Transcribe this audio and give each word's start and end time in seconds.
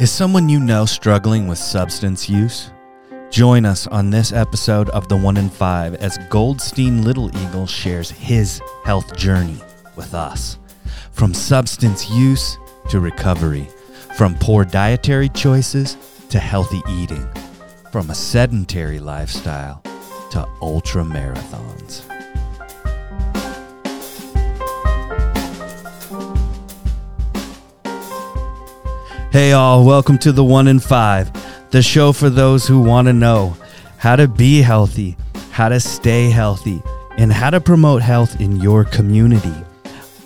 Is 0.00 0.10
someone 0.10 0.48
you 0.48 0.58
know 0.58 0.86
struggling 0.86 1.46
with 1.46 1.56
substance 1.56 2.28
use? 2.28 2.72
Join 3.30 3.64
us 3.64 3.86
on 3.86 4.10
this 4.10 4.32
episode 4.32 4.90
of 4.90 5.06
The 5.06 5.16
One 5.16 5.36
in 5.36 5.48
Five 5.48 5.94
as 5.94 6.18
Goldstein 6.30 7.04
Little 7.04 7.28
Eagle 7.38 7.68
shares 7.68 8.10
his 8.10 8.60
health 8.84 9.16
journey 9.16 9.60
with 9.94 10.12
us. 10.12 10.58
From 11.12 11.32
substance 11.32 12.10
use 12.10 12.58
to 12.90 12.98
recovery, 12.98 13.68
from 14.16 14.34
poor 14.40 14.64
dietary 14.64 15.28
choices 15.28 15.96
to 16.28 16.40
healthy 16.40 16.82
eating, 16.90 17.28
from 17.92 18.10
a 18.10 18.16
sedentary 18.16 18.98
lifestyle 18.98 19.80
to 20.32 20.44
ultra 20.60 21.04
marathons. 21.04 22.13
Hey, 29.34 29.50
all, 29.50 29.84
welcome 29.84 30.16
to 30.18 30.30
the 30.30 30.44
One 30.44 30.68
in 30.68 30.78
Five, 30.78 31.28
the 31.72 31.82
show 31.82 32.12
for 32.12 32.30
those 32.30 32.68
who 32.68 32.80
want 32.80 33.08
to 33.08 33.12
know 33.12 33.56
how 33.96 34.14
to 34.14 34.28
be 34.28 34.62
healthy, 34.62 35.16
how 35.50 35.70
to 35.70 35.80
stay 35.80 36.30
healthy, 36.30 36.80
and 37.16 37.32
how 37.32 37.50
to 37.50 37.60
promote 37.60 38.00
health 38.00 38.40
in 38.40 38.60
your 38.60 38.84
community. 38.84 39.52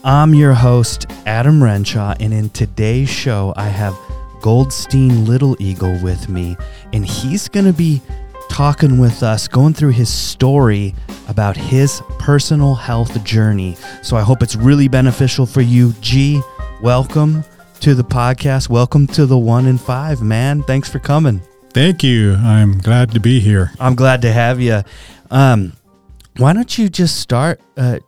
I'm 0.04 0.34
your 0.34 0.52
host, 0.52 1.10
Adam 1.24 1.64
Renshaw, 1.64 2.16
and 2.20 2.34
in 2.34 2.50
today's 2.50 3.08
show, 3.08 3.54
I 3.56 3.68
have 3.68 3.98
Goldstein 4.42 5.24
Little 5.24 5.56
Eagle 5.58 5.98
with 6.02 6.28
me, 6.28 6.58
and 6.92 7.06
he's 7.06 7.48
going 7.48 7.64
to 7.64 7.72
be 7.72 8.02
talking 8.50 8.98
with 8.98 9.22
us, 9.22 9.48
going 9.48 9.72
through 9.72 9.92
his 9.92 10.12
story 10.12 10.94
about 11.28 11.56
his 11.56 12.02
personal 12.18 12.74
health 12.74 13.24
journey. 13.24 13.74
So 14.02 14.18
I 14.18 14.20
hope 14.20 14.42
it's 14.42 14.54
really 14.54 14.86
beneficial 14.86 15.46
for 15.46 15.62
you. 15.62 15.94
G, 16.02 16.42
welcome 16.82 17.42
to 17.80 17.94
the 17.94 18.02
podcast. 18.04 18.68
Welcome 18.68 19.06
to 19.08 19.26
the 19.26 19.38
one 19.38 19.66
in 19.66 19.78
five, 19.78 20.20
man. 20.22 20.62
Thanks 20.62 20.88
for 20.88 20.98
coming. 20.98 21.40
Thank 21.72 22.02
you. 22.02 22.34
I'm 22.34 22.78
glad 22.78 23.12
to 23.12 23.20
be 23.20 23.40
here. 23.40 23.72
I'm 23.78 23.94
glad 23.94 24.22
to 24.22 24.32
have 24.32 24.60
you. 24.60 24.82
Um, 25.30 25.72
why 26.38 26.52
don't 26.52 26.76
you 26.76 26.88
just 26.88 27.20
start? 27.20 27.60
Uh, 27.76 27.98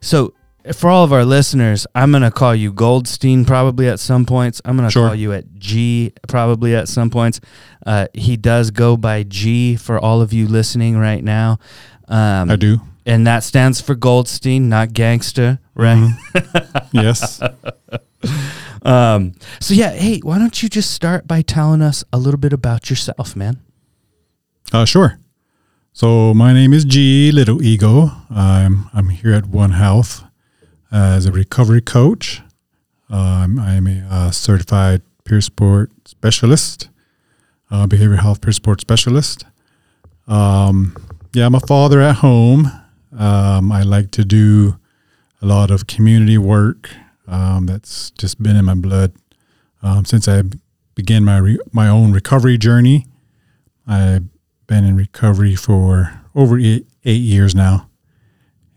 so, 0.00 0.34
for 0.74 0.90
all 0.90 1.04
of 1.04 1.12
our 1.12 1.24
listeners, 1.24 1.86
I'm 1.94 2.10
going 2.10 2.22
to 2.22 2.30
call 2.30 2.54
you 2.54 2.72
Goldstein 2.72 3.44
probably 3.44 3.88
at 3.88 4.00
some 4.00 4.24
points. 4.26 4.60
I'm 4.64 4.76
going 4.76 4.88
to 4.88 4.92
Sure. 4.92 5.08
call 5.08 5.14
you 5.14 5.32
at 5.32 5.54
G 5.58 6.12
probably 6.26 6.74
at 6.74 6.88
some 6.88 7.10
points. 7.10 7.40
Uh, 7.86 8.06
he 8.14 8.36
does 8.36 8.70
go 8.70 8.96
by 8.96 9.22
G 9.22 9.76
for 9.76 9.98
all 9.98 10.20
of 10.20 10.32
you 10.32 10.46
listening 10.46 10.96
right 10.98 11.22
now. 11.24 11.58
Um, 12.08 12.50
I 12.50 12.56
do. 12.56 12.80
and 13.06 13.26
that 13.26 13.44
stands 13.44 13.80
for 13.80 13.94
Goldstein, 13.94 14.68
not 14.68 14.92
gangster, 14.92 15.58
right? 15.74 16.14
Yes. 16.92 17.40
Um, 18.82 19.32
so 19.60 19.74
yeah, 19.74 19.92
hey, 19.92 20.20
why 20.20 20.38
don't 20.38 20.62
you 20.62 20.68
just 20.68 20.90
start 20.90 21.26
by 21.26 21.42
telling 21.42 21.82
us 21.82 22.04
a 22.12 22.18
little 22.18 22.38
bit 22.38 22.52
about 22.52 22.90
yourself, 22.90 23.36
man? 23.36 23.60
Uh, 24.72 24.84
sure. 24.84 25.18
So 25.92 26.32
my 26.34 26.52
name 26.52 26.72
is 26.72 26.84
G 26.84 27.32
Little 27.32 27.62
Eagle. 27.62 28.12
I'm 28.30 28.88
I'm 28.92 29.08
here 29.08 29.32
at 29.32 29.46
One 29.46 29.72
Health 29.72 30.22
as 30.92 31.26
a 31.26 31.32
recovery 31.32 31.80
coach. 31.80 32.40
Um, 33.10 33.58
I'm 33.58 33.86
a 33.86 34.06
uh, 34.10 34.30
certified 34.30 35.02
peer 35.24 35.40
support 35.40 35.90
specialist, 36.06 36.88
uh, 37.70 37.86
behavioral 37.86 38.20
health 38.20 38.40
peer 38.40 38.52
support 38.52 38.80
specialist. 38.80 39.44
Um, 40.26 40.94
yeah, 41.32 41.46
I'm 41.46 41.54
a 41.54 41.60
father 41.60 42.00
at 42.00 42.16
home. 42.16 42.70
Um, 43.18 43.72
I 43.72 43.82
like 43.82 44.10
to 44.12 44.24
do 44.24 44.78
a 45.40 45.46
lot 45.46 45.70
of 45.70 45.86
community 45.86 46.38
work. 46.38 46.90
Um, 47.28 47.66
that's 47.66 48.10
just 48.12 48.42
been 48.42 48.56
in 48.56 48.64
my 48.64 48.74
blood 48.74 49.12
um, 49.82 50.04
since 50.04 50.26
I 50.26 50.42
began 50.94 51.24
my 51.24 51.38
re- 51.38 51.58
my 51.72 51.88
own 51.88 52.12
recovery 52.12 52.56
journey. 52.58 53.06
I've 53.86 54.24
been 54.66 54.84
in 54.84 54.96
recovery 54.96 55.54
for 55.54 56.20
over 56.34 56.58
eight, 56.58 56.86
eight 57.04 57.20
years 57.20 57.54
now, 57.54 57.88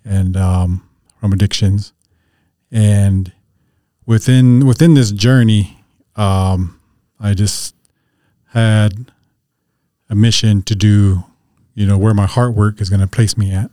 and 0.03 0.35
um, 0.35 0.87
from 1.19 1.33
addictions. 1.33 1.93
And 2.71 3.31
within 4.05 4.65
within 4.65 4.93
this 4.93 5.11
journey, 5.11 5.79
um, 6.15 6.79
I 7.19 7.33
just 7.33 7.75
had 8.49 9.11
a 10.09 10.15
mission 10.15 10.61
to 10.63 10.75
do, 10.75 11.23
you 11.73 11.85
know, 11.85 11.97
where 11.97 12.13
my 12.13 12.25
heart 12.25 12.53
work 12.53 12.81
is 12.81 12.89
going 12.89 12.99
to 12.99 13.07
place 13.07 13.37
me 13.37 13.51
at, 13.51 13.71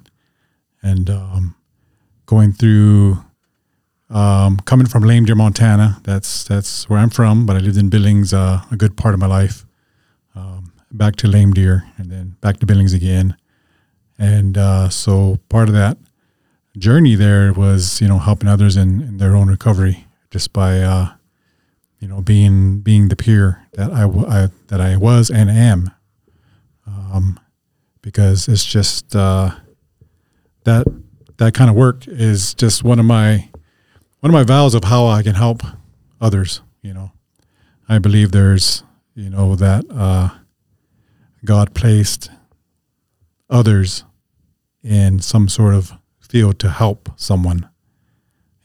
and 0.83 1.11
um, 1.11 1.57
going 2.27 2.53
through 2.53 3.25
um, 4.11 4.59
coming 4.61 4.87
from 4.87 5.03
Lame 5.03 5.25
Deer, 5.25 5.35
Montana. 5.35 6.01
That's 6.05 6.45
that's 6.45 6.89
where 6.89 6.99
I'm 6.99 7.11
from, 7.11 7.47
but 7.47 7.57
I 7.57 7.59
lived 7.61 7.77
in 7.77 7.89
Billings 7.91 8.33
uh, 8.33 8.63
a 8.71 8.77
good 8.77 8.97
part 8.97 9.15
of 9.15 9.21
my 9.21 9.27
life. 9.27 9.65
Um, 10.35 10.73
back 10.91 11.17
to 11.17 11.29
Lame 11.29 11.53
Deer, 11.53 11.85
and 11.99 12.11
then 12.11 12.37
back 12.41 12.59
to 12.59 12.67
Billings 12.67 12.95
again. 12.95 13.37
And 14.19 14.57
uh, 14.59 14.89
so 14.89 15.39
part 15.49 15.69
of 15.69 15.75
that 15.75 15.99
journey 16.77 17.15
there 17.15 17.53
was, 17.53 18.01
you 18.01 18.09
know, 18.09 18.19
helping 18.19 18.49
others 18.49 18.77
in, 18.77 19.01
in 19.01 19.19
their 19.19 19.35
own 19.37 19.49
recovery, 19.49 20.07
just 20.31 20.53
by, 20.53 20.81
uh, 20.81 21.11
you 22.01 22.09
know, 22.09 22.21
being 22.21 22.81
being 22.81 23.09
the 23.09 23.17
peer 23.17 23.67
that 23.75 23.93
I, 23.93 24.03
w- 24.03 24.27
I- 24.27 24.49
that 24.69 24.81
I 24.81 24.97
was 24.97 25.31
and 25.31 25.51
am. 25.51 25.91
Um, 26.87 27.39
because 28.03 28.49
it's 28.49 28.65
just 28.65 29.15
uh, 29.15 29.51
that 30.65 30.87
that 31.37 31.55
kind 31.55 31.69
of 31.71 31.77
work 31.77 32.07
is 32.09 32.55
just 32.55 32.83
one 32.83 32.99
of 32.99 33.05
my 33.05 33.49
one 34.21 34.31
of 34.31 34.35
my 34.35 34.45
vows 34.45 34.75
of 34.75 34.85
how 34.85 35.07
I 35.07 35.23
can 35.23 35.35
help 35.35 35.63
others. 36.21 36.61
You 36.83 36.95
know, 36.95 37.13
I 37.89 37.99
believe 37.99 38.33
there's 38.33 38.83
you 39.15 39.31
know 39.31 39.55
that 39.57 39.85
uh, 39.91 40.31
God 41.45 41.75
placed 41.75 42.31
others 43.51 44.05
in 44.83 45.21
some 45.21 45.49
sort 45.49 45.75
of 45.75 45.93
field 46.21 46.59
to 46.61 46.71
help 46.71 47.09
someone. 47.17 47.69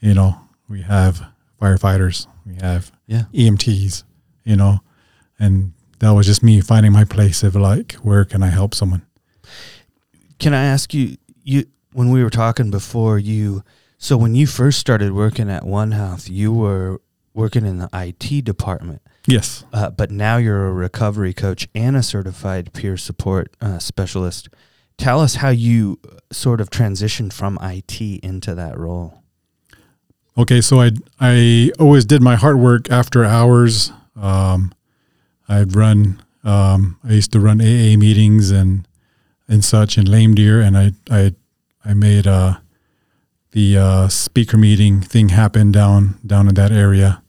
You 0.00 0.14
know, 0.14 0.36
we 0.68 0.82
have 0.82 1.24
firefighters, 1.60 2.26
we 2.46 2.56
have 2.56 2.92
Yeah. 3.06 3.24
EMTs. 3.32 4.04
You 4.44 4.56
know, 4.56 4.80
and 5.38 5.72
that 6.00 6.10
was 6.10 6.26
just 6.26 6.42
me 6.42 6.60
finding 6.60 6.92
my 6.92 7.04
place 7.04 7.42
of 7.42 7.56
like 7.56 7.92
where 8.02 8.24
can 8.26 8.42
I 8.42 8.48
help 8.48 8.74
someone. 8.74 9.02
Can 10.38 10.52
I 10.52 10.64
ask 10.64 10.92
you, 10.92 11.16
you 11.42 11.64
when 11.92 12.10
we 12.10 12.22
were 12.22 12.28
talking 12.30 12.70
before, 12.70 13.18
you 13.18 13.62
so 14.04 14.18
when 14.18 14.34
you 14.34 14.46
first 14.46 14.78
started 14.78 15.12
working 15.14 15.48
at 15.48 15.64
One 15.64 15.92
Health, 15.92 16.28
you 16.28 16.52
were 16.52 17.00
working 17.32 17.64
in 17.64 17.78
the 17.78 17.88
IT 17.94 18.44
department, 18.44 19.00
Yes. 19.26 19.64
uh, 19.72 19.88
but 19.88 20.10
now 20.10 20.36
you're 20.36 20.66
a 20.66 20.72
recovery 20.74 21.32
coach 21.32 21.66
and 21.74 21.96
a 21.96 22.02
certified 22.02 22.74
peer 22.74 22.98
support 22.98 23.56
uh, 23.62 23.78
specialist. 23.78 24.50
Tell 24.98 25.20
us 25.20 25.36
how 25.36 25.48
you 25.48 25.98
sort 26.30 26.60
of 26.60 26.68
transitioned 26.68 27.32
from 27.32 27.58
IT 27.62 27.98
into 27.98 28.54
that 28.54 28.78
role. 28.78 29.22
Okay, 30.36 30.60
so 30.60 30.82
I 30.82 30.90
I 31.18 31.70
always 31.80 32.04
did 32.04 32.20
my 32.20 32.34
hard 32.36 32.58
work 32.58 32.90
after 32.90 33.24
hours. 33.24 33.90
Um, 34.14 34.74
I've 35.48 35.74
run. 35.74 36.22
Um, 36.44 36.98
I 37.02 37.12
used 37.12 37.32
to 37.32 37.40
run 37.40 37.58
AA 37.62 37.96
meetings 37.96 38.50
and 38.50 38.86
and 39.48 39.64
such 39.64 39.96
in 39.96 40.04
Lame 40.04 40.34
Deer, 40.34 40.60
and 40.60 40.76
I 40.76 40.92
I 41.10 41.34
I 41.86 41.94
made 41.94 42.26
uh, 42.26 42.58
the 43.54 43.78
uh, 43.78 44.08
speaker 44.08 44.58
meeting 44.58 45.00
thing 45.00 45.28
happened 45.28 45.72
down 45.72 46.18
down 46.26 46.48
in 46.48 46.54
that 46.56 46.72
area. 46.72 47.22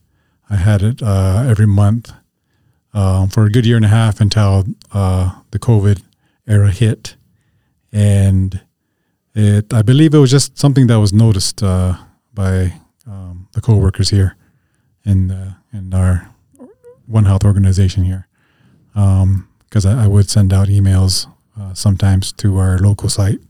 I 0.49 0.55
had 0.55 0.81
it 0.81 1.01
uh, 1.01 1.45
every 1.47 1.67
month 1.67 2.11
um, 2.93 3.29
for 3.29 3.45
a 3.45 3.51
good 3.51 3.65
year 3.65 3.75
and 3.75 3.85
a 3.85 3.89
half 3.89 4.19
until 4.19 4.65
uh, 4.91 5.39
the 5.51 5.59
COVID 5.59 6.01
era 6.47 6.71
hit, 6.71 7.15
and 7.91 8.59
it 9.35 9.71
I 9.71 9.83
believe 9.83 10.15
it 10.15 10.19
was 10.19 10.31
just 10.31 10.57
something 10.57 10.87
that 10.87 10.99
was 10.99 11.13
noticed 11.13 11.61
uh, 11.61 11.97
by 12.33 12.73
um, 13.05 13.47
the 13.53 13.61
coworkers 13.61 14.09
here 14.09 14.35
in 15.05 15.27
the, 15.27 15.55
in 15.71 15.93
our 15.93 16.33
One 17.05 17.25
Health 17.25 17.45
organization 17.45 18.03
here, 18.03 18.27
because 18.93 19.85
I, 19.85 20.05
I 20.05 20.07
would 20.07 20.27
send 20.27 20.51
out 20.51 20.69
emails 20.69 21.27
uh, 21.59 21.75
sometimes 21.75 22.33
to 22.33 22.57
our 22.57 22.79
local 22.79 23.09
site 23.09 23.41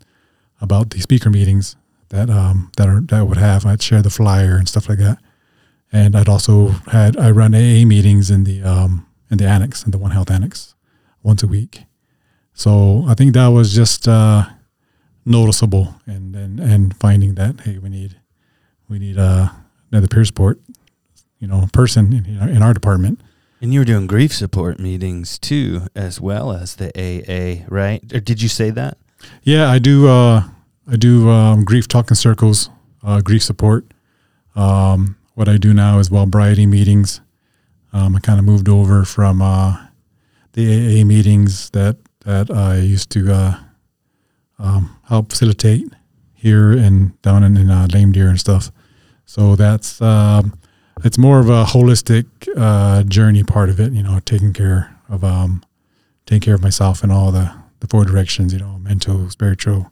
about 0.59 0.89
the 0.89 0.99
speaker 0.99 1.29
meetings 1.29 1.77
that 2.09 2.29
um, 2.29 2.71
that 2.77 2.87
are 2.87 3.01
that 3.01 3.19
I 3.19 3.23
would 3.23 3.37
have. 3.37 3.65
I'd 3.65 3.81
share 3.81 4.01
the 4.01 4.09
flyer 4.09 4.55
and 4.57 4.67
stuff 4.67 4.87
like 4.89 4.99
that, 4.99 5.17
and 5.91 6.15
I'd 6.15 6.29
also 6.29 6.67
had 6.91 7.17
I 7.17 7.31
run 7.31 7.53
AA 7.55 7.85
meetings 7.85 8.29
in 8.31 8.43
the 8.43 8.63
um, 8.63 9.05
in 9.31 9.37
the 9.37 9.47
annex 9.47 9.83
in 9.83 9.91
the 9.91 9.97
One 9.97 10.11
Health 10.11 10.29
annex 10.31 10.75
once 11.23 11.43
a 11.43 11.47
week. 11.47 11.83
So 12.53 13.03
I 13.07 13.13
think 13.15 13.33
that 13.33 13.47
was 13.47 13.73
just 13.73 14.07
uh, 14.07 14.45
noticeable, 15.25 15.95
and, 16.05 16.35
and 16.35 16.59
and 16.59 16.95
finding 16.97 17.35
that 17.35 17.61
hey, 17.61 17.77
we 17.77 17.89
need 17.89 18.15
we 18.87 18.99
need 18.99 19.17
uh, 19.17 19.49
another 19.91 20.07
peer 20.07 20.23
support, 20.25 20.59
you 21.39 21.47
know, 21.47 21.67
person 21.73 22.13
in, 22.13 22.39
our- 22.39 22.49
in 22.49 22.61
our 22.61 22.73
department. 22.73 23.19
And 23.61 23.73
you 23.73 23.79
were 23.79 23.85
doing 23.85 24.05
grief 24.05 24.31
support 24.33 24.79
meetings 24.79 25.39
too, 25.39 25.87
as 25.95 26.21
well 26.21 26.51
as 26.51 26.75
the 26.75 26.91
AA, 26.95 27.65
right? 27.67 28.01
Or 28.13 28.19
did 28.19 28.41
you 28.41 28.49
say 28.49 28.69
that? 28.69 28.97
Yeah, 29.41 29.71
I 29.71 29.79
do. 29.79 30.07
Uh, 30.07 30.43
I 30.87 30.95
do 30.97 31.29
um, 31.29 31.63
grief 31.63 31.87
talking 31.87 32.15
circles, 32.15 32.69
uh, 33.03 33.21
grief 33.21 33.43
support. 33.43 33.85
Um, 34.55 35.17
what 35.33 35.49
I 35.49 35.57
do 35.57 35.73
now 35.73 35.99
is 35.99 36.11
well 36.11 36.25
variety 36.25 36.65
meetings. 36.65 37.21
Um, 37.91 38.15
I 38.15 38.19
kind 38.19 38.39
of 38.39 38.45
moved 38.45 38.69
over 38.69 39.03
from 39.03 39.41
uh, 39.41 39.87
the 40.53 41.01
AA 41.01 41.05
meetings 41.05 41.69
that 41.71 41.97
that 42.21 42.51
I 42.51 42.77
used 42.77 43.09
to 43.11 43.33
uh, 43.33 43.59
um, 44.59 44.97
help 45.07 45.29
facilitate 45.29 45.85
here 46.33 46.71
and 46.71 47.19
down 47.21 47.43
in, 47.43 47.57
in 47.57 47.69
uh, 47.69 47.87
Lame 47.91 48.11
Deer 48.11 48.29
and 48.29 48.39
stuff. 48.39 48.71
So 49.25 49.55
that's 49.55 50.01
um, 50.01 50.57
it's 51.03 51.17
more 51.17 51.39
of 51.39 51.49
a 51.49 51.65
holistic 51.65 52.25
uh, 52.55 53.03
journey 53.03 53.43
part 53.43 53.69
of 53.69 53.79
it. 53.79 53.91
You 53.91 54.03
know, 54.03 54.19
taking 54.23 54.53
care 54.53 54.95
of 55.09 55.23
um, 55.23 55.63
taking 56.25 56.41
care 56.41 56.55
of 56.55 56.61
myself 56.61 57.03
in 57.03 57.09
all 57.09 57.31
the 57.31 57.51
the 57.79 57.87
four 57.87 58.05
directions. 58.05 58.53
You 58.53 58.59
know, 58.59 58.77
mental, 58.79 59.29
spiritual, 59.29 59.91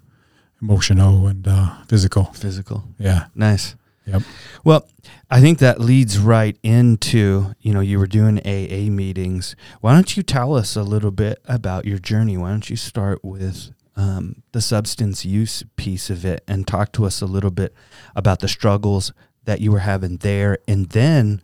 emotional, 0.63 1.27
and 1.27 1.48
uh, 1.48 1.83
physical. 1.88 2.25
Physical. 2.33 2.83
Yeah. 2.98 3.25
Nice. 3.36 3.75
Yep. 4.06 4.21
Well, 4.63 4.88
I 5.30 5.39
think 5.39 5.60
that 5.60 5.80
leads 5.80 6.19
right 6.19 6.57
into, 6.63 7.54
you 7.62 7.74
know, 7.74 7.80
you 7.80 8.00
were 8.00 8.07
doing 8.07 8.39
AA 8.39 8.89
meetings. 8.89 9.56
Why 9.81 9.94
don't 9.94 10.15
you 10.18 10.24
tell 10.24 10.56
us 10.56 10.75
a 10.75 10.83
little 10.83 11.12
bit 11.12 11.39
about 11.45 11.86
your 11.86 12.00
journey? 12.00 12.38
Why 12.38 12.50
don't 12.50 12.69
you 12.69 12.75
start 12.75 13.24
with 13.24 13.74
um, 13.95 14.44
the 14.51 14.62
substance 14.62 15.24
use 15.25 15.63
piece 15.75 16.10
of 16.10 16.25
it 16.25 16.44
and 16.48 16.68
talk 16.68 16.92
to 16.94 17.06
us 17.06 17.21
a 17.21 17.25
little 17.25 17.51
bit 17.51 17.74
about 18.15 18.39
the 18.39 18.48
struggles 18.48 19.13
that 19.45 19.62
you 19.62 19.71
were 19.71 19.80
having 19.80 20.18
there? 20.18 20.60
And 20.68 20.89
then 20.89 21.42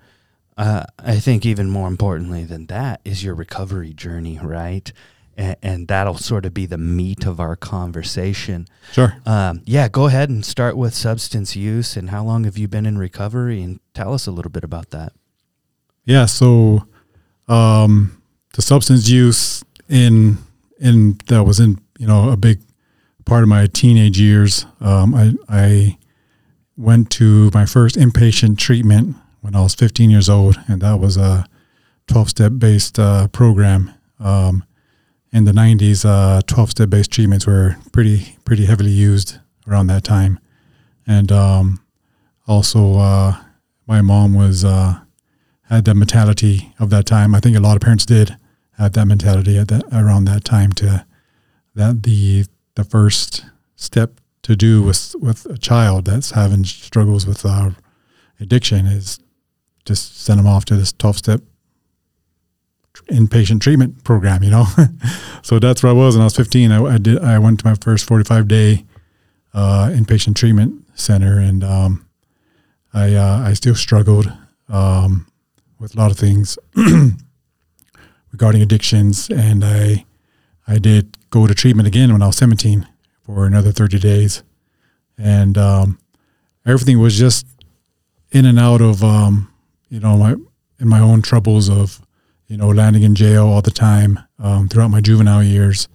uh, 0.58 0.84
I 0.98 1.20
think 1.20 1.46
even 1.46 1.70
more 1.70 1.88
importantly 1.88 2.44
than 2.44 2.66
that 2.68 3.00
is 3.06 3.24
your 3.24 3.36
recovery 3.36 3.94
journey, 3.94 4.38
right? 4.42 4.92
And, 5.40 5.56
and 5.64 5.88
that'll 5.88 6.18
sort 6.18 6.46
of 6.46 6.54
be 6.54 6.66
the 6.66 6.78
meat 6.78 7.26
of 7.26 7.40
our 7.40 7.56
conversation. 7.56 8.68
Sure. 8.92 9.16
Um, 9.26 9.62
yeah, 9.66 9.88
go 9.88 10.08
ahead 10.08 10.30
and 10.30 10.46
start 10.46 10.76
with 10.76 10.94
substance 10.94 11.56
use 11.56 11.96
and 11.96 12.10
how 12.10 12.24
long 12.26 12.44
have 12.44 12.58
you 12.58 12.68
been 12.68 12.86
in 12.86 12.98
recovery 12.98 13.64
and 13.64 13.80
tell 13.94 14.14
us 14.14 14.28
a 14.28 14.32
little 14.32 14.52
bit 14.52 14.66
about 14.66 14.90
that. 14.90 15.14
Yeah. 16.04 16.26
So, 16.26 16.86
um, 17.48 18.22
the 18.54 18.62
substance 18.62 19.08
use 19.08 19.64
in 19.88 20.38
in 20.80 21.18
that 21.28 21.44
was 21.44 21.60
in 21.60 21.80
you 21.98 22.08
know 22.08 22.30
a 22.30 22.38
big 22.38 22.60
part 23.26 23.44
of 23.44 23.50
my 23.50 23.68
teenage 23.68 24.20
years. 24.20 24.66
Um, 24.82 25.16
I 25.16 25.34
I 25.48 25.98
went 26.76 27.10
to 27.12 27.52
my 27.54 27.66
first 27.66 27.96
inpatient 27.96 28.58
treatment 28.58 29.16
when 29.42 29.56
I 29.56 29.62
was 29.62 29.76
15 29.76 30.10
years 30.10 30.30
old, 30.30 30.60
and 30.68 30.82
that 30.82 31.00
was 31.00 31.18
a 31.18 31.46
12 32.08 32.30
step 32.30 32.52
based 32.58 33.00
uh, 33.00 33.28
program. 33.30 33.94
Um, 34.20 34.64
in 35.32 35.46
the 35.46 35.52
90s, 35.52 36.06
uh, 36.06 36.42
12 36.48 36.72
step 36.72 36.90
based 36.90 37.12
treatments 37.12 37.46
were 37.46 37.78
pretty 37.92 38.38
pretty 38.46 38.66
heavily 38.66 38.92
used 38.92 39.38
around 39.68 39.88
that 39.88 40.04
time, 40.04 40.40
and 41.06 41.32
um, 41.32 41.84
also 42.48 42.98
uh, 42.98 43.36
my 43.88 44.02
mom 44.02 44.34
was 44.34 44.66
uh, 44.66 45.00
had 45.64 45.86
that 45.86 45.96
mentality 45.96 46.74
of 46.80 46.90
that 46.90 47.06
time. 47.06 47.36
I 47.36 47.40
think 47.40 47.56
a 47.56 47.60
lot 47.60 47.76
of 47.76 47.82
parents 47.82 48.06
did 48.06 48.38
have 48.78 48.94
that 48.94 49.06
mentality 49.06 49.58
at 49.58 49.68
that 49.68 49.84
around 49.92 50.26
that 50.26 50.44
time 50.44 50.72
to 50.74 51.06
that 51.76 52.04
the 52.04 52.46
the 52.76 52.84
first 52.84 53.46
step 53.76 54.20
to 54.42 54.56
do 54.56 54.82
with 54.82 55.16
with 55.20 55.46
a 55.46 55.58
child 55.58 56.06
that's 56.06 56.32
having 56.32 56.64
struggles 56.64 57.28
with 57.28 57.46
uh, 57.46 57.72
addiction 58.40 58.86
is 58.86 59.20
just 59.86 60.20
send 60.20 60.40
them 60.40 60.48
off 60.48 60.66
to 60.66 60.76
this 60.76 60.94
12 60.94 61.18
step 61.18 61.42
inpatient 63.10 63.62
treatment 63.62 64.04
program, 64.04 64.44
you 64.44 64.50
know. 64.50 64.66
so 65.42 65.60
that's 65.60 65.84
where 65.84 65.92
I 65.92 65.94
was 65.94 66.16
when 66.16 66.22
I 66.22 66.26
was 66.26 66.36
15. 66.36 66.72
I, 66.72 66.84
I, 66.84 66.98
did 66.98 67.20
I 67.20 67.40
went 67.40 67.60
to 67.60 67.66
my 67.66 67.76
first 67.76 68.06
45 68.06 68.48
day 68.48 68.86
uh, 69.54 69.90
inpatient 69.92 70.36
treatment 70.36 70.86
center, 70.96 71.40
and 71.40 71.64
um, 71.64 72.06
I 72.94 73.16
uh, 73.16 73.40
I 73.46 73.54
still 73.54 73.76
struggled 73.76 74.32
um, 74.68 75.28
with 75.80 75.96
a 75.96 75.98
lot 75.98 76.12
of 76.12 76.18
things 76.18 76.58
regarding 78.32 78.62
addictions, 78.62 79.30
and 79.30 79.64
I 79.64 80.06
I 80.68 80.78
did 80.78 81.18
go 81.30 81.48
to 81.48 81.56
treatment 81.56 81.88
again 81.88 82.12
when 82.12 82.22
I 82.22 82.28
was 82.28 82.38
17 82.38 82.88
for 83.24 83.46
another 83.46 83.72
30 83.72 84.00
days, 84.00 84.44
and 85.18 85.58
um, 85.58 86.00
everything 86.66 87.00
was 87.00 87.18
just 87.18 87.46
in 88.32 88.46
and 88.46 88.60
out 88.60 88.82
of 88.82 89.04
um, 89.04 89.52
you 89.90 90.00
know 90.00 90.18
my 90.18 90.36
in 90.80 90.88
my 90.88 91.00
own 91.00 91.22
troubles 91.22 91.70
of 91.70 92.02
you 92.50 92.58
know 92.58 92.68
landing 92.68 93.04
in 93.04 93.16
jail 93.16 93.46
all 93.48 93.62
the 93.62 93.72
time 93.72 94.20
um, 94.40 94.68
throughout 94.68 94.90
my 94.92 95.00
juvenile 95.02 95.44
years, 95.44 95.88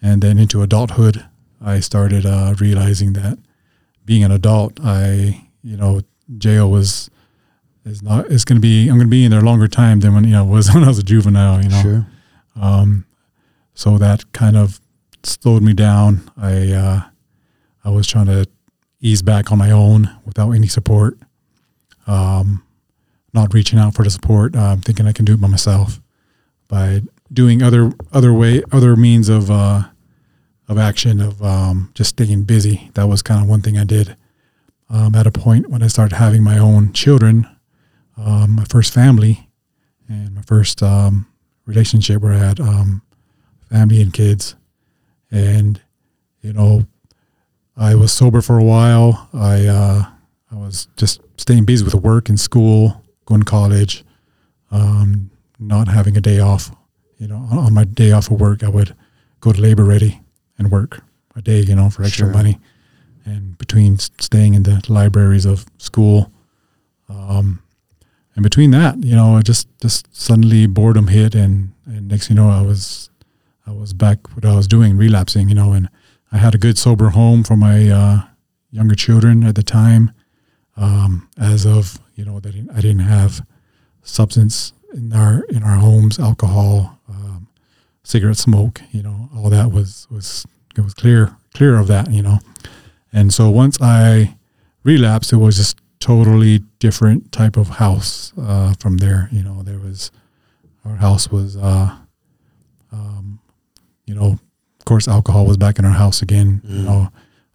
and 0.00 0.22
then 0.22 0.38
into 0.38 0.62
adulthood, 0.62 1.24
I 1.60 1.80
started 1.80 2.24
uh, 2.24 2.54
realizing 2.60 3.14
that 3.14 3.38
being 4.04 4.22
an 4.24 4.30
adult, 4.30 4.78
I 4.84 5.48
you 5.62 5.76
know 5.76 6.02
jail 6.38 6.70
was 6.70 7.10
is 7.84 8.02
not 8.02 8.30
it's 8.30 8.44
going 8.44 8.56
to 8.56 8.60
be 8.60 8.88
I'm 8.88 8.96
going 8.96 9.08
to 9.08 9.10
be 9.10 9.24
in 9.24 9.30
there 9.32 9.40
a 9.40 9.44
longer 9.44 9.66
time 9.68 10.00
than 10.00 10.14
when 10.14 10.24
you 10.24 10.30
know 10.32 10.44
was 10.56 10.72
when 10.72 10.84
I 10.84 10.88
was 10.88 10.98
a 10.98 11.02
juvenile. 11.02 11.62
You 11.62 11.68
know, 11.70 11.82
Sure. 11.82 12.06
um, 12.60 13.04
so 13.74 13.98
that 13.98 14.30
kind 14.32 14.56
of 14.56 14.80
slowed 15.22 15.62
me 15.62 15.72
down. 15.72 16.30
I 16.36 16.72
uh, 16.72 17.00
I 17.84 17.90
was 17.90 18.06
trying 18.06 18.26
to 18.26 18.46
ease 19.00 19.22
back 19.22 19.50
on 19.50 19.56
my 19.58 19.70
own 19.70 20.10
without 20.26 20.50
any 20.52 20.66
support. 20.68 21.18
Um, 22.06 22.62
not 23.32 23.54
reaching 23.54 23.78
out 23.78 23.94
for 23.94 24.04
the 24.04 24.10
support. 24.10 24.54
Uh, 24.56 24.76
thinking 24.76 25.06
I 25.06 25.12
can 25.12 25.24
do 25.24 25.34
it 25.34 25.40
by 25.40 25.48
myself 25.48 26.00
by 26.70 27.02
doing 27.32 27.62
other 27.62 27.92
other 28.12 28.32
way 28.32 28.62
other 28.72 28.96
means 28.96 29.28
of 29.28 29.50
uh, 29.50 29.82
of 30.68 30.78
action 30.78 31.20
of 31.20 31.42
um, 31.42 31.90
just 31.94 32.10
staying 32.10 32.44
busy. 32.44 32.90
That 32.94 33.08
was 33.08 33.22
kind 33.22 33.42
of 33.42 33.48
one 33.48 33.60
thing 33.60 33.76
I 33.76 33.84
did. 33.84 34.16
Um, 34.88 35.14
at 35.14 35.26
a 35.26 35.30
point 35.30 35.68
when 35.68 35.82
I 35.82 35.86
started 35.88 36.16
having 36.16 36.42
my 36.42 36.58
own 36.58 36.92
children, 36.92 37.46
um, 38.16 38.56
my 38.56 38.64
first 38.64 38.92
family, 38.92 39.48
and 40.08 40.34
my 40.34 40.42
first 40.42 40.82
um, 40.82 41.26
relationship 41.64 42.22
where 42.22 42.32
I 42.32 42.38
had 42.38 42.60
um, 42.60 43.02
family 43.68 44.00
and 44.00 44.12
kids, 44.12 44.56
and 45.30 45.80
you 46.40 46.52
know, 46.52 46.86
I 47.76 47.94
was 47.94 48.12
sober 48.12 48.40
for 48.40 48.58
a 48.58 48.64
while. 48.64 49.28
I 49.32 49.66
uh, 49.66 50.06
I 50.50 50.56
was 50.56 50.88
just 50.96 51.20
staying 51.36 51.64
busy 51.64 51.84
with 51.84 51.94
work 51.94 52.28
and 52.28 52.38
school, 52.38 53.04
going 53.26 53.40
to 53.40 53.44
college, 53.44 54.04
um, 54.70 55.30
not 55.58 55.88
having 55.88 56.16
a 56.16 56.20
day 56.20 56.38
off. 56.40 56.70
You 57.18 57.28
know, 57.28 57.36
on, 57.50 57.74
my 57.74 57.84
day 57.84 58.12
off 58.12 58.30
of 58.30 58.40
work, 58.40 58.62
I 58.62 58.68
would 58.68 58.94
go 59.40 59.52
to 59.52 59.60
labor 59.60 59.84
ready 59.84 60.20
and 60.58 60.70
work 60.70 61.02
a 61.36 61.42
day, 61.42 61.60
you 61.60 61.74
know, 61.74 61.90
for 61.90 62.02
extra 62.02 62.26
Sure. 62.26 62.32
money. 62.34 62.58
And 63.26 63.58
between 63.58 63.98
staying 63.98 64.54
in 64.54 64.62
the 64.62 64.82
libraries 64.88 65.44
of 65.44 65.66
school, 65.78 66.32
um, 67.08 67.60
and 68.34 68.42
between 68.42 68.70
that, 68.70 69.02
you 69.04 69.14
know, 69.14 69.40
just 69.42 69.68
just 69.80 70.06
suddenly 70.16 70.66
boredom 70.66 71.08
hit, 71.08 71.34
and 71.34 71.72
and 71.84 72.08
next 72.08 72.30
you 72.30 72.36
know, 72.36 72.48
I 72.48 72.62
was 72.62 73.10
I 73.66 73.72
was 73.72 73.92
back 73.92 74.34
what 74.34 74.44
I 74.44 74.54
was 74.56 74.66
doing, 74.66 74.96
relapsing, 74.96 75.48
you 75.48 75.54
know, 75.54 75.72
and 75.72 75.88
I 76.32 76.38
had 76.38 76.54
a 76.54 76.58
good 76.58 76.78
sober 76.78 77.10
home 77.10 77.44
for 77.44 77.56
my 77.56 77.88
uh, 77.90 78.22
younger 78.70 78.94
children 78.94 79.44
at 79.44 79.54
the 79.56 79.62
time. 79.62 80.12
Um, 80.80 81.28
as 81.38 81.66
of 81.66 81.98
you 82.16 82.24
know, 82.24 82.40
that 82.40 82.54
I 82.74 82.80
didn't 82.80 83.00
have 83.00 83.44
substance 84.02 84.72
in 84.94 85.12
our 85.12 85.42
in 85.44 85.62
our 85.62 85.76
homes, 85.76 86.18
alcohol, 86.18 86.98
um, 87.08 87.48
cigarette 88.02 88.38
smoke, 88.38 88.80
you 88.90 89.02
know, 89.02 89.28
all 89.36 89.50
that 89.50 89.70
was 89.72 90.06
was 90.10 90.46
it 90.76 90.80
was 90.80 90.94
clear 90.94 91.36
clear 91.54 91.76
of 91.78 91.86
that, 91.88 92.10
you 92.10 92.22
know. 92.22 92.38
And 93.12 93.32
so 93.34 93.50
once 93.50 93.76
I 93.80 94.36
relapsed, 94.82 95.32
it 95.32 95.36
was 95.36 95.56
just 95.56 95.76
totally 95.98 96.60
different 96.78 97.30
type 97.30 97.56
of 97.58 97.68
house 97.76 98.32
uh, 98.40 98.72
from 98.80 98.96
there. 98.98 99.28
You 99.32 99.42
know, 99.42 99.62
there 99.62 99.78
was 99.78 100.10
our 100.84 100.96
house 100.96 101.30
was, 101.30 101.56
uh, 101.58 101.94
um, 102.92 103.38
you 104.06 104.14
know, 104.14 104.38
of 104.78 104.84
course, 104.86 105.06
alcohol 105.08 105.44
was 105.46 105.56
back 105.58 105.78
in 105.78 105.84
our 105.84 105.92
house 105.92 106.22
again. 106.22 106.62
You 106.64 106.80
Mm. 106.80 106.84
know, 106.84 107.08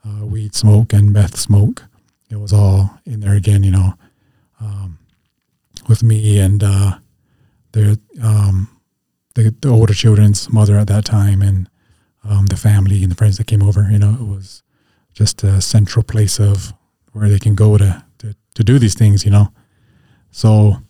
uh, 0.06 0.26
weed 0.26 0.54
smoke 0.54 0.94
and 0.94 1.12
meth 1.12 1.38
smoke. 1.40 1.86
It 2.36 2.42
was 2.42 2.52
all 2.52 3.00
in 3.06 3.22
there 3.22 3.34
again. 3.34 3.64
You 3.64 3.72
know, 3.72 3.94
um, 4.60 5.00
with 5.88 6.04
me 6.04 6.38
and 6.38 6.62
uh, 6.62 6.98
the 7.72 7.98
um, 8.22 8.68
the 9.36 9.56
the 9.62 9.70
older 9.70 9.94
children's 9.94 10.52
mother 10.52 10.76
at 10.78 10.88
that 10.88 11.06
time 11.06 11.42
and 11.42 11.70
um, 12.26 12.48
the 12.48 12.58
family 12.58 13.04
and 13.04 13.12
the 13.12 13.16
friends 13.16 13.38
that 13.38 13.48
came 13.48 13.64
over. 13.64 13.88
You 13.90 14.00
know, 14.00 14.18
it 14.20 14.28
was 14.28 14.64
just 15.14 15.44
a 15.46 15.62
central 15.62 16.04
place 16.04 16.38
of 16.38 16.74
where 17.14 17.30
they 17.30 17.40
can 17.40 17.56
go 17.56 17.78
to 17.78 18.04
to, 18.18 18.36
to 18.56 18.64
do 18.66 18.80
these 18.80 18.96
things. 18.96 19.24
You 19.24 19.32
know, 19.32 19.54
so 20.30 20.82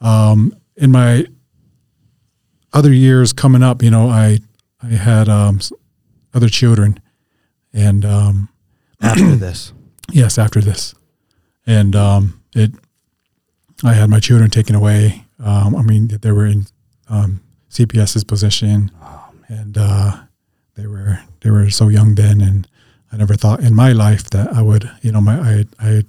um, 0.00 0.56
in 0.76 0.92
my 0.92 1.26
other 2.72 2.92
years 2.92 3.32
coming 3.32 3.64
up, 3.64 3.82
you 3.82 3.90
know, 3.90 4.08
I 4.08 4.38
I 4.80 4.90
had 4.90 5.28
um, 5.28 5.58
other 6.32 6.48
children, 6.48 7.00
and 7.72 8.04
um, 8.04 8.48
After 9.00 9.34
this. 9.34 9.72
Yes, 10.12 10.38
after 10.38 10.60
this, 10.60 10.94
and 11.66 11.94
um, 11.96 12.40
it, 12.54 12.72
I 13.82 13.94
had 13.94 14.10
my 14.10 14.20
children 14.20 14.50
taken 14.50 14.74
away. 14.74 15.24
Um, 15.38 15.74
I 15.76 15.82
mean, 15.82 16.08
they 16.08 16.32
were 16.32 16.46
in 16.46 16.66
um, 17.08 17.42
CPS's 17.70 18.24
possession, 18.24 18.90
Oh, 19.02 19.30
and 19.48 19.76
uh, 19.78 20.16
they 20.76 20.86
were 20.86 21.20
they 21.40 21.50
were 21.50 21.70
so 21.70 21.88
young 21.88 22.14
then, 22.14 22.40
and 22.40 22.68
I 23.12 23.16
never 23.16 23.34
thought 23.34 23.60
in 23.60 23.74
my 23.74 23.92
life 23.92 24.30
that 24.30 24.52
I 24.52 24.62
would, 24.62 24.90
you 25.02 25.12
know, 25.12 25.20
my 25.20 25.38
I 25.38 25.64
I 25.80 26.02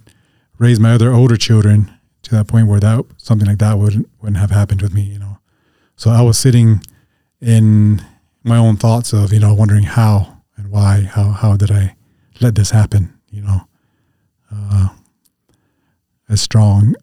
raised 0.58 0.82
my 0.82 0.94
other 0.94 1.12
older 1.12 1.38
children 1.38 1.92
to 2.24 2.32
that 2.32 2.48
point 2.48 2.68
where 2.68 2.80
that 2.80 3.06
something 3.18 3.48
like 3.48 3.60
that 3.60 3.78
wouldn't 3.78 4.10
wouldn't 4.22 4.38
have 4.38 4.52
happened 4.52 4.82
with 4.82 4.94
me, 4.94 5.02
you 5.02 5.20
know. 5.20 5.38
So 5.96 6.12
I 6.12 6.22
was 6.22 6.38
sitting 6.38 6.82
in 7.42 8.04
my 8.44 8.58
own 8.58 8.78
thoughts 8.78 9.14
of 9.14 9.34
you 9.34 9.40
know 9.40 9.54
wondering 9.54 9.84
how 9.84 10.42
and 10.58 10.70
why 10.72 11.02
how 11.02 11.32
how 11.32 11.58
did 11.58 11.72
I 11.72 11.96
let 12.42 12.56
this 12.56 12.72
happen, 12.72 13.14
you 13.30 13.42
know. 13.42 13.68
Uh, 14.72 14.90
as 16.30 16.42
strong 16.42 16.96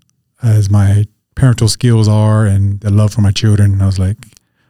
as 0.43 0.69
my 0.71 1.05
parental 1.35 1.69
skills 1.69 2.09
are 2.09 2.45
and 2.47 2.81
the 2.81 2.91
love 2.91 3.13
for 3.15 3.21
my 3.21 3.31
children, 3.31 3.81
I 3.81 3.87
was 3.87 3.99
like, 3.99 4.17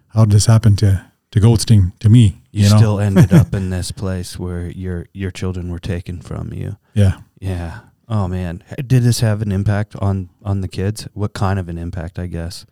how 0.08 0.24
did 0.24 0.32
this 0.34 0.46
happen 0.46 0.76
to 0.76 1.04
to 1.30 1.40
Goldstein 1.40 1.92
to 2.00 2.08
me? 2.08 2.42
You, 2.50 2.68
know? 2.68 2.76
still 2.76 3.00
ended 3.00 3.32
up 3.32 3.54
in 3.58 3.70
this 3.70 3.90
place 3.92 4.38
where 4.38 4.68
your 4.70 5.06
your 5.14 5.30
children 5.30 5.70
were 5.72 5.78
taken 5.80 6.20
from 6.20 6.52
you. 6.52 6.76
yeah. 6.94 7.18
Yeah. 7.40 7.80
Oh 8.08 8.28
man, 8.28 8.62
did 8.86 9.02
this 9.04 9.20
have 9.20 9.40
an 9.42 9.50
impact 9.52 9.96
on 9.96 10.28
on 10.44 10.60
the 10.60 10.68
kids? 10.68 11.08
What 11.14 11.32
kind 11.32 11.58
of 11.58 11.68
an 11.68 11.78
impact? 11.78 12.18
I 12.18 12.26
guess. 12.26 12.66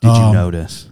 Did 0.00 0.08
you 0.08 0.12
Um, 0.28 0.32
notice? 0.34 0.88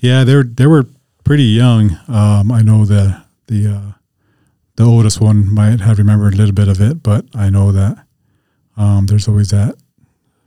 Yeah, 0.00 0.24
they 0.24 0.34
were 0.34 0.42
they 0.44 0.66
were 0.66 0.86
pretty 1.24 1.44
young. 1.44 1.98
Um, 2.08 2.50
I 2.50 2.62
know 2.62 2.84
the 2.84 3.22
the 3.46 3.66
uh, 3.68 3.92
the 4.82 4.88
oldest 4.88 5.20
one 5.20 5.54
might 5.54 5.80
have 5.80 5.98
remembered 5.98 6.34
a 6.34 6.36
little 6.36 6.52
bit 6.52 6.66
of 6.66 6.80
it, 6.80 7.04
but 7.04 7.24
I 7.36 7.50
know 7.50 7.70
that 7.70 8.04
um, 8.76 9.06
there's 9.06 9.28
always 9.28 9.50
that 9.50 9.76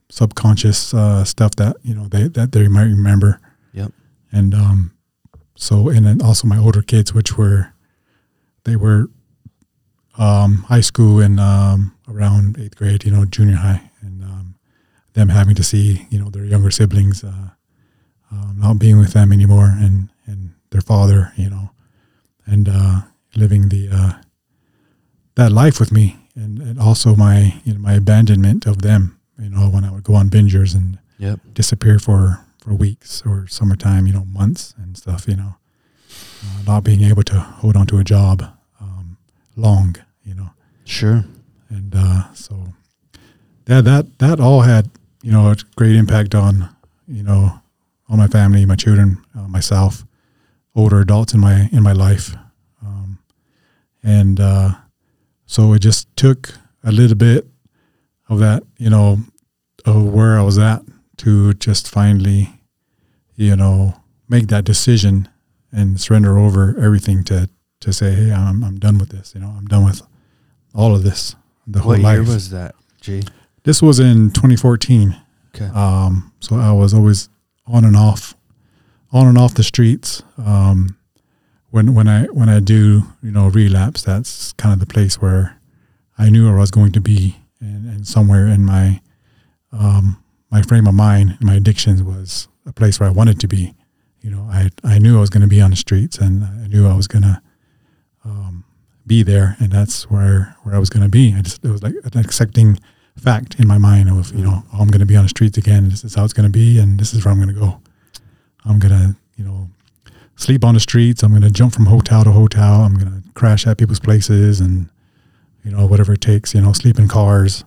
subconscious 0.09 0.93
uh, 0.93 1.23
stuff 1.23 1.51
that 1.55 1.77
you 1.83 1.95
know 1.95 2.07
they 2.09 2.27
that 2.27 2.51
they 2.51 2.67
might 2.67 2.83
remember. 2.83 3.39
Yep. 3.71 3.93
And 4.33 4.53
um, 4.53 4.91
so 5.55 5.87
and 5.87 6.05
then 6.05 6.21
also 6.21 6.47
my 6.47 6.57
older 6.57 6.81
kids, 6.81 7.13
which 7.13 7.37
were 7.37 7.71
they 8.65 8.75
were 8.75 9.07
um, 10.17 10.65
high 10.67 10.81
school 10.81 11.21
and 11.21 11.39
um, 11.39 11.95
around 12.09 12.57
eighth 12.59 12.75
grade, 12.75 13.05
you 13.05 13.11
know, 13.11 13.23
junior 13.23 13.55
high, 13.55 13.89
and 14.01 14.21
um, 14.21 14.55
them 15.13 15.29
having 15.29 15.55
to 15.55 15.63
see 15.63 16.07
you 16.09 16.19
know 16.19 16.29
their 16.29 16.43
younger 16.43 16.71
siblings. 16.71 17.23
Uh, 17.23 17.51
um, 18.31 18.57
not 18.59 18.79
being 18.79 18.97
with 18.97 19.13
them 19.13 19.31
anymore 19.31 19.71
and, 19.79 20.09
and 20.25 20.55
their 20.71 20.81
father, 20.81 21.31
you 21.37 21.49
know, 21.49 21.69
and 22.45 22.67
uh, 22.67 23.01
living 23.35 23.69
the 23.69 23.87
uh, 23.89 24.13
that 25.35 25.51
life 25.51 25.79
with 25.79 25.91
me, 25.91 26.17
and, 26.35 26.59
and 26.61 26.79
also 26.79 27.15
my 27.15 27.61
you 27.63 27.73
know 27.73 27.79
my 27.79 27.93
abandonment 27.93 28.65
of 28.65 28.81
them, 28.81 29.19
you 29.39 29.49
know, 29.49 29.69
when 29.69 29.83
I 29.83 29.91
would 29.91 30.03
go 30.03 30.15
on 30.15 30.29
bingers 30.29 30.75
and 30.75 30.97
Yep. 31.17 31.39
disappear 31.53 31.97
for 31.99 32.41
for 32.59 32.73
weeks 32.73 33.23
or 33.25 33.47
summertime, 33.47 34.05
you 34.07 34.11
know, 34.13 34.25
months 34.25 34.73
and 34.77 34.97
stuff, 34.97 35.27
you 35.29 35.35
know, 35.37 35.55
uh, 36.43 36.61
not 36.65 36.83
being 36.83 37.03
able 37.03 37.23
to 37.23 37.39
hold 37.39 37.75
on 37.77 37.87
to 37.87 37.97
a 37.99 38.03
job 38.03 38.43
um, 38.81 39.17
long, 39.55 39.95
you 40.25 40.33
know, 40.33 40.49
Sure. 40.83 41.23
and 41.69 41.93
uh, 41.95 42.33
so 42.33 42.73
that 43.65 43.85
that 43.85 44.19
that 44.19 44.39
all 44.41 44.61
had 44.61 44.89
you 45.23 45.31
know 45.31 45.51
a 45.51 45.55
great 45.75 45.95
impact 45.95 46.35
on 46.35 46.69
you 47.07 47.23
know 47.23 47.61
on 48.09 48.17
my 48.17 48.27
family, 48.27 48.65
my 48.65 48.75
children, 48.75 49.17
uh, 49.37 49.47
myself, 49.47 50.03
older 50.75 50.99
adults 50.99 51.33
in 51.33 51.39
my 51.39 51.69
in 51.71 51.81
my 51.81 51.93
life, 51.93 52.35
um, 52.85 53.19
and 54.03 54.39
uh, 54.39 54.71
so 55.45 55.73
it 55.73 55.79
just 55.79 56.13
took 56.15 56.53
a 56.83 56.91
little 56.91 57.15
bit 57.17 57.47
of 58.29 58.39
that 58.39 58.63
you 58.77 58.89
know 58.89 59.19
of 59.85 60.03
where 60.13 60.37
I 60.39 60.43
was 60.43 60.57
at 60.57 60.81
to 61.17 61.53
just 61.53 61.89
finally 61.89 62.49
you 63.35 63.55
know 63.55 63.95
make 64.27 64.47
that 64.47 64.63
decision 64.65 65.27
and 65.71 65.99
surrender 65.99 66.37
over 66.37 66.75
everything 66.79 67.23
to 67.25 67.49
to 67.81 67.93
say 67.93 68.11
hey 68.15 68.31
I'm 68.31 68.63
I'm 68.63 68.79
done 68.79 68.97
with 68.97 69.09
this 69.09 69.33
you 69.35 69.41
know 69.41 69.53
I'm 69.57 69.65
done 69.65 69.85
with 69.85 70.01
all 70.73 70.95
of 70.95 71.03
this 71.03 71.35
the 71.67 71.79
whole 71.79 71.91
What 71.93 72.01
life. 72.01 72.13
year 72.25 72.33
was 72.33 72.49
that? 72.51 72.75
G. 73.01 73.23
this 73.63 73.81
was 73.81 73.99
in 73.99 74.31
2014. 74.31 75.15
Okay. 75.55 75.65
Um, 75.73 76.31
so 76.39 76.57
I 76.57 76.71
was 76.71 76.93
always 76.93 77.29
on 77.65 77.85
and 77.85 77.95
off, 77.95 78.35
on 79.11 79.25
and 79.27 79.37
off 79.37 79.53
the 79.55 79.63
streets. 79.63 80.21
Um, 80.37 80.97
when 81.75 81.93
when 81.93 82.07
I 82.07 82.23
when 82.27 82.47
I 82.47 82.61
do 82.61 83.03
you 83.21 83.31
know 83.31 83.49
relapse, 83.49 84.01
that's 84.01 84.53
kind 84.53 84.71
of 84.71 84.79
the 84.79 84.91
place 84.91 85.21
where 85.21 85.57
I 86.17 86.29
knew 86.29 86.49
I 86.49 86.57
was 86.57 86.71
going 86.71 86.93
to 86.93 87.01
be, 87.01 87.35
and, 87.59 87.85
and 87.85 88.07
somewhere 88.07 88.47
in 88.47 88.63
my 88.63 89.01
um, 89.73 90.23
my 90.49 90.61
frame 90.61 90.87
of 90.87 90.93
mind, 90.93 91.37
my 91.41 91.55
addictions 91.55 92.01
was 92.01 92.47
a 92.65 92.71
place 92.71 92.97
where 92.97 93.09
I 93.09 93.11
wanted 93.11 93.41
to 93.41 93.47
be. 93.49 93.73
You 94.21 94.31
know, 94.31 94.47
I 94.49 94.69
I 94.85 94.99
knew 94.99 95.17
I 95.17 95.19
was 95.19 95.29
going 95.29 95.41
to 95.41 95.49
be 95.49 95.59
on 95.59 95.71
the 95.71 95.75
streets, 95.75 96.17
and 96.17 96.45
I 96.45 96.67
knew 96.67 96.87
I 96.87 96.95
was 96.95 97.07
going 97.07 97.23
to 97.23 97.41
um, 98.23 98.63
be 99.05 99.21
there, 99.21 99.57
and 99.59 99.69
that's 99.69 100.09
where 100.09 100.55
where 100.63 100.75
I 100.75 100.79
was 100.79 100.89
going 100.89 101.03
to 101.03 101.09
be. 101.09 101.33
I 101.35 101.41
just 101.41 101.65
it 101.65 101.71
was 101.71 101.83
like 101.83 101.95
an 102.05 102.17
accepting 102.17 102.79
fact 103.17 103.59
in 103.59 103.67
my 103.67 103.77
mind 103.77 104.09
of 104.09 104.33
you 104.33 104.45
know 104.45 104.63
oh, 104.71 104.79
I'm 104.79 104.87
going 104.87 105.01
to 105.01 105.05
be 105.05 105.17
on 105.17 105.23
the 105.23 105.29
streets 105.29 105.57
again. 105.57 105.89
This 105.89 106.05
is 106.05 106.15
how 106.15 106.23
it's 106.23 106.31
going 106.31 106.49
to 106.49 106.57
be, 106.57 106.79
and 106.79 106.97
this 106.97 107.13
is 107.13 107.25
where 107.25 107.33
I'm 107.33 107.41
going 107.41 107.53
to 107.53 107.59
go. 107.59 107.81
I'm 108.63 108.79
going 108.79 108.93
to 108.93 109.17
you 109.35 109.43
know 109.43 109.69
sleep 110.35 110.63
on 110.63 110.73
the 110.73 110.79
streets. 110.79 111.23
I'm 111.23 111.31
going 111.31 111.41
to 111.41 111.51
jump 111.51 111.73
from 111.73 111.85
hotel 111.87 112.23
to 112.23 112.31
hotel. 112.31 112.81
I'm 112.83 112.95
going 112.95 113.21
to 113.23 113.29
crash 113.33 113.65
at 113.67 113.77
people's 113.77 113.99
places, 113.99 114.59
and 114.61 114.89
you 115.63 115.71
know 115.71 115.85
whatever 115.85 116.13
it 116.13 116.21
takes. 116.21 116.53
You 116.53 116.61
know, 116.61 116.73
sleep 116.73 116.97
in 116.99 117.07
cars, 117.07 117.63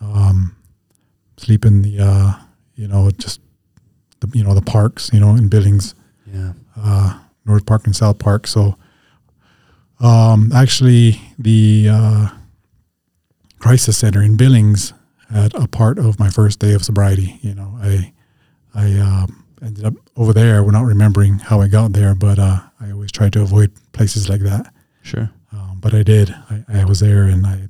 um, 0.00 0.56
sleep 1.36 1.64
in 1.64 1.82
the 1.82 1.98
uh, 2.00 2.32
you 2.74 2.88
know 2.88 3.10
just 3.10 3.40
the 4.20 4.30
you 4.36 4.44
know 4.44 4.54
the 4.54 4.62
parks. 4.62 5.10
You 5.12 5.20
know 5.20 5.30
in 5.30 5.48
Billings 5.48 5.94
Yeah. 6.32 6.52
uh, 6.76 7.18
North 7.44 7.66
Park 7.66 7.86
and 7.86 7.94
South 7.94 8.18
Park. 8.18 8.46
So, 8.46 8.76
um, 10.00 10.50
actually, 10.54 11.20
the 11.38 11.88
uh, 11.90 12.28
crisis 13.58 13.96
center 13.98 14.22
in 14.22 14.36
Billings 14.36 14.92
had 15.30 15.54
a 15.54 15.66
part 15.66 15.98
of 15.98 16.18
my 16.18 16.28
first 16.30 16.58
day 16.58 16.72
of 16.74 16.84
sobriety. 16.84 17.38
You 17.42 17.54
know, 17.54 17.78
I 17.82 18.12
I 18.74 18.98
um, 18.98 19.43
ended 19.66 19.84
up 19.84 19.94
over 20.16 20.32
there. 20.32 20.62
We're 20.62 20.70
not 20.72 20.84
remembering 20.84 21.38
how 21.38 21.60
I 21.60 21.68
got 21.68 21.92
there, 21.92 22.14
but 22.14 22.38
uh, 22.38 22.60
I 22.80 22.90
always 22.92 23.12
tried 23.12 23.32
to 23.34 23.42
avoid 23.42 23.72
places 23.92 24.28
like 24.28 24.40
that. 24.40 24.72
Sure. 25.02 25.30
Um, 25.52 25.78
but 25.80 25.94
I 25.94 26.02
did. 26.02 26.34
I, 26.50 26.64
I 26.80 26.84
was 26.84 27.00
there, 27.00 27.24
and 27.24 27.46
I 27.46 27.68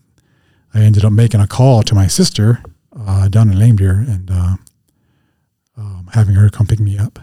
I 0.74 0.80
ended 0.80 1.04
up 1.04 1.12
making 1.12 1.40
a 1.40 1.46
call 1.46 1.82
to 1.84 1.94
my 1.94 2.06
sister 2.08 2.60
uh, 3.06 3.28
down 3.28 3.50
in 3.50 3.58
Lame 3.58 3.76
Deer 3.76 3.92
and 4.08 4.30
uh, 4.30 4.56
um, 5.76 6.08
having 6.12 6.34
her 6.34 6.48
come 6.48 6.66
pick 6.66 6.80
me 6.80 6.98
up. 6.98 7.18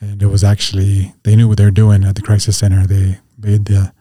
And 0.00 0.22
it 0.22 0.26
was 0.26 0.44
actually 0.44 1.14
they 1.24 1.34
knew 1.34 1.48
what 1.48 1.58
they 1.58 1.64
were 1.64 1.70
doing 1.72 2.04
at 2.04 2.14
the 2.14 2.22
crisis 2.22 2.56
center. 2.58 2.86
They 2.86 3.18
made 3.36 3.64
the 3.64 3.92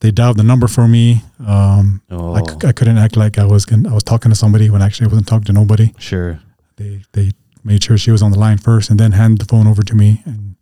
they 0.00 0.10
dialed 0.10 0.38
the 0.38 0.42
number 0.42 0.66
for 0.66 0.88
me. 0.88 1.22
Um, 1.46 2.02
Oh. 2.10 2.34
I, 2.34 2.40
c- 2.42 2.66
I 2.66 2.72
couldn't 2.72 2.98
act 2.98 3.16
like 3.16 3.38
I 3.38 3.44
was 3.44 3.64
gonna, 3.66 3.90
I 3.90 3.94
was 3.94 4.02
talking 4.02 4.30
to 4.30 4.34
somebody 4.36 4.70
when 4.70 4.82
actually 4.82 5.06
I 5.06 5.08
wasn't 5.10 5.28
talking 5.28 5.44
to 5.44 5.52
nobody. 5.52 5.92
Sure. 5.98 6.40
They 6.76 7.02
they 7.12 7.30
made 7.70 7.82
sure 7.84 7.96
she 7.98 8.10
was 8.10 8.22
on 8.22 8.32
the 8.32 8.38
line 8.38 8.58
first, 8.58 8.90
and 8.90 8.98
then 8.98 9.12
handed 9.12 9.38
the 9.40 9.44
phone 9.52 9.66
over 9.66 9.82
to 9.82 9.94
me 9.94 10.22
and 10.24 10.56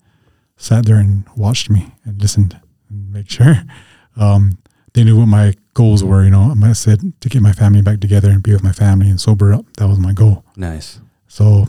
sat 0.57 0.85
there 0.87 0.97
and 1.05 1.25
watched 1.37 1.71
me 1.71 1.83
and 2.05 2.21
listened 2.21 2.53
and 2.91 3.13
make 3.13 3.29
sure 3.31 3.55
um, 4.17 4.59
they 4.95 5.05
knew 5.05 5.17
what 5.19 5.27
my 5.29 5.55
goals 5.75 6.03
were. 6.05 6.23
You 6.25 6.31
know, 6.31 6.55
I 6.63 6.73
said 6.75 7.01
to 7.23 7.29
get 7.29 7.41
my 7.43 7.53
family 7.53 7.83
back 7.83 8.01
together 8.01 8.29
and 8.31 8.43
be 8.43 8.53
with 8.53 8.63
my 8.65 8.73
family 8.73 9.09
and 9.09 9.21
sober 9.21 9.53
up. 9.55 9.65
That 9.79 9.89
was 9.89 9.99
my 9.99 10.13
goal. 10.13 10.45
Nice. 10.57 11.01
So 11.29 11.69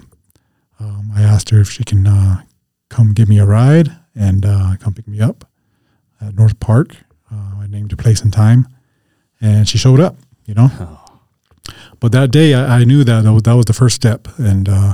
um, 0.80 1.12
I 1.16 1.22
asked 1.22 1.50
her 1.52 1.60
if 1.62 1.70
she 1.70 1.84
can 1.84 2.06
uh, 2.08 2.42
come 2.90 3.14
give 3.14 3.30
me 3.30 3.40
a 3.40 3.46
ride 3.46 3.90
and 4.16 4.46
uh, 4.46 4.76
come 4.80 4.94
pick 4.94 5.08
me 5.08 5.22
up 5.22 5.46
at 6.20 6.36
North 6.36 6.60
Park. 6.60 6.96
Uh, 7.32 7.62
I 7.64 7.68
named 7.68 7.94
a 7.94 7.98
place 7.98 8.22
and 8.22 8.34
time, 8.34 8.68
and 9.40 9.68
she 9.70 9.78
showed 9.78 10.00
up. 10.02 10.16
You 10.46 10.56
know, 10.56 10.70
Oh. 10.80 11.20
but 12.00 12.12
that 12.12 12.32
day 12.32 12.56
I, 12.56 12.80
I 12.80 12.84
knew 12.84 13.04
that 13.04 13.22
that 13.24 13.32
was, 13.34 13.44
that 13.44 13.54
was 13.56 13.66
the 13.66 13.74
first 13.82 13.96
step 13.96 14.28
and 14.40 14.68
uh, 14.68 14.94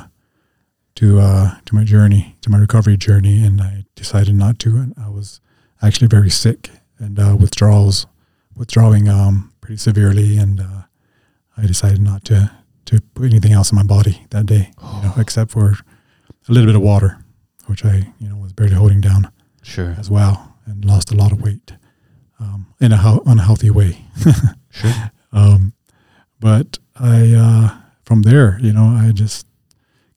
to 0.95 1.19
uh, 1.19 1.55
to 1.65 1.75
my 1.75 1.83
journey, 1.83 2.35
to 2.41 2.49
my 2.49 2.57
recovery 2.57 2.97
journey, 2.97 3.45
and 3.45 3.61
I 3.61 3.85
decided 3.95 4.35
not 4.35 4.59
to. 4.59 4.69
And 4.77 4.93
I 4.97 5.09
was 5.09 5.41
actually 5.81 6.07
very 6.07 6.29
sick 6.29 6.69
and 6.99 7.19
uh, 7.19 7.35
withdrawals, 7.39 8.07
withdrawing 8.55 9.07
um, 9.09 9.51
pretty 9.61 9.77
severely, 9.77 10.37
and 10.37 10.59
uh, 10.61 10.81
I 11.57 11.65
decided 11.67 12.01
not 12.01 12.23
to 12.25 12.51
to 12.85 13.01
put 13.15 13.25
anything 13.25 13.51
else 13.51 13.71
in 13.71 13.75
my 13.75 13.83
body 13.83 14.25
that 14.29 14.45
day, 14.45 14.71
you 14.81 15.01
know, 15.01 15.13
except 15.17 15.51
for 15.51 15.75
a 16.47 16.51
little 16.51 16.67
bit 16.67 16.75
of 16.75 16.81
water, 16.81 17.17
which 17.65 17.83
I 17.83 18.13
you 18.19 18.29
know 18.29 18.37
was 18.37 18.53
barely 18.53 18.75
holding 18.75 19.01
down 19.01 19.31
Sure. 19.63 19.95
as 19.99 20.09
well, 20.09 20.55
and 20.65 20.85
lost 20.85 21.11
a 21.11 21.15
lot 21.15 21.31
of 21.31 21.41
weight 21.41 21.73
um, 22.39 22.67
in 22.79 22.91
a 22.91 22.97
ho- 22.97 23.23
unhealthy 23.25 23.69
way. 23.69 24.05
Sure. 24.71 24.93
Um, 25.33 25.73
but 26.39 26.79
I, 26.95 27.33
uh, 27.33 27.75
from 28.05 28.21
there, 28.21 28.57
you 28.61 28.71
know, 28.71 28.85
I 28.85 29.11
just 29.11 29.45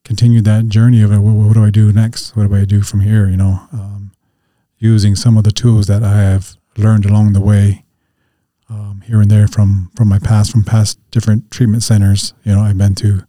continued 0.08 0.46
that 0.46 0.70
journey 0.70 1.02
of 1.02 1.10
what, 1.10 1.20
what 1.20 1.52
do 1.52 1.62
I 1.62 1.68
do 1.68 1.92
next? 1.92 2.34
What 2.34 2.48
do 2.48 2.56
I 2.56 2.64
do 2.64 2.80
from 2.80 3.00
here? 3.00 3.28
You 3.28 3.36
know, 3.36 3.60
um, 3.72 4.12
using 4.78 5.14
some 5.14 5.36
of 5.36 5.44
the 5.44 5.52
tools 5.52 5.86
that 5.86 6.02
I 6.02 6.16
have 6.16 6.56
learned 6.78 7.04
along 7.04 7.34
the 7.34 7.42
way, 7.42 7.84
um, 8.70 9.02
here 9.06 9.20
and 9.20 9.30
there 9.30 9.46
from 9.46 9.90
from 9.94 10.08
my 10.08 10.18
past, 10.18 10.50
from 10.50 10.64
past 10.64 10.98
different 11.10 11.50
treatment 11.50 11.82
centers. 11.82 12.32
You 12.42 12.54
know, 12.54 12.62
I've 12.62 12.78
been 12.78 12.94
to 12.96 13.26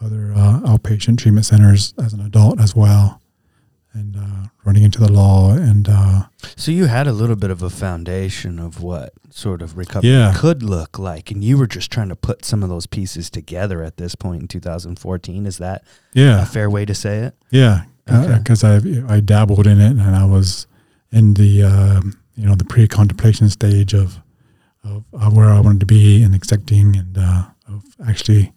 other 0.00 0.32
uh, 0.32 0.60
outpatient 0.60 1.18
treatment 1.18 1.44
centers 1.44 1.92
as 1.98 2.12
an 2.12 2.20
adult 2.20 2.60
as 2.60 2.76
well, 2.76 3.20
and 3.92 4.16
uh, 4.16 4.46
running 4.64 4.84
into 4.84 5.00
the 5.00 5.10
law 5.10 5.52
and 5.52 5.88
uh, 5.88 6.22
So 6.56 6.70
you 6.70 6.86
had 6.86 7.06
a 7.06 7.12
little 7.12 7.34
bit 7.36 7.50
of 7.50 7.62
a 7.62 7.70
foundation 7.70 8.58
of 8.58 8.80
what 8.82 9.12
sort 9.30 9.60
of 9.62 9.76
recovery 9.76 10.10
Yeah. 10.10 10.32
could 10.36 10.62
look 10.62 10.98
like, 10.98 11.30
and 11.30 11.42
you 11.42 11.58
were 11.58 11.66
just 11.66 11.90
trying 11.90 12.08
to 12.10 12.16
put 12.16 12.44
some 12.44 12.62
of 12.62 12.68
those 12.68 12.86
pieces 12.86 13.28
together 13.30 13.82
at 13.82 13.96
this 13.96 14.14
point 14.14 14.42
in 14.42 14.48
2014. 14.48 15.46
Is 15.46 15.58
that 15.58 15.82
yeah 16.14 16.42
a 16.42 16.46
fair 16.46 16.68
way 16.70 16.84
to 16.84 16.94
say 16.94 17.18
it? 17.20 17.34
yeah, 17.50 17.84
Okay. 18.08 18.38
because 18.38 18.62
I 18.64 18.80
I 19.08 19.20
dabbled 19.20 19.66
in 19.66 19.80
it 19.80 19.92
and 19.92 20.16
I 20.16 20.24
was 20.24 20.66
in 21.10 21.34
the 21.34 21.62
um, 21.64 22.18
you 22.36 22.46
know 22.46 22.54
the 22.54 22.64
pre 22.64 22.86
contemplation 22.88 23.48
stage 23.50 23.94
of, 23.94 24.18
of 24.84 25.04
of 25.12 25.36
where 25.36 25.50
I 25.50 25.60
wanted 25.60 25.80
to 25.80 25.86
be 25.86 26.22
and 26.22 26.34
accepting 26.34 26.96
and 26.96 27.18
uh, 27.18 27.42
of 27.68 27.82
actually 28.06 28.52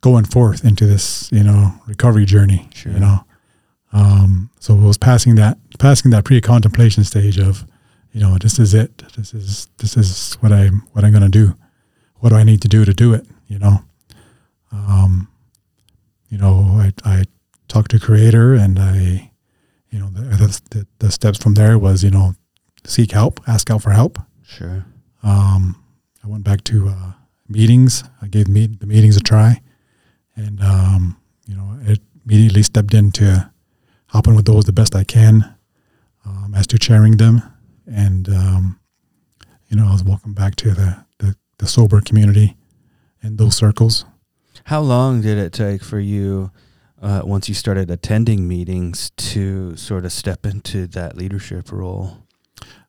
going 0.00 0.24
forth 0.24 0.64
into 0.64 0.86
this 0.86 1.30
you 1.32 1.42
know 1.44 1.74
recovery 1.86 2.24
journey. 2.24 2.68
Sure. 2.74 2.92
You 2.92 3.00
know, 3.00 3.24
um, 3.94 4.50
so 4.60 4.74
it 4.74 4.82
was 4.82 4.98
passing 4.98 5.36
that 5.36 5.56
passing 5.78 6.10
that 6.10 6.24
pre 6.24 6.40
contemplation 6.40 7.04
stage 7.04 7.38
of 7.38 7.64
you 8.12 8.20
know 8.20 8.36
this 8.38 8.58
is 8.58 8.74
it. 8.74 8.98
This 9.16 9.32
is 9.32 9.68
this 9.78 9.96
is 9.96 10.34
what 10.40 10.52
I 10.52 10.68
what 10.92 11.04
I'm 11.04 11.12
gonna 11.12 11.28
do. 11.28 11.54
What 12.16 12.28
do 12.30 12.36
I 12.36 12.44
need 12.44 12.60
to 12.62 12.68
do 12.68 12.84
to 12.84 12.92
do 12.92 13.14
it? 13.14 13.26
You 13.46 13.58
know. 13.58 13.78
Um, 14.72 15.28
you 16.28 16.38
know, 16.38 16.80
I, 16.80 16.92
I 17.04 17.24
talked 17.68 17.92
to 17.92 18.00
creator 18.00 18.54
and 18.54 18.76
I, 18.76 19.30
you 19.90 20.00
know, 20.00 20.08
the, 20.08 20.60
the, 20.70 20.86
the 20.98 21.12
steps 21.12 21.38
from 21.38 21.54
there 21.54 21.78
was, 21.78 22.02
you 22.02 22.10
know, 22.10 22.34
seek 22.84 23.12
help, 23.12 23.40
ask 23.46 23.70
out 23.70 23.82
for 23.82 23.90
help. 23.90 24.18
Sure. 24.42 24.84
Um, 25.22 25.80
I 26.24 26.26
went 26.26 26.42
back 26.42 26.64
to 26.64 26.88
uh, 26.88 27.12
meetings. 27.48 28.02
I 28.20 28.26
gave 28.26 28.48
meet, 28.48 28.80
the 28.80 28.86
meetings 28.86 29.16
a 29.16 29.20
try, 29.20 29.60
and 30.34 30.60
um, 30.60 31.16
you 31.46 31.54
know, 31.54 31.78
it 31.82 32.00
immediately 32.24 32.62
stepped 32.62 32.94
into 32.94 33.48
helping 34.14 34.36
with 34.36 34.46
those 34.46 34.64
the 34.64 34.72
best 34.72 34.94
I 34.94 35.02
can, 35.02 35.54
um, 36.24 36.54
as 36.56 36.68
to 36.68 36.78
chairing 36.78 37.16
them, 37.16 37.42
and 37.84 38.28
um, 38.28 38.80
you 39.68 39.76
know, 39.76 39.88
I 39.88 39.92
was 39.92 40.04
welcome 40.04 40.34
back 40.34 40.54
to 40.56 40.70
the, 40.70 41.04
the 41.18 41.34
the 41.58 41.66
sober 41.66 42.00
community 42.00 42.56
in 43.22 43.36
those 43.36 43.56
circles. 43.56 44.04
How 44.64 44.80
long 44.80 45.20
did 45.20 45.36
it 45.36 45.52
take 45.52 45.82
for 45.82 45.98
you, 45.98 46.52
uh, 47.02 47.22
once 47.24 47.48
you 47.48 47.54
started 47.56 47.90
attending 47.90 48.46
meetings, 48.46 49.10
to 49.32 49.76
sort 49.76 50.04
of 50.04 50.12
step 50.12 50.46
into 50.46 50.86
that 50.86 51.16
leadership 51.16 51.72
role? 51.72 52.18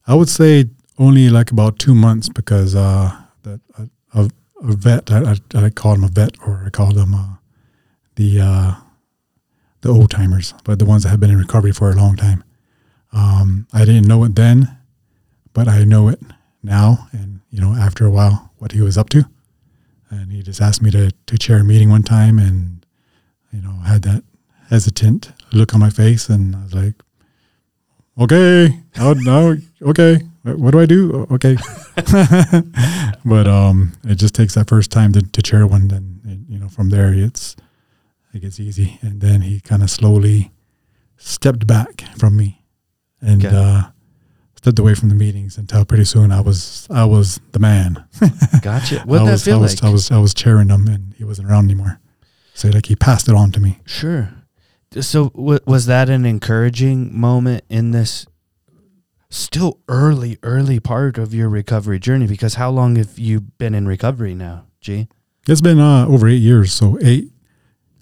I 0.06 0.14
would 0.14 0.30
say 0.30 0.66
only 1.00 1.30
like 1.30 1.50
about 1.50 1.80
two 1.80 1.96
months 1.96 2.30
because 2.30 2.76
uh, 2.76 3.12
that 3.42 3.60
a, 3.80 3.90
a, 4.14 4.30
a 4.62 4.76
vet 4.76 5.12
I, 5.12 5.32
I, 5.32 5.66
I 5.66 5.70
called 5.72 5.98
him 5.98 6.04
a 6.04 6.10
vet 6.10 6.36
or 6.46 6.64
I 6.68 6.70
called 6.70 6.98
him 6.98 7.16
uh, 7.16 7.38
the 8.16 8.42
uh, 8.42 8.76
the 9.86 9.92
old 9.92 10.10
timers, 10.10 10.56
but 10.64 10.80
the 10.80 10.86
ones 10.86 11.04
that 11.04 11.10
have 11.10 11.20
been 11.20 11.30
in 11.30 11.38
recovery 11.38 11.72
for 11.72 11.92
a 11.92 11.96
long 11.96 12.16
time. 12.16 12.44
Um, 13.14 13.68
I 13.72 13.86
didn't 13.86 14.08
know 14.08 14.24
it 14.24 14.36
then, 14.36 14.76
but 15.54 15.68
I 15.68 15.84
know 15.84 16.08
it 16.10 16.20
now, 16.64 17.08
and 17.12 17.42
you 17.52 17.62
know 17.62 17.74
after 17.74 18.04
a 18.04 18.10
while 18.10 18.52
what 18.58 18.72
he 18.72 18.82
was 18.82 18.98
up 18.98 19.10
to, 19.10 19.26
and 20.10 20.32
he 20.32 20.42
just 20.42 20.60
asked 20.60 20.82
me 20.82 20.90
to 20.90 21.12
to 21.12 21.38
chair 21.38 21.60
a 21.60 21.64
meeting 21.64 21.92
one 21.92 22.02
time, 22.02 22.40
and 22.40 22.84
you 23.54 23.62
know 23.62 23.74
had 23.86 24.02
that 24.02 24.24
hesitant 24.72 25.32
look 25.54 25.76
on 25.76 25.82
my 25.82 25.92
face, 25.92 26.30
and 26.30 26.56
I 26.56 26.64
was 26.64 26.74
like, 26.74 26.96
okay, 28.20 28.82
oh, 28.98 29.14
no, 29.14 29.56
okay, 29.84 30.18
what 30.42 30.58
what 30.58 30.72
do 30.72 30.80
I 30.80 30.88
do? 30.88 31.28
Okay, 31.30 31.58
but 33.24 33.46
um, 33.46 33.94
it 34.04 34.16
just 34.16 34.34
takes 34.34 34.56
that 34.56 34.68
first 34.68 34.90
time 34.90 35.14
to, 35.14 35.22
to 35.22 35.42
chair 35.44 35.68
one, 35.68 35.92
and, 35.92 36.26
and 36.26 36.46
you 36.50 36.58
know 36.58 36.70
from 36.70 36.90
there 36.90 37.14
it's 37.14 37.56
it 38.36 38.42
gets 38.42 38.60
easy, 38.60 39.00
and 39.02 39.22
then 39.22 39.42
he 39.42 39.60
kind 39.60 39.82
of 39.84 39.90
slowly 39.90 40.52
stepped 41.18 41.66
back 41.66 42.04
from 42.18 42.36
me, 42.38 42.64
and 43.22 43.46
Okay. 43.46 43.56
uh, 43.56 43.84
stepped 44.56 44.80
away 44.80 44.96
from 44.96 45.10
the 45.10 45.16
meetings 45.16 45.58
until 45.58 45.86
pretty 45.86 46.06
soon 46.06 46.32
I 46.32 46.42
was 46.42 46.88
I 46.90 47.06
was 47.06 47.40
the 47.52 47.60
man. 47.60 48.04
Gotcha. 48.62 49.02
What 49.06 49.20
did 49.20 49.28
that 49.28 49.42
feel 49.42 49.58
I 49.58 49.62
was, 49.62 49.82
like? 49.82 49.90
I 49.90 49.94
was 49.94 50.12
I 50.12 50.18
was 50.20 50.34
chairing 50.34 50.68
them, 50.68 50.88
and 50.88 51.14
he 51.18 51.24
wasn't 51.24 51.50
around 51.50 51.66
anymore. 51.66 52.00
So 52.54 52.70
like 52.70 52.86
he 52.88 52.96
passed 52.96 53.28
it 53.30 53.36
on 53.36 53.52
to 53.52 53.60
me. 53.60 53.80
Sure. 53.86 54.30
So 55.02 55.30
w- 55.30 55.60
was 55.66 55.88
that 55.88 56.10
an 56.10 56.26
encouraging 56.26 57.18
moment 57.20 57.64
in 57.70 57.92
this 57.92 58.26
still 59.30 59.80
early, 59.90 60.38
early 60.44 60.80
part 60.80 61.18
of 61.18 61.34
your 61.34 61.50
recovery 61.50 62.00
journey? 62.00 62.28
Because 62.28 62.56
how 62.56 62.70
long 62.70 62.96
have 62.96 63.20
you 63.20 63.42
been 63.42 63.76
in 63.76 63.88
recovery 63.88 64.36
now, 64.36 64.66
G? 64.80 65.08
It's 65.48 65.62
been 65.62 65.80
uh, 65.80 66.06
over 66.08 66.28
eight 66.30 66.42
years. 66.42 66.72
So 66.74 66.98
eight 67.04 67.32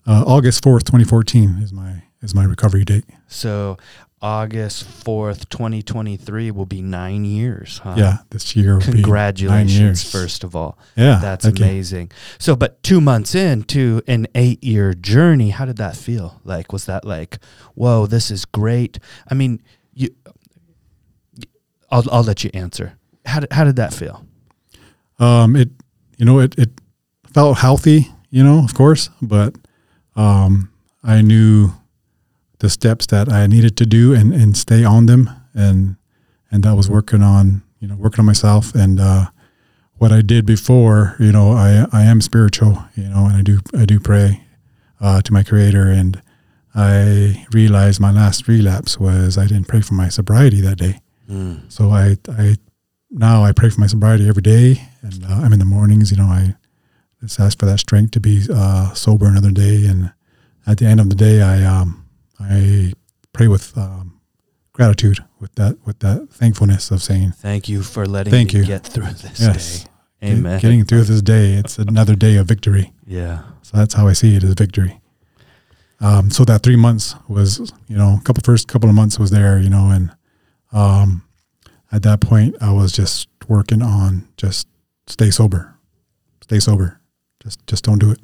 uh, 0.07 0.23
August 0.25 0.63
fourth, 0.63 0.85
twenty 0.85 1.05
fourteen 1.05 1.59
is 1.61 1.71
my 1.73 2.03
is 2.21 2.33
my 2.35 2.43
recovery 2.43 2.83
date. 2.85 3.05
So 3.27 3.77
August 4.21 4.85
4th, 5.03 5.49
2023 5.49 6.49
will 6.51 6.65
be 6.65 6.81
nine 6.81 7.25
years, 7.25 7.79
huh? 7.83 7.95
yeah, 7.97 8.17
this 8.29 8.55
year. 8.55 8.75
will 8.75 8.79
be 8.79 8.85
nine 8.85 8.93
Congratulations, 9.01 9.77
years. 9.81 10.09
first 10.09 10.45
of 10.45 10.55
all. 10.55 10.77
Yeah, 10.95 11.19
That's 11.21 11.43
thank 11.43 11.59
you. 11.59 11.65
amazing. 11.65 12.11
So, 12.39 12.55
but 12.55 12.81
two 12.83 13.01
months 13.01 13.35
into 13.35 14.01
an 14.07 14.27
eight 14.33 14.63
year 14.63 14.93
journey, 14.93 15.49
how 15.49 15.65
did 15.65 15.75
that 15.75 15.97
feel? 15.97 16.39
Like, 16.45 16.71
was 16.71 16.85
that 16.85 17.03
like, 17.03 17.37
whoa, 17.75 18.05
this 18.05 18.31
is 18.31 18.45
great? 18.45 18.97
I 19.29 19.33
mean, 19.33 19.61
you, 19.93 20.07
I'll, 21.91 22.09
I'll 22.09 22.23
let 22.23 22.45
you 22.45 22.49
answer. 22.53 22.93
How 23.25 23.41
did, 23.41 23.51
how 23.51 23.65
did 23.65 23.75
that 23.75 23.93
feel? 23.93 24.25
Um, 25.19 25.57
it 25.57 25.69
you 26.17 26.25
know 26.25 26.39
it 26.39 26.57
it 26.57 26.69
felt 27.33 27.57
healthy, 27.57 28.09
you 28.29 28.41
know, 28.43 28.63
of 28.63 28.73
course, 28.73 29.09
but 29.21 29.53
um, 30.15 30.71
I 31.03 31.21
knew 31.21 31.71
the 32.59 32.69
steps 32.69 33.05
that 33.07 33.29
I 33.29 33.47
needed 33.47 33.75
to 33.77 33.85
do 33.85 34.13
and 34.13 34.33
and 34.33 34.55
stay 34.55 34.83
on 34.83 35.05
them, 35.05 35.29
and 35.53 35.95
and 36.51 36.63
that 36.63 36.75
was 36.75 36.89
working 36.89 37.21
on 37.21 37.63
you 37.79 37.87
know 37.87 37.95
working 37.95 38.19
on 38.19 38.25
myself 38.25 38.73
and 38.75 38.99
uh, 38.99 39.27
what 39.97 40.11
I 40.11 40.21
did 40.21 40.45
before. 40.45 41.15
You 41.19 41.31
know, 41.31 41.51
I 41.51 41.85
I 41.91 42.03
am 42.03 42.21
spiritual, 42.21 42.83
you 42.95 43.09
know, 43.09 43.25
and 43.25 43.35
I 43.35 43.41
do 43.41 43.59
I 43.77 43.85
do 43.85 43.99
pray 43.99 44.43
uh, 45.01 45.21
to 45.21 45.33
my 45.33 45.43
Creator, 45.43 45.87
and 45.89 46.21
I 46.75 47.45
realized 47.51 47.99
my 47.99 48.11
last 48.11 48.47
relapse 48.47 48.99
was 48.99 49.37
I 49.37 49.45
didn't 49.45 49.67
pray 49.67 49.81
for 49.81 49.93
my 49.93 50.09
sobriety 50.09 50.61
that 50.61 50.77
day. 50.77 50.99
Mm. 51.29 51.71
So 51.71 51.89
I, 51.89 52.17
I 52.29 52.55
now 53.11 53.43
I 53.43 53.51
pray 53.51 53.69
for 53.69 53.79
my 53.79 53.87
sobriety 53.87 54.27
every 54.27 54.41
day, 54.41 54.81
and 55.01 55.23
uh, 55.25 55.41
I'm 55.43 55.53
in 55.53 55.59
the 55.59 55.65
mornings. 55.65 56.11
You 56.11 56.17
know, 56.17 56.25
I 56.25 56.55
just 57.23 57.39
ask 57.39 57.57
for 57.59 57.65
that 57.65 57.79
strength 57.79 58.11
to 58.11 58.19
be 58.19 58.41
uh, 58.53 58.93
sober 58.93 59.25
another 59.27 59.51
day, 59.51 59.85
and 59.85 60.11
at 60.67 60.77
the 60.77 60.85
end 60.85 60.99
of 60.99 61.09
the 61.09 61.15
day, 61.15 61.41
I 61.41 61.63
um, 61.63 62.05
I 62.39 62.93
pray 63.31 63.47
with 63.47 63.77
um, 63.77 64.19
gratitude, 64.73 65.19
with 65.39 65.53
that 65.55 65.77
with 65.85 65.99
that 65.99 66.27
thankfulness 66.29 66.91
of 66.91 67.01
saying, 67.01 67.31
Thank 67.31 67.69
you 67.69 67.81
for 67.81 68.05
letting 68.05 68.31
Thank 68.31 68.53
me 68.53 68.59
you. 68.59 68.65
get 68.65 68.83
through 68.85 69.05
this 69.13 69.39
Yes. 69.39 69.83
day. 69.83 69.89
Amen. 70.23 70.59
getting 70.61 70.85
through 70.85 71.03
this 71.03 71.21
day, 71.21 71.53
it's 71.53 71.77
another 71.77 72.15
day 72.15 72.37
of 72.37 72.45
victory. 72.47 72.93
yeah. 73.05 73.43
So 73.61 73.77
that's 73.77 73.93
how 73.93 74.07
I 74.07 74.13
see 74.13 74.35
it 74.35 74.43
as 74.43 74.53
victory. 74.53 74.99
Um, 75.99 76.31
so 76.31 76.43
that 76.45 76.63
three 76.63 76.75
months 76.77 77.15
was, 77.29 77.71
you 77.87 77.97
know, 77.97 78.17
a 78.19 78.21
couple 78.23 78.41
first 78.43 78.67
couple 78.67 78.89
of 78.89 78.95
months 78.95 79.17
was 79.19 79.31
there, 79.31 79.57
you 79.59 79.69
know, 79.69 79.89
and 79.89 80.11
um, 80.73 81.23
at 81.91 82.03
that 82.03 82.19
point 82.21 82.55
I 82.61 82.71
was 82.71 82.91
just 82.91 83.27
working 83.47 83.81
on 83.81 84.27
just 84.37 84.67
stay 85.07 85.29
sober, 85.29 85.75
stay 86.41 86.59
sober, 86.59 86.99
just 87.43 87.65
just 87.67 87.83
don't 87.83 87.99
do 87.99 88.11
it. 88.11 88.19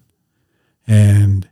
And 0.88 1.48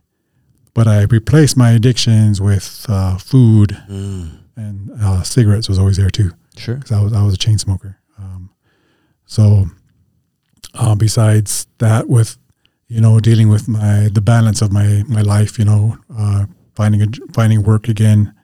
but 0.74 0.86
I 0.86 1.02
replaced 1.04 1.56
my 1.56 1.70
addictions 1.72 2.40
with 2.40 2.86
uh, 2.88 3.16
food 3.18 3.76
Mm. 3.88 4.38
and 4.56 4.90
uh, 5.00 5.22
cigarettes 5.22 5.68
was 5.68 5.78
always 5.78 5.96
there 5.96 6.10
too 6.10 6.30
Sure. 6.56 6.76
because 6.76 6.92
I 6.92 7.00
was 7.00 7.12
I 7.12 7.22
was 7.22 7.34
a 7.34 7.38
chain 7.38 7.58
smoker. 7.58 7.98
Um, 8.18 8.50
so, 9.26 9.66
uh, 10.74 10.94
besides 10.94 11.66
that, 11.78 12.08
with 12.08 12.38
you 12.88 13.00
know 13.00 13.20
dealing 13.20 13.48
with 13.48 13.68
my 13.68 14.08
the 14.12 14.20
balance 14.20 14.62
of 14.62 14.72
my 14.72 15.04
my 15.08 15.22
life, 15.22 15.58
you 15.58 15.64
know, 15.64 15.98
uh, 16.16 16.46
finding 16.74 17.02
a 17.02 17.06
finding 17.32 17.62
work 17.62 17.88
again, 17.88 18.34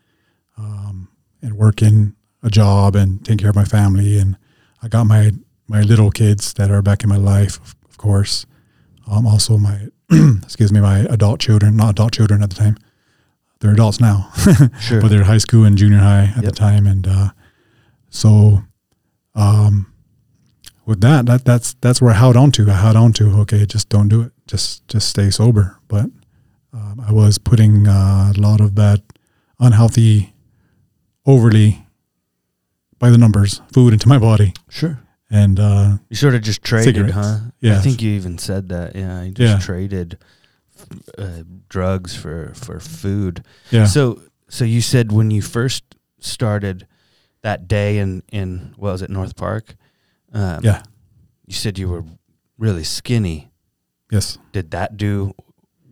um, 0.59 1.09
and 1.43 1.55
working 1.55 2.15
a 2.43 2.51
job 2.51 2.95
and 2.97 3.25
taking 3.25 3.39
care 3.39 3.51
of 3.51 3.57
my 3.57 3.65
family, 3.65 4.19
and 4.19 4.37
I 4.83 4.89
got 4.89 5.05
my 5.07 5.33
my 5.67 5.81
little 5.83 6.11
kids 6.11 6.53
that 6.55 6.71
are 6.71 6.83
back 6.83 7.03
in 7.03 7.09
my 7.09 7.17
life, 7.17 7.57
of, 7.61 7.75
of 7.89 7.97
course. 7.99 8.47
Um, 9.11 9.27
also 9.27 9.59
my 9.59 9.89
excuse 10.43 10.73
me, 10.73 10.81
my 10.81 11.01
adult 11.11 11.41
children, 11.41 11.77
not 11.77 11.91
adult 11.91 12.13
children 12.13 12.43
at 12.43 12.51
the 12.51 12.57
time. 12.57 12.77
They're 13.61 13.73
adults 13.73 14.01
now 14.01 14.31
Sure. 14.81 15.01
but 15.01 15.09
they're 15.09 15.25
high 15.25 15.39
school 15.39 15.65
and 15.65 15.79
junior 15.79 15.99
high 15.99 16.25
at 16.37 16.43
Yep. 16.43 16.45
the 16.45 16.53
time, 16.53 16.87
and 16.87 17.07
uh, 17.07 17.29
so 18.11 18.63
um, 19.35 19.87
with 20.87 21.01
that, 21.01 21.27
that 21.27 21.45
that's 21.45 21.75
that's 21.81 22.01
where 22.03 22.11
I 22.13 22.19
held 22.19 22.37
on 22.37 22.53
to. 22.53 22.71
I 22.71 22.75
held 22.75 22.97
on 22.97 23.13
to 23.15 23.31
okay, 23.41 23.65
just 23.67 23.89
don't 23.89 24.09
do 24.09 24.21
it, 24.23 24.33
just 24.47 24.87
just 24.89 25.09
stay 25.09 25.31
sober. 25.31 25.79
But 25.89 26.07
um, 26.75 27.03
I 27.07 27.13
was 27.13 27.39
putting 27.39 27.89
uh, 27.89 28.33
a 28.37 28.41
lot 28.41 28.61
of 28.61 28.75
that 28.75 29.01
unhealthy, 29.59 30.35
overly 31.25 31.87
by 32.99 33.09
the 33.11 33.19
numbers 33.19 33.61
food 33.73 33.93
into 33.93 34.09
my 34.09 34.19
body, 34.19 34.53
sure. 34.69 35.01
And 35.31 35.59
uh, 35.59 35.99
You 36.11 36.17
sort 36.17 36.35
of 36.35 36.43
just 36.43 36.63
traded, 36.63 36.95
Cigarettes. 36.95 37.15
huh? 37.15 37.39
Yeah, 37.61 37.79
I 37.79 37.81
think 37.81 38.03
you 38.03 38.11
even 38.13 38.39
said 38.39 38.69
that. 38.69 38.95
Yeah, 38.95 39.23
you 39.23 39.33
just 39.33 39.53
Yeah. 39.55 39.59
traded 39.67 40.19
uh, 41.19 41.43
drugs 41.69 42.15
for 42.17 42.53
for 42.55 42.81
food. 42.81 43.45
yeah, 43.71 43.87
So 43.87 44.23
so 44.49 44.65
you 44.65 44.81
said 44.81 45.13
when 45.13 45.31
you 45.31 45.43
first 45.43 45.85
started 46.21 46.87
that 47.43 47.69
day 47.69 47.99
in 47.99 48.23
in 48.33 48.75
what 48.77 48.93
was 48.93 49.03
it 49.03 49.11
North 49.11 49.37
Park? 49.37 49.77
Um, 50.33 50.61
Yeah. 50.65 50.83
You 51.47 51.55
said 51.55 51.79
you 51.79 51.89
were 51.89 52.05
really 52.59 52.85
skinny. 52.85 53.51
Yes. 54.11 54.39
Did 54.53 54.71
that 54.71 54.97
do 54.97 55.35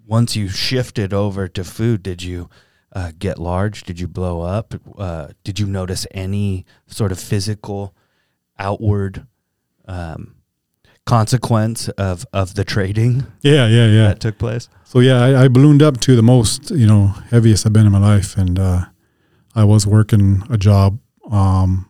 once 0.07 0.37
you 0.37 0.49
shifted 0.49 1.13
over 1.13 1.49
to 1.49 1.65
food? 1.65 2.03
Did 2.03 2.23
you 2.23 2.49
uh, 2.95 3.13
get 3.19 3.39
large? 3.39 3.85
Did 3.85 4.01
you 4.01 4.09
blow 4.09 4.41
up? 4.43 4.75
Uh, 4.99 5.29
did 5.45 5.59
you 5.59 5.67
notice 5.67 6.07
any 6.11 6.65
sort 6.87 7.13
of 7.13 7.19
physical 7.19 7.95
outward 8.63 9.27
um, 9.89 10.35
consequence 11.05 11.89
of 11.99 12.25
of 12.33 12.55
the 12.55 12.65
trading 12.65 13.27
Yeah, 13.43 13.67
yeah, 13.69 13.87
yeah. 13.87 14.09
that 14.09 14.21
took 14.21 14.39
place? 14.39 14.69
So 14.85 15.01
yeah, 15.01 15.21
I, 15.25 15.45
I 15.45 15.49
ballooned 15.49 15.83
up 15.83 16.01
to 16.01 16.15
the 16.17 16.23
most, 16.23 16.71
you 16.71 16.87
know, 16.87 17.15
heaviest 17.31 17.67
I've 17.67 17.73
been 17.73 17.87
in 17.87 17.93
my 17.93 17.99
life, 18.15 18.37
and 18.41 18.59
uh, 18.59 18.85
I 19.55 19.65
was 19.65 19.87
working 19.87 20.43
a 20.51 20.57
job. 20.57 20.99
Um, 21.31 21.89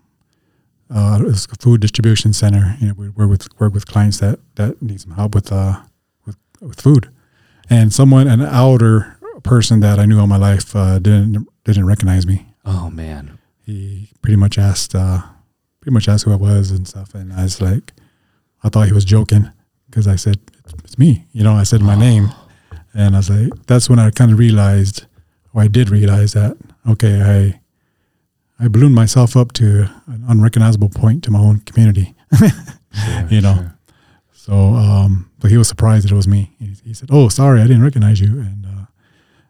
uh, 0.94 1.18
a 1.26 1.56
food 1.58 1.80
distribution 1.80 2.32
center. 2.32 2.76
You 2.80 2.88
know, 2.88 2.94
we 2.94 3.08
work 3.08 3.30
with 3.30 3.48
work 3.61 3.72
with 3.74 3.87
clients 3.87 4.18
that 4.20 4.38
that 4.54 4.80
need 4.82 5.00
some 5.00 5.12
help 5.12 5.35
with 5.35 5.50
uh 5.50 5.80
with 6.26 6.37
with 6.61 6.80
food, 6.80 7.08
and 7.70 7.92
someone 7.92 8.28
an 8.28 8.42
outer 8.42 9.16
person 9.42 9.80
that 9.80 9.98
I 9.98 10.04
knew 10.06 10.20
all 10.20 10.26
my 10.26 10.37
life 10.37 10.76
uh, 10.76 10.98
didn't 10.98 11.48
didn't 11.64 11.87
recognize 11.87 12.26
me. 12.26 12.46
Oh 12.64 12.90
man, 12.90 13.38
He 13.64 14.11
pretty 14.22 14.37
much 14.37 14.58
asked 14.58 14.94
uh, 14.94 15.22
pretty 15.83 15.92
much 15.92 16.09
asked 16.09 16.25
who 16.25 16.33
I 16.33 16.37
was 16.37 16.71
and 16.71 16.87
stuff, 16.87 17.12
and 17.12 17.33
I 17.33 17.42
was 17.42 17.61
like, 17.61 17.92
I 18.62 18.68
thought 18.68 18.87
he 18.87 18.92
was 18.92 19.05
joking 19.05 19.51
because 19.90 20.07
I 20.07 20.14
said 20.14 20.38
it's 20.85 20.97
me. 20.97 21.27
You 21.33 21.42
know, 21.42 21.55
I 21.55 21.64
said 21.64 21.83
my 21.83 21.97
name. 21.97 22.31
And 22.95 23.16
I 23.16 23.18
was 23.18 23.31
like, 23.31 23.66
that's 23.66 23.90
when 23.90 23.99
I 23.99 24.11
kind 24.11 24.31
of 24.31 24.38
realized, 24.38 25.07
or 25.53 25.62
I 25.62 25.66
did 25.66 25.90
realize 25.90 26.35
that, 26.35 26.57
okay, 26.88 27.21
I, 27.21 27.61
I 28.64 28.68
ballooned 28.68 28.95
myself 28.95 29.37
up 29.37 29.53
to 29.55 29.88
an 30.07 30.25
unrecognizable 30.29 30.90
point 30.90 31.25
to 31.25 31.33
my 31.33 31.40
own 31.40 31.61
community. 31.61 32.14
You 33.31 33.40
know. 33.40 33.55
sure. 33.55 33.79
So, 34.35 34.53
um, 34.53 35.31
but 35.38 35.51
he 35.51 35.57
was 35.57 35.66
surprised 35.66 36.05
that 36.05 36.12
it 36.12 36.14
was 36.14 36.29
me. 36.29 36.53
He, 36.59 36.75
he 36.85 36.92
said, 36.92 37.09
"Oh, 37.11 37.31
sorry, 37.31 37.62
I 37.62 37.66
didn't 37.66 37.83
recognize 37.83 38.21
you." 38.21 38.38
And 38.38 38.66
uh, 38.66 38.85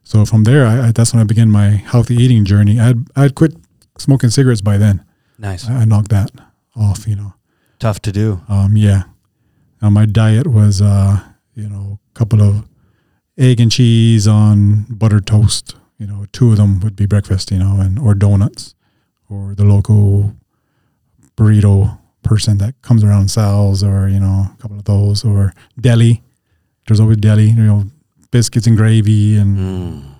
so 0.04 0.24
from 0.24 0.44
there, 0.44 0.64
I, 0.64 0.86
I, 0.88 0.92
that's 0.92 1.12
when 1.12 1.20
I 1.20 1.24
began 1.24 1.50
my 1.50 1.70
healthy 1.70 2.14
eating 2.14 2.44
journey. 2.44 2.78
I'd 2.78 2.98
I'd 3.16 3.34
quit 3.34 3.56
smoking 3.98 4.30
cigarettes 4.30 4.60
by 4.60 4.78
then. 4.78 5.04
Nice, 5.42 5.68
I, 5.68 5.82
I 5.82 5.84
knocked 5.84 6.08
that 6.10 6.30
off. 6.74 7.06
You 7.06 7.16
know. 7.16 7.34
tough 7.78 8.00
to 8.02 8.12
do. 8.12 8.40
Um, 8.48 8.76
yeah. 8.76 9.02
Now 9.82 9.90
my 9.90 10.06
diet 10.06 10.46
was, 10.46 10.80
uh, 10.80 11.20
you 11.54 11.68
know, 11.68 11.98
a 12.14 12.18
couple 12.18 12.40
of 12.40 12.64
egg 13.36 13.60
and 13.60 13.70
cheese 13.70 14.26
on 14.28 14.86
buttered 14.88 15.26
toast. 15.26 15.74
You 15.98 16.06
know, 16.06 16.26
two 16.32 16.50
of 16.52 16.56
them 16.56 16.80
would 16.80 16.96
be 16.96 17.06
breakfast. 17.06 17.50
You 17.50 17.58
know, 17.58 17.80
and 17.80 17.98
or 17.98 18.14
donuts, 18.14 18.74
or 19.28 19.54
the 19.54 19.64
local 19.64 20.34
burrito 21.36 21.98
person 22.22 22.58
that 22.58 22.80
comes 22.82 23.02
around 23.04 23.20
and 23.22 23.30
sells, 23.30 23.82
or 23.82 24.08
you 24.08 24.20
know, 24.20 24.46
a 24.52 24.56
couple 24.62 24.78
of 24.78 24.84
those, 24.84 25.24
or 25.24 25.52
deli. 25.80 26.22
There's 26.86 27.00
always 27.00 27.18
deli. 27.18 27.50
You 27.50 27.62
know, 27.62 27.84
biscuits 28.30 28.66
and 28.66 28.76
gravy 28.76 29.36
and 29.36 29.58
Mm. 29.58 30.14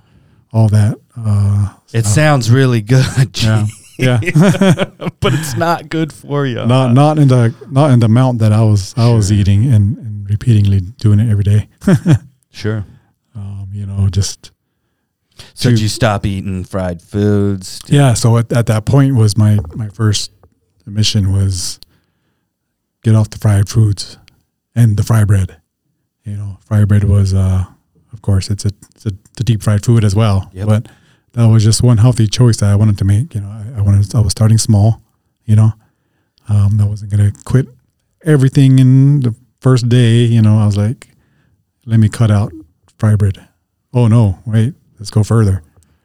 all 0.52 0.68
that. 0.68 0.98
Uh, 1.16 1.74
It 1.92 2.02
stuff. 2.04 2.14
sounds 2.14 2.50
really 2.50 2.80
good, 2.82 3.42
yeah, 3.42 3.66
yeah. 3.98 4.18
but 5.20 5.32
it's 5.34 5.56
not 5.56 5.88
good 5.88 6.12
for 6.12 6.46
you. 6.46 6.64
not 6.66 6.92
not 6.92 7.18
in 7.18 7.28
the 7.28 7.54
not 7.70 7.90
in 7.90 8.00
the 8.00 8.06
amount 8.06 8.38
that 8.40 8.52
I 8.52 8.62
was 8.62 8.94
I 8.96 9.12
was 9.12 9.30
eating 9.32 9.72
and, 9.72 9.96
and 9.98 10.30
repeatedly 10.30 10.80
doing 10.80 11.20
it 11.20 11.30
every 11.30 11.44
day. 11.44 11.68
sure. 12.50 12.84
um, 13.34 13.68
you 13.72 13.86
know, 13.86 14.08
just 14.08 14.50
So 15.54 15.68
to- 15.68 15.76
did 15.76 15.80
you 15.82 15.88
stop 15.88 16.24
eating 16.26 16.64
fried 16.64 17.02
foods? 17.02 17.78
Did- 17.80 17.94
yeah. 17.96 18.14
So 18.14 18.36
at, 18.38 18.52
at 18.52 18.66
that 18.66 18.84
point 18.84 19.14
was 19.16 19.36
my 19.36 19.58
my 19.74 19.88
first 19.88 20.30
mission 20.86 21.32
was 21.32 21.78
get 23.02 23.14
off 23.14 23.30
the 23.30 23.38
fried 23.38 23.68
foods 23.68 24.18
and 24.74 24.96
the 24.96 25.02
fry 25.02 25.24
bread. 25.24 25.56
You 26.24 26.36
know, 26.36 26.58
fry 26.64 26.84
bread 26.84 27.04
was, 27.04 27.34
uh, 27.34 27.64
of 28.12 28.22
course, 28.22 28.48
it's 28.50 28.64
a 28.64 28.70
it's 28.94 29.06
a, 29.06 29.10
the 29.36 29.44
deep 29.44 29.62
fried 29.62 29.84
food 29.84 30.04
as 30.04 30.14
well. 30.14 30.48
Yep. 30.54 30.66
But 30.68 30.86
that 31.32 31.46
was 31.46 31.64
just 31.64 31.82
one 31.82 31.98
healthy 31.98 32.26
choice 32.26 32.58
that 32.58 32.70
I 32.70 32.76
wanted 32.76 32.98
to 32.98 33.04
make. 33.04 33.34
You 33.34 33.40
know, 33.42 33.48
I, 33.48 33.78
I 33.78 33.80
wanted 33.82 34.14
I 34.14 34.20
was 34.20 34.32
starting 34.32 34.58
small. 34.58 35.00
You 35.44 35.56
know, 35.56 35.72
um, 36.48 36.80
I 36.80 36.84
wasn't 36.84 37.10
gonna 37.10 37.32
quit 37.44 37.68
everything 38.24 38.78
in 38.78 39.20
the 39.20 39.34
first 39.60 39.88
day. 39.88 40.24
You 40.24 40.42
know, 40.42 40.58
I 40.58 40.66
was 40.66 40.76
like, 40.76 41.08
let 41.86 41.98
me 42.00 42.08
cut 42.08 42.30
out 42.30 42.52
fry 42.98 43.16
bread. 43.16 43.46
Oh 43.92 44.08
no, 44.08 44.38
wait, 44.46 44.74
let's 44.98 45.10
go 45.10 45.22
further. 45.22 45.62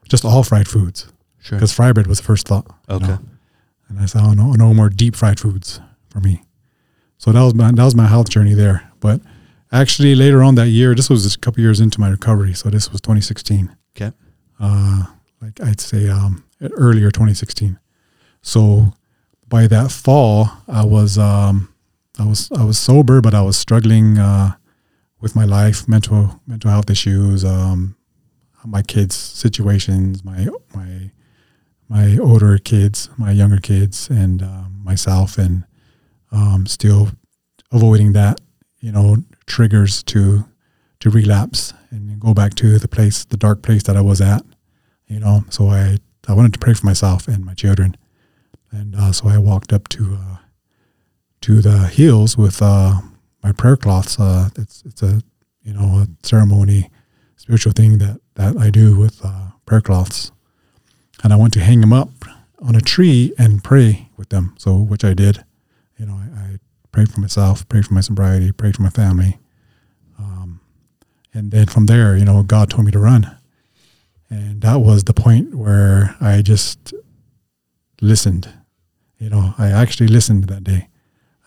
Just 0.09 0.23
all 0.25 0.43
fried 0.43 0.67
foods 0.67 1.07
Sure. 1.39 1.57
because 1.57 1.73
fry 1.73 1.91
bread 1.91 2.07
was 2.07 2.19
the 2.19 2.23
first 2.23 2.47
thought. 2.47 2.65
you 2.89 2.95
Okay. 2.95 3.07
know. 3.07 3.19
And 3.89 3.99
I 3.99 4.05
said, 4.05 4.21
oh 4.23 4.33
no, 4.33 4.51
no 4.53 4.73
more 4.73 4.89
deep 4.89 5.15
fried 5.15 5.39
foods 5.39 5.79
for 6.09 6.19
me. 6.19 6.43
So 7.17 7.31
that 7.31 7.41
was 7.41 7.53
my 7.53 7.71
that 7.71 7.83
was 7.83 7.95
my 7.95 8.07
health 8.07 8.29
journey 8.29 8.53
there. 8.53 8.89
But 8.99 9.21
actually, 9.71 10.15
later 10.15 10.41
on 10.43 10.55
that 10.55 10.69
year, 10.69 10.95
this 10.95 11.09
was 11.09 11.23
just 11.23 11.35
a 11.37 11.39
couple 11.39 11.61
years 11.61 11.79
into 11.79 11.99
my 11.99 12.09
recovery. 12.09 12.53
So 12.53 12.69
this 12.69 12.91
was 12.91 13.01
2016. 13.01 13.75
Okay. 13.95 14.11
Uh, 14.59 15.05
like 15.41 15.61
I'd 15.61 15.81
say 15.81 16.09
um, 16.09 16.43
earlier 16.61 17.11
2016. 17.11 17.79
So 18.41 18.93
by 19.47 19.67
that 19.67 19.91
fall, 19.91 20.49
I 20.67 20.85
was 20.85 21.17
um, 21.17 21.73
I 22.19 22.25
was 22.25 22.51
I 22.51 22.63
was 22.63 22.77
sober, 22.77 23.21
but 23.21 23.33
I 23.33 23.41
was 23.41 23.57
struggling 23.57 24.17
uh, 24.17 24.53
with 25.19 25.35
my 25.35 25.45
life, 25.45 25.87
mental 25.87 26.41
mental 26.47 26.71
health 26.71 26.89
issues, 26.89 27.45
um, 27.45 27.95
my 28.65 28.81
kids' 28.81 29.15
situations, 29.15 30.23
my 30.23 30.47
my 30.73 31.11
my 31.89 32.17
older 32.17 32.57
kids, 32.57 33.09
my 33.17 33.31
younger 33.31 33.59
kids, 33.59 34.09
and 34.09 34.41
um, 34.41 34.81
myself, 34.83 35.37
and 35.37 35.63
um, 36.31 36.65
still 36.65 37.09
avoiding 37.71 38.13
that, 38.13 38.41
you 38.79 38.91
know, 38.91 39.17
triggers 39.45 40.03
to 40.03 40.45
to 40.99 41.09
relapse 41.09 41.73
and 41.91 42.19
go 42.19 42.33
back 42.33 42.55
to 42.55 42.79
the 42.79 42.87
place, 42.87 43.23
the 43.25 43.37
dark 43.37 43.61
place 43.61 43.83
that 43.83 43.95
I 43.95 44.01
was 44.01 44.19
at, 44.19 44.43
you 45.07 45.19
know. 45.19 45.43
So 45.49 45.69
I 45.69 45.97
I 46.27 46.33
wanted 46.33 46.53
to 46.53 46.59
pray 46.59 46.73
for 46.73 46.85
myself 46.85 47.27
and 47.27 47.45
my 47.45 47.53
children, 47.53 47.95
and 48.71 48.95
uh, 48.95 49.11
so 49.11 49.27
I 49.27 49.37
walked 49.37 49.73
up 49.73 49.87
to 49.89 50.17
uh, 50.19 50.37
to 51.41 51.61
the 51.61 51.87
hills 51.87 52.37
with 52.37 52.61
uh, 52.61 53.01
my 53.43 53.51
prayer 53.51 53.77
cloths. 53.77 54.19
Uh, 54.19 54.49
it's 54.57 54.83
it's 54.85 55.01
a 55.01 55.21
you 55.63 55.73
know 55.73 55.99
a 55.99 56.07
ceremony, 56.23 56.89
spiritual 57.35 57.73
thing 57.73 57.97
that 57.99 58.19
that 58.35 58.57
I 58.57 58.69
do 58.69 58.97
with 58.97 59.23
uh, 59.23 59.51
prayer 59.65 59.81
cloths, 59.81 60.31
and 61.23 61.33
I 61.33 61.35
went 61.35 61.53
to 61.53 61.61
hang 61.61 61.81
them 61.81 61.93
up 61.93 62.09
on 62.59 62.75
a 62.75 62.81
tree 62.81 63.33
and 63.37 63.63
pray 63.63 64.09
with 64.17 64.29
them. 64.29 64.55
So 64.57 64.75
which 64.75 65.03
I 65.03 65.13
did. 65.13 65.43
You 65.97 66.05
know, 66.05 66.13
I, 66.13 66.39
I 66.39 66.57
prayed 66.91 67.11
for 67.11 67.19
myself, 67.19 67.67
prayed 67.69 67.85
for 67.85 67.93
my 67.93 68.01
sobriety, 68.01 68.51
prayed 68.51 68.75
for 68.75 68.83
my 68.83 68.89
family, 68.89 69.39
um, 70.19 70.59
and 71.33 71.51
then 71.51 71.67
from 71.67 71.87
there, 71.87 72.15
you 72.15 72.25
know, 72.25 72.43
God 72.43 72.69
told 72.69 72.85
me 72.85 72.91
to 72.91 72.99
run, 72.99 73.36
and 74.29 74.61
that 74.61 74.77
was 74.77 75.03
the 75.03 75.13
point 75.13 75.55
where 75.55 76.15
I 76.19 76.41
just 76.41 76.93
listened. 78.01 78.49
You 79.19 79.29
know, 79.29 79.53
I 79.57 79.71
actually 79.71 80.07
listened 80.07 80.45
that 80.45 80.63
day. 80.63 80.89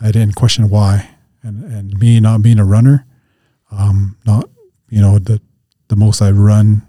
I 0.00 0.10
didn't 0.10 0.34
question 0.34 0.68
why, 0.68 1.10
and 1.42 1.62
and 1.64 1.98
me 1.98 2.20
not 2.20 2.42
being 2.42 2.58
a 2.58 2.64
runner, 2.64 3.06
um, 3.70 4.16
not 4.24 4.48
you 4.88 5.00
know 5.00 5.18
the 5.18 5.40
the 5.88 5.96
most 5.96 6.22
I 6.22 6.30
run 6.30 6.82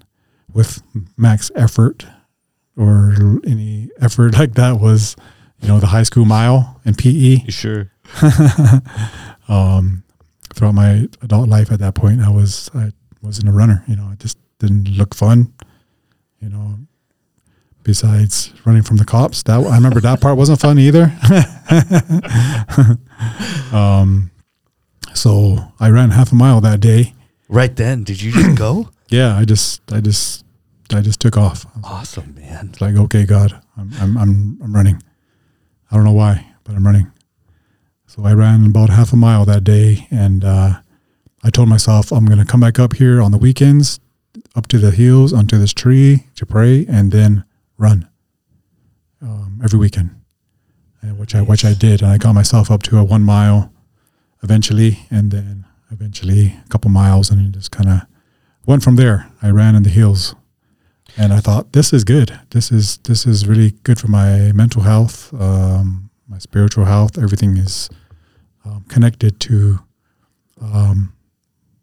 with 0.54 0.82
max 1.17 1.51
effort 1.56 2.06
or 2.77 3.39
any 3.45 3.89
effort 3.99 4.34
like 4.39 4.54
that 4.56 4.80
was 4.80 5.15
you 5.60 5.67
know 5.67 5.80
the 5.80 5.88
high 5.88 6.04
school 6.04 6.25
mile 6.25 6.80
and 6.86 6.97
PE. 6.97 7.47
Sure. 7.49 7.91
um, 9.47 10.04
throughout 10.54 10.73
my 10.73 11.08
adult 11.21 11.49
life 11.49 11.71
at 11.71 11.80
that 11.80 11.95
point, 11.95 12.21
I 12.21 12.30
was 12.30 12.69
I 12.73 12.91
wasn't 13.21 13.49
a 13.49 13.51
runner. 13.51 13.84
You 13.88 13.95
know, 13.95 14.10
it 14.12 14.19
just 14.19 14.38
didn't 14.60 14.89
look 14.97 15.13
fun. 15.13 15.54
You 16.41 16.49
know, 16.49 16.80
besides 17.84 18.51
running 18.65 18.84
from 18.84 18.97
the 18.97 19.06
cops, 19.06 19.43
that 19.43 19.60
I 19.60 19.75
remember 19.75 19.99
that 20.01 20.21
part 20.21 20.38
wasn't 20.38 20.60
fun 20.60 20.80
either. 20.80 21.13
um, 23.75 24.32
so 25.13 25.71
I 25.80 25.89
ran 25.89 26.12
half 26.12 26.32
a 26.32 26.36
mile 26.36 26.62
that 26.62 26.80
day. 26.80 27.13
Right 27.47 27.75
then, 27.75 28.04
did 28.04 28.21
you 28.21 28.32
just 28.32 28.58
go? 28.58 28.89
Yeah, 29.12 29.36
I 29.38 29.43
just 29.43 29.82
I 29.91 29.99
just 29.99 30.45
I 30.93 31.01
just 31.01 31.19
took 31.19 31.36
off. 31.36 31.65
awesome, 31.84 32.34
man. 32.34 32.69
It's 32.69 32.80
like, 32.80 32.95
okay, 32.95 33.25
God, 33.25 33.62
I'm, 33.77 33.91
I'm, 33.99 34.17
I'm, 34.17 34.60
I'm 34.63 34.73
running. 34.73 35.04
I 35.91 35.95
don't 35.95 36.06
know 36.06 36.13
why, 36.13 36.54
but 36.63 36.75
I'm 36.75 36.86
running. 36.86 37.12
So 38.08 38.23
I 38.23 38.34
ran 38.34 38.65
about 38.65 38.89
half 38.89 39.12
a 39.12 39.17
mile 39.17 39.43
that 39.45 39.65
day, 39.65 40.08
and 40.12 40.45
uh, 40.45 40.80
I 41.43 41.49
told 41.49 41.67
myself 41.69 42.12
I'm 42.12 42.25
going 42.25 42.39
to 42.39 42.45
come 42.45 42.62
back 42.62 42.80
up 42.80 42.93
here 42.93 43.21
on 43.21 43.32
the 43.32 43.38
weekends, 43.38 43.99
up 44.56 44.68
to 44.68 44.78
the 44.78 44.92
hills, 44.92 45.34
onto 45.34 45.58
this 45.58 45.74
tree 45.74 46.28
to 46.36 46.46
pray, 46.46 46.86
and 46.88 47.12
then 47.12 47.44
run 47.78 48.08
um, 49.22 49.62
every 49.64 49.80
weekend, 49.80 50.16
and 51.02 51.18
which 51.18 51.36
I 51.36 51.42
which 51.42 51.66
I 51.66 51.74
did, 51.74 52.02
and 52.02 52.12
I 52.12 52.18
got 52.18 52.34
myself 52.34 52.70
up 52.70 52.84
to 52.84 52.98
a 52.98 53.04
one 53.04 53.24
mile, 53.24 53.72
eventually, 54.44 55.00
and 55.10 55.32
then 55.32 55.66
eventually 55.92 56.58
a 56.66 56.70
couple 56.70 56.90
miles, 56.92 57.30
and 57.30 57.48
it 57.48 57.58
just 57.58 57.72
kind 57.72 57.90
of 57.90 58.02
went 58.66 58.84
from 58.84 58.96
there. 58.96 59.32
I 59.42 59.50
ran 59.50 59.76
in 59.76 59.84
the 59.84 59.90
hills 59.90 60.36
and 61.18 61.34
I 61.34 61.40
thought 61.40 61.74
this 61.74 61.94
is 61.94 62.04
good. 62.04 62.40
This 62.52 62.72
is 62.72 62.98
this 63.00 63.26
is 63.26 63.48
really 63.48 63.72
good 63.84 64.00
for 64.00 64.08
my 64.08 64.52
mental 64.54 64.84
health, 64.84 65.34
um, 65.34 66.10
my 66.28 66.38
spiritual 66.38 66.86
health. 66.86 67.18
Everything 67.18 67.58
is 67.58 67.90
um, 68.66 68.86
connected 68.88 69.40
to 69.42 69.80
um, 70.62 71.14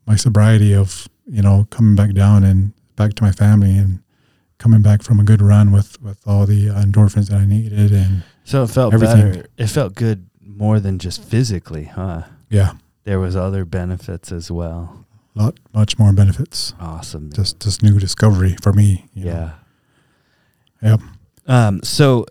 my 0.07 0.17
sobriety 0.17 0.75
of 0.75 1.09
you 1.29 1.43
know 1.43 1.67
coming 1.71 1.95
back 1.95 2.13
down 2.15 2.45
and 2.45 2.73
back 2.97 3.15
to 3.15 3.23
my 3.23 3.33
family 3.33 3.77
and 3.77 4.01
coming 4.59 4.83
back 4.83 5.03
from 5.03 5.21
a 5.21 5.25
good 5.25 5.41
run 5.43 5.71
with 5.73 6.01
with 6.03 6.19
all 6.27 6.47
the 6.47 6.67
endorphins 6.67 7.29
that 7.31 7.39
I 7.41 7.47
needed 7.47 7.93
and 7.93 8.23
So 8.45 8.65
it 8.65 8.69
felt 8.71 8.95
Everything. 8.95 9.31
better. 9.33 9.47
It 9.57 9.67
felt 9.69 9.95
good 9.95 10.29
more 10.43 10.81
than 10.81 10.99
just 10.99 11.23
physically, 11.23 11.85
huh? 11.85 12.23
yeah, 12.51 12.73
There 13.05 13.21
was 13.21 13.37
other 13.37 13.65
benefits 13.65 14.33
as 14.33 14.51
well. 14.51 15.05
lot 15.35 15.55
much 15.73 15.99
more 15.99 16.13
benefits. 16.13 16.75
Awesome. 16.81 17.31
Just 17.33 17.61
this 17.61 17.83
new 17.83 17.99
discovery 18.01 18.57
for 18.63 18.73
me. 18.73 19.07
you 19.15 19.27
know. 19.27 19.31
yeah. 20.83 20.91
Yep. 20.91 21.01
Um. 21.47 21.81
So, 21.83 22.27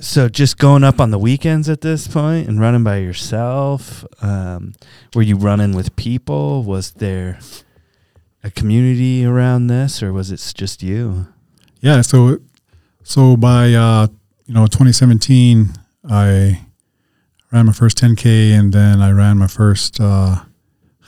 so 0.00 0.28
just 0.28 0.58
going 0.58 0.84
up 0.84 1.00
on 1.00 1.10
the 1.10 1.18
weekends 1.18 1.68
at 1.68 1.80
this 1.80 2.06
point 2.08 2.48
and 2.48 2.60
running 2.60 2.84
by 2.84 2.98
yourself. 2.98 4.04
Um, 4.22 4.74
were 5.14 5.22
you 5.22 5.36
running 5.36 5.74
with 5.74 5.94
people? 5.96 6.62
Was 6.62 6.92
there 6.92 7.38
a 8.42 8.50
community 8.50 9.24
around 9.24 9.66
this, 9.66 10.02
or 10.02 10.12
was 10.12 10.30
it 10.30 10.52
just 10.54 10.82
you? 10.82 11.26
Yeah. 11.80 12.00
So, 12.02 12.38
so 13.02 13.36
by 13.36 13.72
uh, 13.72 14.08
you 14.46 14.54
know 14.54 14.66
2017, 14.66 15.70
I 16.08 16.66
ran 17.52 17.66
my 17.66 17.72
first 17.72 17.98
10k, 17.98 18.52
and 18.52 18.72
then 18.72 19.00
I 19.00 19.10
ran 19.10 19.38
my 19.38 19.46
first 19.46 20.00
uh, 20.00 20.42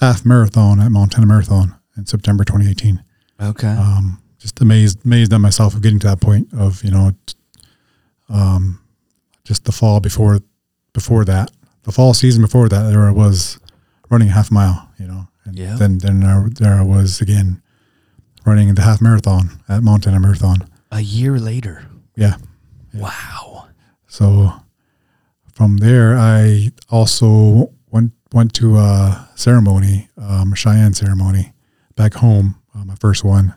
half 0.01 0.25
marathon 0.25 0.81
at 0.81 0.91
Montana 0.91 1.27
Marathon 1.27 1.77
in 1.97 2.07
September 2.07 2.45
2018. 2.45 3.03
Okay. 3.41 3.69
Um, 3.69 4.23
just 4.39 4.61
amazed, 4.61 5.05
amazed 5.05 5.33
at 5.33 5.39
myself 5.39 5.75
of 5.75 5.83
getting 5.83 5.99
to 6.01 6.07
that 6.09 6.21
point 6.21 6.49
of 6.57 6.83
you 6.83 6.91
know, 6.91 7.13
t- 7.27 7.35
um, 8.29 8.81
just 9.45 9.65
the 9.65 9.73
fall 9.73 10.01
before, 10.01 10.41
before 10.93 11.25
that, 11.25 11.51
the 11.83 11.93
fall 11.93 12.15
season 12.15 12.43
before 12.43 12.69
that, 12.69 12.91
there 12.91 13.07
I 13.07 13.11
was 13.11 13.59
running 14.09 14.29
a 14.29 14.33
half 14.33 14.51
mile, 14.51 14.91
you 14.99 15.07
know, 15.07 15.29
and 15.51 15.59
Yeah. 15.59 15.77
then 15.77 15.99
then 15.99 16.21
there, 16.21 16.49
there 16.51 16.75
I 16.75 16.83
was 16.83 17.21
again 17.21 17.61
running 18.47 18.75
the 18.75 18.83
half 18.83 19.01
marathon 19.01 19.61
at 19.69 19.83
Montana 19.83 20.19
Marathon. 20.21 20.59
a 20.91 21.01
year 21.01 21.39
later. 21.39 21.85
Yeah. 22.17 22.37
Wow. 22.95 23.69
So 24.09 24.53
from 25.53 25.77
there, 25.79 26.17
I 26.19 26.71
also 26.89 27.73
went 27.91 28.13
went 28.33 28.53
to 28.55 28.77
a 28.79 29.29
ceremony, 29.35 30.09
um, 30.17 30.55
Cheyenne 30.55 30.95
ceremony, 30.95 31.53
back 31.97 32.15
home, 32.15 32.57
uh, 32.75 32.85
my 32.85 32.95
first 32.95 33.25
one, 33.25 33.55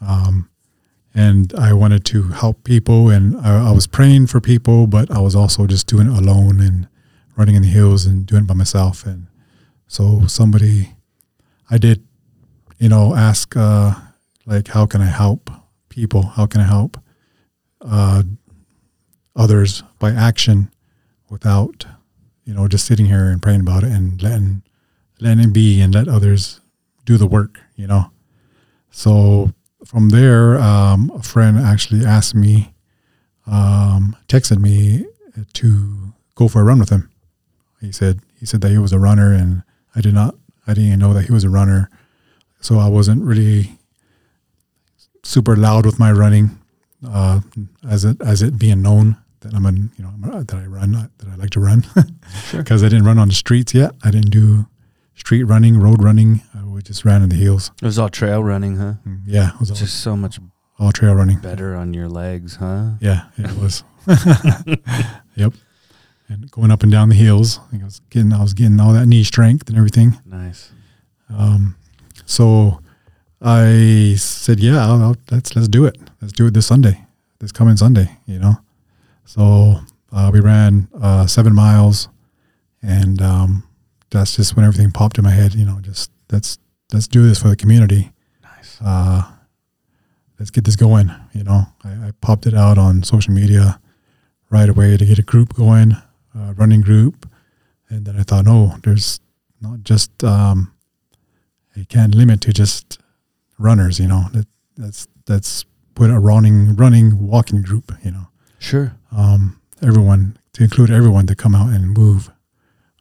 um, 0.00 0.48
and 1.14 1.52
I 1.58 1.72
wanted 1.72 2.04
to 2.06 2.28
help 2.28 2.62
people, 2.64 3.10
and 3.10 3.36
I, 3.38 3.68
I 3.68 3.70
was 3.72 3.86
praying 3.86 4.28
for 4.28 4.40
people, 4.40 4.86
but 4.86 5.10
I 5.10 5.18
was 5.20 5.34
also 5.34 5.66
just 5.66 5.86
doing 5.88 6.06
it 6.12 6.16
alone 6.18 6.60
and 6.60 6.86
running 7.36 7.56
in 7.56 7.62
the 7.62 7.68
hills 7.68 8.06
and 8.06 8.24
doing 8.26 8.44
it 8.44 8.46
by 8.46 8.54
myself, 8.54 9.04
and 9.06 9.26
so 9.88 10.26
somebody, 10.26 10.94
I 11.70 11.78
did, 11.78 12.04
you 12.78 12.88
know, 12.88 13.14
ask 13.14 13.56
uh, 13.56 13.94
like, 14.46 14.68
how 14.68 14.86
can 14.86 15.00
I 15.00 15.06
help 15.06 15.50
people? 15.88 16.22
How 16.22 16.46
can 16.46 16.60
I 16.60 16.64
help? 16.64 16.98
Uh, 17.80 18.22
others 19.36 19.82
by 19.98 20.10
action 20.10 20.70
without 21.28 21.84
you 22.44 22.54
know 22.54 22.66
just 22.66 22.86
sitting 22.86 23.06
here 23.06 23.26
and 23.26 23.42
praying 23.42 23.60
about 23.60 23.84
it 23.84 23.90
and 23.90 24.22
letting 24.22 24.62
letting 25.20 25.44
it 25.44 25.52
be 25.52 25.80
and 25.80 25.94
let 25.94 26.08
others 26.08 26.60
do 27.04 27.16
the 27.16 27.26
work 27.26 27.60
you 27.76 27.86
know 27.86 28.10
so 28.90 29.52
from 29.84 30.08
there 30.08 30.58
um, 30.58 31.12
a 31.14 31.22
friend 31.22 31.58
actually 31.58 32.04
asked 32.04 32.34
me 32.34 32.72
um, 33.46 34.16
texted 34.28 34.58
me 34.58 35.04
to 35.52 36.14
go 36.34 36.48
for 36.48 36.62
a 36.62 36.64
run 36.64 36.78
with 36.78 36.90
him 36.90 37.10
he 37.80 37.92
said 37.92 38.20
he 38.38 38.46
said 38.46 38.60
that 38.62 38.70
he 38.70 38.78
was 38.78 38.92
a 38.92 38.98
runner 38.98 39.32
and 39.32 39.62
i 39.94 40.00
did 40.00 40.14
not 40.14 40.34
i 40.66 40.74
didn't 40.74 40.86
even 40.88 40.98
know 40.98 41.12
that 41.14 41.24
he 41.26 41.32
was 41.32 41.44
a 41.44 41.50
runner 41.50 41.88
so 42.60 42.78
i 42.78 42.88
wasn't 42.88 43.22
really 43.22 43.78
super 45.22 45.56
loud 45.56 45.84
with 45.86 45.98
my 45.98 46.10
running 46.12 46.58
uh, 47.06 47.40
as 47.88 48.04
it 48.04 48.16
as 48.22 48.42
it 48.42 48.58
being 48.58 48.80
known 48.82 49.16
that 49.40 49.52
I'm 49.54 49.66
a 49.66 49.72
you 49.72 49.90
know 49.98 50.12
that 50.42 50.54
I 50.54 50.64
run 50.64 50.94
uh, 50.94 51.08
that 51.18 51.28
I 51.28 51.34
like 51.36 51.50
to 51.50 51.60
run 51.60 51.84
Sure. 52.48 52.62
because 52.62 52.82
I 52.82 52.88
didn't 52.88 53.04
run 53.04 53.18
on 53.18 53.28
the 53.28 53.34
streets 53.34 53.74
yet. 53.74 53.94
I 54.02 54.10
didn't 54.10 54.30
do 54.30 54.66
street 55.14 55.44
running, 55.44 55.78
road 55.78 56.02
running. 56.02 56.42
I 56.54 56.64
we 56.64 56.80
just 56.82 57.04
ran 57.04 57.22
in 57.22 57.28
the 57.28 57.36
hills. 57.36 57.70
It 57.82 57.84
was 57.84 57.98
all 57.98 58.08
trail 58.08 58.42
running, 58.42 58.76
huh? 58.78 58.94
Mm, 59.06 59.20
Yeah, 59.26 59.50
it 59.54 59.60
was 59.60 59.70
all, 59.70 59.76
Just 59.76 60.00
so 60.00 60.16
much 60.16 60.40
all 60.78 60.90
trail 60.90 61.14
running. 61.14 61.38
better 61.38 61.76
on 61.76 61.92
your 61.94 62.08
legs, 62.08 62.56
huh? 62.56 62.92
Yeah, 63.00 63.26
it 63.36 63.52
was. 63.58 63.84
yep. 65.36 65.52
And 66.28 66.50
going 66.50 66.70
up 66.70 66.82
and 66.82 66.90
down 66.90 67.08
the 67.08 67.14
hills, 67.14 67.60
I 67.72 67.84
was 67.84 68.00
getting 68.10 68.32
I 68.32 68.42
was 68.42 68.52
getting 68.52 68.80
all 68.80 68.92
that 68.92 69.06
knee 69.06 69.22
strength 69.22 69.68
and 69.68 69.76
everything. 69.76 70.18
Nice. 70.24 70.72
Um, 71.28 71.76
so 72.24 72.80
I 73.40 74.14
said, 74.18 74.58
yeah, 74.60 74.84
I'll, 74.84 75.02
I'll, 75.02 75.16
let's 75.30 75.54
let's 75.54 75.68
do 75.68 75.84
it. 75.84 75.96
Let's 76.20 76.32
do 76.32 76.46
it 76.46 76.54
this 76.54 76.66
Sunday, 76.66 77.04
this 77.38 77.52
coming 77.52 77.76
Sunday. 77.76 78.16
You 78.26 78.38
know. 78.38 78.54
So 79.24 79.80
uh, 80.12 80.30
we 80.32 80.40
ran 80.40 80.88
uh, 81.00 81.26
seven 81.26 81.54
miles, 81.54 82.08
and 82.82 83.20
um, 83.22 83.68
that's 84.10 84.36
just 84.36 84.56
when 84.56 84.64
everything 84.64 84.90
popped 84.90 85.18
in 85.18 85.24
my 85.24 85.30
head. 85.30 85.54
You 85.54 85.64
know, 85.64 85.78
just 85.80 86.10
let's 86.30 86.58
let's 86.92 87.06
do 87.06 87.26
this 87.26 87.40
for 87.40 87.48
the 87.48 87.56
community. 87.56 88.12
Nice. 88.42 88.78
Uh, 88.84 89.22
let's 90.38 90.50
get 90.50 90.64
this 90.64 90.76
going. 90.76 91.12
You 91.34 91.44
know, 91.44 91.66
I, 91.84 91.88
I 91.88 92.10
popped 92.20 92.46
it 92.46 92.54
out 92.54 92.78
on 92.78 93.02
social 93.02 93.32
media 93.32 93.80
right 94.50 94.68
away 94.68 94.96
to 94.96 95.04
get 95.04 95.18
a 95.18 95.22
group 95.22 95.54
going, 95.54 95.96
a 96.36 96.52
running 96.54 96.82
group, 96.82 97.28
and 97.88 98.04
then 98.04 98.18
I 98.18 98.22
thought, 98.22 98.44
no, 98.44 98.76
there's 98.82 99.20
not 99.60 99.82
just 99.82 100.22
um, 100.24 100.72
you 101.74 101.84
can't 101.86 102.14
limit 102.14 102.40
to 102.42 102.52
just 102.52 102.98
runners. 103.58 103.98
You 103.98 104.08
know, 104.08 104.24
that, 104.32 104.46
that's 104.76 105.08
that's 105.24 105.64
put 105.94 106.10
a 106.10 106.18
running 106.18 106.76
running 106.76 107.26
walking 107.26 107.62
group. 107.62 107.92
You 108.04 108.10
know, 108.12 108.26
Sure. 108.58 108.94
um, 109.12 109.60
everyone 109.82 110.36
to 110.52 110.62
include 110.64 110.90
everyone 110.90 111.26
to 111.26 111.34
come 111.34 111.54
out 111.54 111.70
and 111.72 111.90
move, 111.92 112.30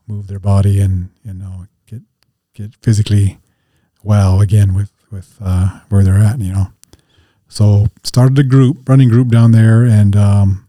move 0.08 0.28
their 0.28 0.40
body 0.40 0.80
and 0.82 1.10
you 1.24 1.34
know 1.34 1.66
get 1.88 2.02
get 2.54 2.76
physically 2.82 3.40
well 4.04 4.42
again 4.42 4.74
with 4.74 4.92
with 5.12 5.38
uh, 5.42 5.80
where 5.90 6.04
they're 6.04 6.20
at. 6.20 6.40
You 6.40 6.54
know, 6.54 6.68
so 7.48 7.88
started 8.04 8.38
a 8.40 8.44
group 8.44 8.88
running 8.88 9.10
group 9.10 9.30
down 9.30 9.52
there, 9.52 9.84
and 9.84 10.16
um, 10.16 10.68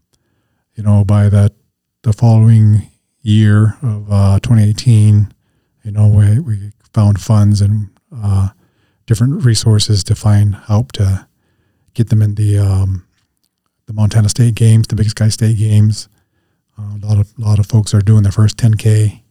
you 0.75 0.83
know 0.83 1.05
by 1.05 1.29
that 1.29 1.53
the 2.07 2.13
following 2.13 2.89
year 3.23 3.77
of 3.83 4.07
uh, 4.13 4.39
2018, 4.41 5.33
you 5.83 5.91
know 5.91 6.07
we 6.07 6.39
we 6.39 6.71
found 6.93 7.21
funds 7.21 7.61
and 7.61 7.91
uh, 8.15 8.51
different 9.07 9.45
resources 9.45 10.05
to 10.05 10.15
find 10.15 10.55
help 10.55 10.93
to 10.93 11.27
get 11.95 12.09
them 12.09 12.23
in 12.23 12.37
the 12.37 12.59
um, 12.59 13.05
the 13.87 13.93
Montana 13.93 14.29
State 14.29 14.55
Games, 14.55 14.87
the 14.87 14.95
Big 14.95 15.11
Sky 15.11 15.29
State 15.29 15.59
Games. 15.59 16.09
Uh, 16.79 16.95
a 17.03 17.07
lot 17.07 17.19
of 17.19 17.33
a 17.39 17.41
lot 17.41 17.59
of 17.59 17.67
folks 17.67 17.93
are 17.93 18.01
doing 18.01 18.23
their 18.23 18.31
first 18.33 18.57
10k 18.57 19.23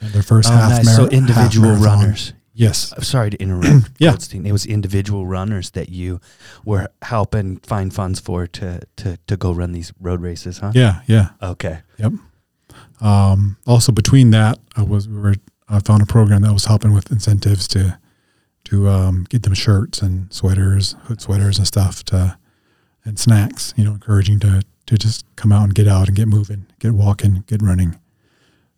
and 0.00 0.12
their 0.12 0.22
first 0.22 0.48
Oh, 0.50 0.54
half 0.54 0.70
nice. 0.70 0.86
mar- 0.86 0.94
so 0.94 1.08
individual 1.08 1.68
marathon. 1.74 1.98
runners. 2.00 2.32
Yes, 2.60 2.92
I'm 2.94 3.02
sorry 3.04 3.30
to 3.30 3.38
interrupt. 3.40 3.90
Yeah. 3.98 4.10
Goldstein. 4.10 4.44
It 4.46 4.52
was 4.52 4.66
individual 4.66 5.26
runners 5.26 5.70
that 5.70 5.88
you 5.88 6.20
were 6.64 6.88
helping 7.00 7.56
find 7.60 7.92
funds 7.92 8.20
for 8.20 8.46
to 8.46 8.80
to 8.96 9.16
to 9.26 9.36
go 9.36 9.52
run 9.52 9.72
these 9.72 9.94
road 9.98 10.20
races, 10.20 10.58
huh? 10.58 10.72
yeah, 10.74 11.00
yeah. 11.06 11.30
Okay. 11.42 11.80
Um, 13.00 13.56
also, 13.66 13.92
between 13.92 14.30
that, 14.32 14.58
I 14.76 14.82
was 14.82 15.08
we 15.08 15.18
were 15.18 15.36
I 15.70 15.78
found 15.80 16.02
a 16.02 16.06
program 16.06 16.42
that 16.42 16.52
was 16.52 16.66
helping 16.66 16.92
with 16.92 17.10
incentives 17.10 17.66
to 17.68 17.98
to 18.64 18.88
um, 18.88 19.26
get 19.30 19.42
them 19.42 19.54
shirts 19.54 20.02
and 20.02 20.30
sweaters, 20.32 20.96
hood 21.04 21.22
sweaters 21.22 21.56
and 21.56 21.66
stuff 21.66 22.04
to 22.04 22.36
and 23.06 23.18
snacks. 23.18 23.72
You 23.76 23.84
know, 23.84 23.92
encouraging 23.92 24.38
to 24.40 24.62
to 24.86 24.98
just 24.98 25.24
come 25.36 25.50
out 25.50 25.64
and 25.64 25.74
get 25.74 25.88
out 25.88 26.08
and 26.08 26.16
get 26.16 26.28
moving, 26.28 26.66
get 26.78 26.92
walking, 26.92 27.42
get 27.46 27.62
running. 27.62 27.98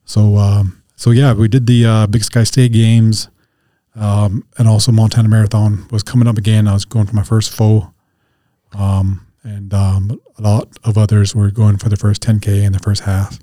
So 0.05 0.37
um, 0.37 0.83
so 0.95 1.11
yeah, 1.11 1.33
we 1.33 1.49
did 1.49 1.66
the 1.66 1.85
uh, 1.85 2.07
Big 2.07 2.23
Sky 2.23 2.45
State 2.45 2.73
Games, 2.73 3.29
um, 3.94 4.44
and 4.59 4.66
also 4.68 4.92
Montana 4.92 5.28
Marathon 5.28 5.87
was 5.90 6.02
coming 6.02 6.26
up 6.28 6.38
again. 6.38 6.66
I 6.68 6.72
was 6.72 6.85
going 6.85 7.07
for 7.07 7.14
my 7.14 7.22
first 7.22 7.52
full. 7.52 7.94
Um, 8.72 9.26
and 9.42 9.74
um, 9.74 10.20
a 10.38 10.42
lot 10.42 10.68
of 10.85 10.96
others 10.96 11.35
were 11.35 11.50
going 11.50 11.76
for 11.76 11.88
the 11.88 11.96
first 11.96 12.22
10K 12.22 12.62
in 12.62 12.72
the 12.72 12.78
first 12.78 13.02
half 13.02 13.38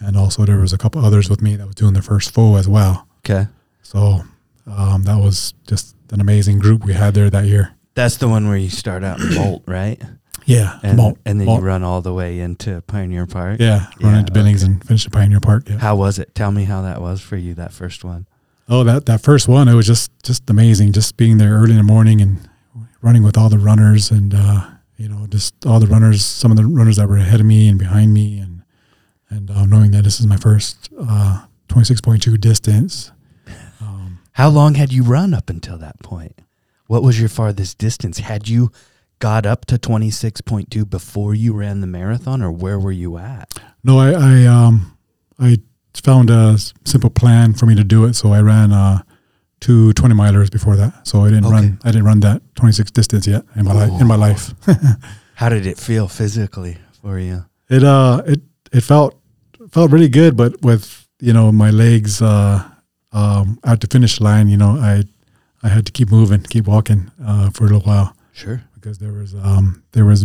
and 0.00 0.16
also 0.16 0.44
there 0.44 0.58
was 0.58 0.72
a 0.72 0.78
couple 0.78 1.04
others 1.04 1.28
with 1.30 1.40
me 1.42 1.56
that 1.56 1.66
was 1.66 1.74
doing 1.74 1.92
the 1.94 2.02
first 2.02 2.32
full 2.32 2.56
as 2.56 2.68
well. 2.68 3.08
Okay. 3.20 3.46
So 3.82 4.22
um, 4.66 5.02
that 5.04 5.16
was 5.18 5.54
just 5.66 5.96
an 6.12 6.20
amazing 6.20 6.58
group 6.58 6.84
we 6.84 6.92
had 6.92 7.14
there 7.14 7.30
that 7.30 7.46
year. 7.46 7.74
That's 7.94 8.16
the 8.18 8.28
one 8.28 8.46
where 8.48 8.56
you 8.56 8.68
start 8.70 9.02
out 9.02 9.20
in 9.20 9.34
Bolt, 9.34 9.62
right? 9.66 10.00
Yeah, 10.44 10.78
And, 10.82 10.96
Malt- 10.96 11.18
and 11.26 11.40
then 11.40 11.46
Malt- 11.46 11.60
you 11.60 11.66
run 11.66 11.82
all 11.82 12.00
the 12.00 12.14
way 12.14 12.38
into 12.40 12.80
Pioneer 12.82 13.26
Park. 13.26 13.58
yeah, 13.60 13.86
run 14.00 14.12
Yeah, 14.14 14.18
into 14.20 14.32
Billings 14.32 14.62
okay. 14.62 14.72
and 14.72 14.84
finish 14.84 15.04
at 15.06 15.12
Pioneer 15.12 15.40
Park. 15.40 15.68
Yeah. 15.68 15.78
How 15.78 15.96
was 15.96 16.18
it? 16.18 16.34
Tell 16.34 16.50
me 16.52 16.64
how 16.64 16.82
that 16.82 17.00
was 17.02 17.20
for 17.20 17.36
you, 17.36 17.54
that 17.54 17.72
first 17.72 18.04
one. 18.04 18.26
Oh, 18.68 18.84
that 18.84 19.06
that 19.06 19.22
first 19.22 19.48
one, 19.48 19.68
it 19.68 19.74
was 19.74 19.86
just 19.86 20.10
just 20.22 20.48
amazing. 20.50 20.92
Just 20.92 21.16
being 21.16 21.38
there 21.38 21.54
early 21.54 21.70
in 21.70 21.78
the 21.78 21.82
morning 21.82 22.20
and 22.20 22.48
running 23.00 23.22
with 23.22 23.38
all 23.38 23.48
the 23.48 23.58
runners 23.58 24.10
and 24.10 24.34
uh, 24.34 24.66
you 24.96 25.08
know 25.08 25.26
just 25.28 25.54
all 25.66 25.80
the 25.80 25.86
runners, 25.86 26.24
some 26.24 26.50
of 26.50 26.56
the 26.56 26.66
runners 26.66 26.96
that 26.96 27.08
were 27.08 27.16
ahead 27.16 27.40
of 27.40 27.46
me 27.46 27.68
and 27.68 27.78
behind 27.78 28.12
me, 28.12 28.38
and 28.38 28.62
and 29.30 29.50
uh, 29.50 29.64
knowing 29.66 29.90
that 29.92 30.04
this 30.04 30.20
is 30.20 30.26
my 30.26 30.36
first 30.36 30.88
uh, 31.00 31.44
26.2 31.68 32.40
distance. 32.40 33.12
Um, 33.80 34.18
How 34.32 34.48
long 34.48 34.74
had 34.74 34.92
you 34.92 35.02
run 35.02 35.34
up 35.34 35.48
until 35.50 35.78
that 35.78 35.98
point? 36.00 36.40
What 36.86 37.02
was 37.02 37.20
your 37.20 37.28
farthest 37.28 37.76
distance? 37.78 38.18
Had 38.18 38.48
you 38.48 38.70
got 39.18 39.44
up 39.44 39.66
to 39.66 39.76
26.2 39.76 40.88
before 40.88 41.34
you 41.34 41.52
ran 41.52 41.80
the 41.80 41.86
marathon 41.86 42.40
or 42.42 42.50
where 42.50 42.78
were 42.78 42.92
you 42.92 43.18
at? 43.18 43.58
no, 43.84 43.98
I 43.98 44.12
I 44.12 44.46
um 44.46 44.96
I 45.38 45.58
found 46.00 46.30
a 46.30 46.56
simple 46.84 47.10
plan 47.10 47.54
for 47.54 47.66
me 47.66 47.74
to 47.74 47.84
do 47.84 48.04
it, 48.06 48.14
so 48.14 48.32
I 48.32 48.40
ran 48.40 48.72
uh, 48.72 49.02
two 49.60 49.92
20 49.94 50.14
milers 50.14 50.50
before 50.50 50.76
that. 50.76 51.06
So 51.06 51.24
I 51.24 51.30
didn't 51.30 51.46
Okay. 51.46 51.54
run 51.54 51.78
I 51.84 51.90
didn't 51.90 52.04
run 52.04 52.20
that 52.20 52.42
26 52.56 52.90
distance 52.92 53.26
yet 53.26 53.44
in 53.56 53.64
my 53.64 53.72
life 53.72 54.00
in 54.00 54.06
my 54.06 54.16
life. 54.16 54.54
How 55.34 55.48
did 55.48 55.66
it 55.66 55.78
feel 55.78 56.08
physically 56.08 56.78
for 57.02 57.18
you? 57.18 57.44
It 57.68 57.84
uh 57.84 58.22
it 58.26 58.40
it 58.72 58.82
felt 58.82 59.14
felt 59.70 59.90
really 59.90 60.08
good, 60.08 60.36
but 60.36 60.60
with 60.62 61.06
you 61.20 61.32
know 61.32 61.50
my 61.52 61.70
legs 61.70 62.22
uh 62.22 62.62
um 63.12 63.58
at 63.64 63.80
the 63.80 63.86
finish 63.86 64.20
line, 64.20 64.48
you 64.48 64.56
know 64.56 64.76
I 64.80 65.04
I 65.62 65.68
had 65.68 65.84
to 65.86 65.92
keep 65.92 66.10
moving, 66.10 66.42
keep 66.42 66.66
walking 66.66 67.10
uh 67.24 67.50
for 67.50 67.64
a 67.64 67.66
little 67.68 67.82
while 67.82 68.14
Sure. 68.32 68.62
because 68.74 68.98
there 68.98 69.12
was 69.12 69.34
um 69.34 69.82
there 69.92 70.04
was 70.04 70.24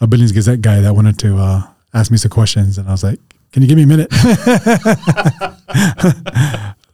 a 0.00 0.06
Billings 0.06 0.32
Gazette 0.32 0.60
guy 0.60 0.80
that 0.80 0.94
wanted 0.94 1.18
to 1.20 1.36
uh 1.36 1.62
ask 1.94 2.10
me 2.10 2.18
some 2.18 2.30
questions, 2.30 2.78
and 2.78 2.88
I 2.88 2.92
was 2.92 3.02
like, 3.04 3.20
"Can 3.56 3.62
you 3.62 3.68
give 3.68 3.78
me 3.78 3.84
a 3.84 3.86
minute?" 3.86 4.12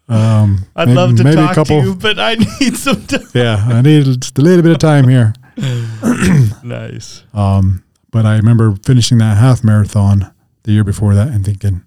um, 0.08 0.64
I'd 0.76 0.86
maybe- 0.86 0.94
love 0.96 1.16
to 1.16 1.24
maybe 1.24 1.40
a 1.40 1.46
talk 1.46 1.54
couple- 1.56 1.80
to 1.80 1.86
you, 1.88 1.94
but 1.96 2.20
I 2.20 2.34
need 2.60 2.76
some 2.76 3.04
time. 3.06 3.26
Yeah, 3.34 3.56
I 3.68 3.82
need 3.82 4.04
just 4.04 4.38
a 4.38 4.42
little 4.42 4.62
bit 4.62 4.70
of 4.70 4.78
time 4.78 5.08
here. 5.08 5.34
nice. 6.62 7.24
Um, 7.34 7.82
but 8.12 8.26
I 8.26 8.36
remember 8.36 8.76
finishing 8.84 9.18
that 9.18 9.38
half 9.38 9.64
marathon 9.64 10.32
the 10.62 10.70
year 10.70 10.84
before 10.84 11.16
that 11.16 11.28
and 11.28 11.44
thinking, 11.44 11.82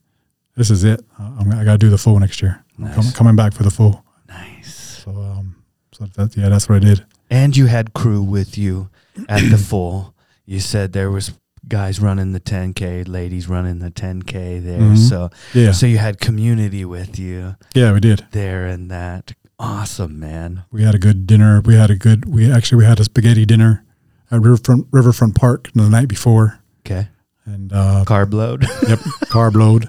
"This 0.58 0.70
is 0.70 0.84
it. 0.84 1.00
I'm, 1.18 1.54
I 1.54 1.64
got 1.64 1.72
to 1.74 1.78
do 1.78 1.90
the 1.90 1.98
full 1.98 2.20
next 2.20 2.42
year. 2.42 2.62
I'm 2.78 2.92
com- 2.94 3.12
coming 3.14 3.38
back 3.38 3.54
for 3.54 3.64
the 3.64 3.72
full." 3.72 4.04
Nice. 4.28 5.04
So, 5.06 5.12
um, 5.12 5.56
so 5.94 6.06
that 6.18 6.36
yeah, 6.36 6.50
that's 6.50 6.68
what 6.68 6.76
I 6.76 6.80
did. 6.80 7.06
And 7.30 7.56
you 7.56 7.68
had 7.68 7.94
crew 7.94 8.22
with 8.22 8.58
you 8.58 8.90
at 9.30 9.50
the 9.50 9.58
full. 9.58 10.14
You 10.46 10.60
said 10.60 10.92
there 10.92 11.10
was 11.10 11.32
guys 11.68 12.00
running 12.00 12.32
the 12.34 12.40
10k, 12.40 13.08
ladies 13.08 13.48
running 13.50 13.80
the 13.80 13.92
10k 13.92 14.60
there. 14.64 14.80
Mhm. 14.80 14.98
So 14.98 15.30
Yeah, 15.54 15.72
so 15.72 15.86
you 15.88 15.98
had 15.98 16.20
community 16.20 16.86
with 16.86 17.18
you 17.20 17.56
yeah, 17.74 17.92
we 17.94 18.00
did. 18.00 18.26
there 18.32 18.66
and 18.66 18.90
that. 18.92 19.34
Awesome, 19.58 20.20
man. 20.20 20.64
We 20.72 20.84
had 20.84 20.96
a 20.96 21.00
good 21.00 21.26
dinner. 21.26 21.62
We 21.62 21.76
had 21.76 21.90
a 21.90 21.96
good. 21.96 22.26
We 22.26 22.52
actually 22.52 22.80
we 22.80 22.86
had 22.86 23.00
a 23.00 23.06
spaghetti 23.06 23.46
dinner 23.46 23.84
at 24.30 24.42
Riverfront 24.42 24.88
Riverfront 24.92 25.36
Park 25.36 25.70
the 25.74 25.90
night 25.90 26.10
before, 26.10 26.60
Okay. 26.86 27.08
and 27.46 27.72
uh, 27.72 28.04
Carb 28.06 28.34
load. 28.34 28.64
yep, 28.88 29.00
carb 29.32 29.56
load. 29.56 29.88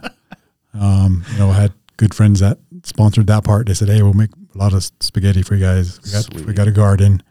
Um, 0.73 1.25
you 1.33 1.39
know, 1.39 1.51
I 1.51 1.55
had 1.55 1.73
good 1.97 2.15
friends 2.15 2.41
that 2.41 2.59
sponsored 2.85 3.27
that 3.27 3.43
part. 3.45 3.67
They 3.67 3.75
said, 3.75 3.89
"Hey, 3.89 4.03
we'll 4.03 4.13
make 4.13 4.31
a 4.55 4.59
lot 4.59 4.73
of 4.73 4.85
spaghetti 5.01 5.43
for 5.43 5.55
you 5.57 5.65
guys. 5.65 5.99
We 6.05 6.13
got 6.13 6.47
we 6.47 6.53
got 6.55 6.69
a 6.69 6.73
garden. 6.73 7.23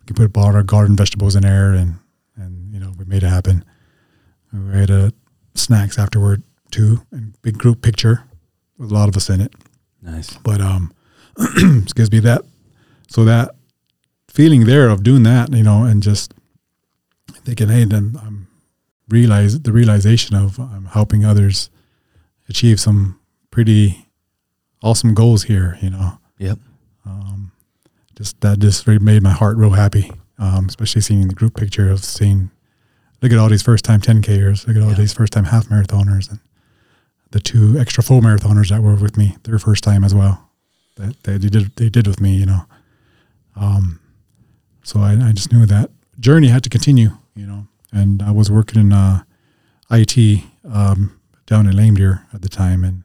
We 0.00 0.06
can 0.12 0.16
put 0.16 0.36
all 0.36 0.54
our 0.54 0.62
garden 0.62 0.96
vegetables 0.96 1.36
in 1.36 1.42
there, 1.42 1.72
and 1.72 1.96
and 2.36 2.72
you 2.72 2.80
know, 2.80 2.92
we 2.98 3.04
made 3.04 3.22
it 3.22 3.28
happen. 3.28 3.64
We 4.54 4.78
had 4.78 4.90
uh, 4.90 5.10
snacks 5.54 5.98
afterward 5.98 6.42
too, 6.70 7.02
and 7.10 7.40
big 7.42 7.58
group 7.58 7.82
picture 7.82 8.24
with 8.78 8.90
a 8.90 8.94
lot 8.94 9.08
of 9.08 9.16
us 9.16 9.28
in 9.28 9.40
it. 9.40 9.52
nice. 10.00 10.36
But 10.38 10.60
um, 10.60 10.92
excuse 11.82 12.10
me, 12.10 12.20
that 12.20 12.42
so 13.08 13.24
that 13.24 13.54
feeling 14.28 14.64
there 14.64 14.88
of 14.88 15.02
doing 15.02 15.22
that, 15.24 15.52
you 15.52 15.62
know, 15.62 15.84
and 15.84 16.02
just 16.02 16.34
thinking, 17.44 17.68
hey, 17.68 17.84
then 17.84 18.18
I'm 18.22 18.48
realize 19.08 19.60
the 19.60 19.72
realization 19.72 20.36
of 20.36 20.58
I'm 20.58 20.86
helping 20.86 21.24
others 21.24 21.70
achieve 22.48 22.80
some 22.80 23.20
pretty 23.50 24.08
awesome 24.82 25.14
goals 25.14 25.44
here, 25.44 25.78
you 25.80 25.90
know. 25.90 26.18
Yep. 26.38 26.58
Um, 27.06 27.52
just 28.16 28.40
that 28.40 28.58
just 28.58 28.86
made 28.86 29.22
my 29.22 29.30
heart 29.30 29.56
real 29.56 29.70
happy, 29.70 30.10
um, 30.38 30.66
especially 30.66 31.02
seeing 31.02 31.28
the 31.28 31.34
group 31.34 31.56
picture 31.56 31.90
of 31.90 32.04
seeing, 32.04 32.50
look 33.24 33.32
at 33.32 33.38
all 33.38 33.48
these 33.48 33.62
first 33.62 33.86
time 33.86 34.02
10Kers, 34.02 34.66
look 34.66 34.76
at 34.76 34.82
all 34.82 34.90
Yeah. 34.90 34.96
these 34.96 35.14
first 35.14 35.32
time 35.32 35.44
half 35.44 35.68
marathoners, 35.70 36.28
and 36.30 36.40
the 37.30 37.40
two 37.40 37.78
extra 37.78 38.02
full 38.04 38.20
marathoners 38.20 38.68
that 38.68 38.82
were 38.82 38.94
with 38.96 39.16
me, 39.16 39.38
their 39.44 39.58
first 39.58 39.82
time 39.82 40.04
as 40.04 40.14
well. 40.14 40.50
That 40.96 41.22
they, 41.22 41.38
they 41.38 41.48
did 41.48 41.74
they 41.76 41.88
did 41.88 42.06
with 42.06 42.20
me, 42.20 42.36
you 42.36 42.44
know. 42.44 42.66
Um, 43.56 43.98
so 44.82 45.00
I, 45.00 45.12
I 45.12 45.32
just 45.32 45.50
knew 45.52 45.64
that 45.64 45.90
journey 46.20 46.48
had 46.48 46.62
to 46.64 46.68
continue, 46.70 47.12
you 47.34 47.46
know. 47.46 47.66
And 47.92 48.22
I 48.22 48.30
was 48.30 48.50
working 48.50 48.78
in 48.78 48.92
uh, 48.92 49.22
IT 49.90 50.44
um, 50.70 51.18
down 51.46 51.66
in 51.66 51.74
Lame 51.74 51.94
Deer 51.94 52.26
at 52.34 52.42
the 52.42 52.50
time, 52.50 52.84
and 52.84 53.04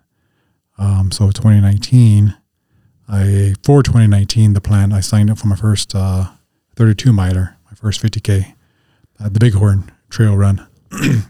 um, 0.78 1.12
so 1.12 1.28
2019, 1.32 2.36
I 3.08 3.54
for 3.64 3.82
2019 3.84 4.52
the 4.52 4.60
plan 4.60 4.92
I 4.92 5.00
signed 5.00 5.30
up 5.32 5.38
for 5.38 5.48
my 5.48 5.56
first 5.56 5.96
uh, 5.96 6.32
32 6.76 7.14
miler, 7.14 7.56
my 7.72 7.76
first 7.76 8.02
50k, 8.04 8.54
at 9.24 9.34
the 9.34 9.40
Bighorn 9.40 9.92
Trail 10.10 10.36
Run. 10.36 10.68
um, 10.92 11.24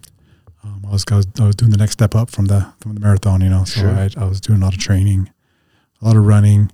I 0.87 0.91
was, 0.91 1.05
I 1.11 1.15
was 1.15 1.27
I 1.39 1.45
was 1.45 1.55
doing 1.55 1.71
the 1.71 1.77
next 1.77 1.93
step 1.93 2.15
up 2.15 2.29
from 2.29 2.45
the 2.45 2.71
from 2.79 2.93
the 2.95 2.99
marathon, 2.99 3.41
you 3.41 3.49
know. 3.49 3.63
So 3.65 3.81
Sure. 3.81 3.89
I, 3.91 4.09
I 4.17 4.25
was 4.25 4.39
doing 4.41 4.61
a 4.61 4.65
lot 4.65 4.73
of 4.73 4.79
training, 4.79 5.29
a 6.01 6.05
lot 6.05 6.15
of 6.15 6.25
running. 6.25 6.71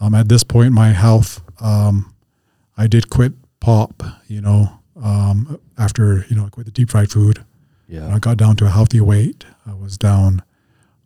Um, 0.00 0.14
at 0.14 0.28
this 0.28 0.44
point, 0.44 0.72
my 0.72 0.90
health, 0.90 1.40
um, 1.60 2.14
I 2.76 2.86
did 2.86 3.10
quit 3.10 3.32
pop, 3.60 4.02
you 4.28 4.40
know, 4.40 4.78
um, 5.02 5.58
after 5.76 6.24
you 6.28 6.36
know 6.36 6.46
I 6.46 6.48
quit 6.50 6.66
the 6.66 6.72
deep 6.72 6.90
fried 6.90 7.10
food. 7.10 7.44
Yeah. 7.88 8.14
I 8.14 8.18
got 8.18 8.36
down 8.36 8.56
to 8.56 8.66
a 8.66 8.70
healthy 8.70 9.00
weight. 9.00 9.44
I 9.66 9.72
was 9.74 9.96
down 9.96 10.42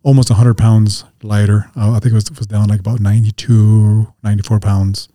almost 0.03 0.29
100 0.29 0.55
pounds 0.57 1.05
lighter. 1.21 1.71
Uh, 1.77 1.91
I 1.91 1.99
think 1.99 2.11
it 2.11 2.15
was, 2.15 2.29
was 2.31 2.45
down 2.45 2.67
like 2.67 2.81
about 2.81 2.99
92, 2.99 4.13
94 4.21 4.59
pounds. 4.59 5.07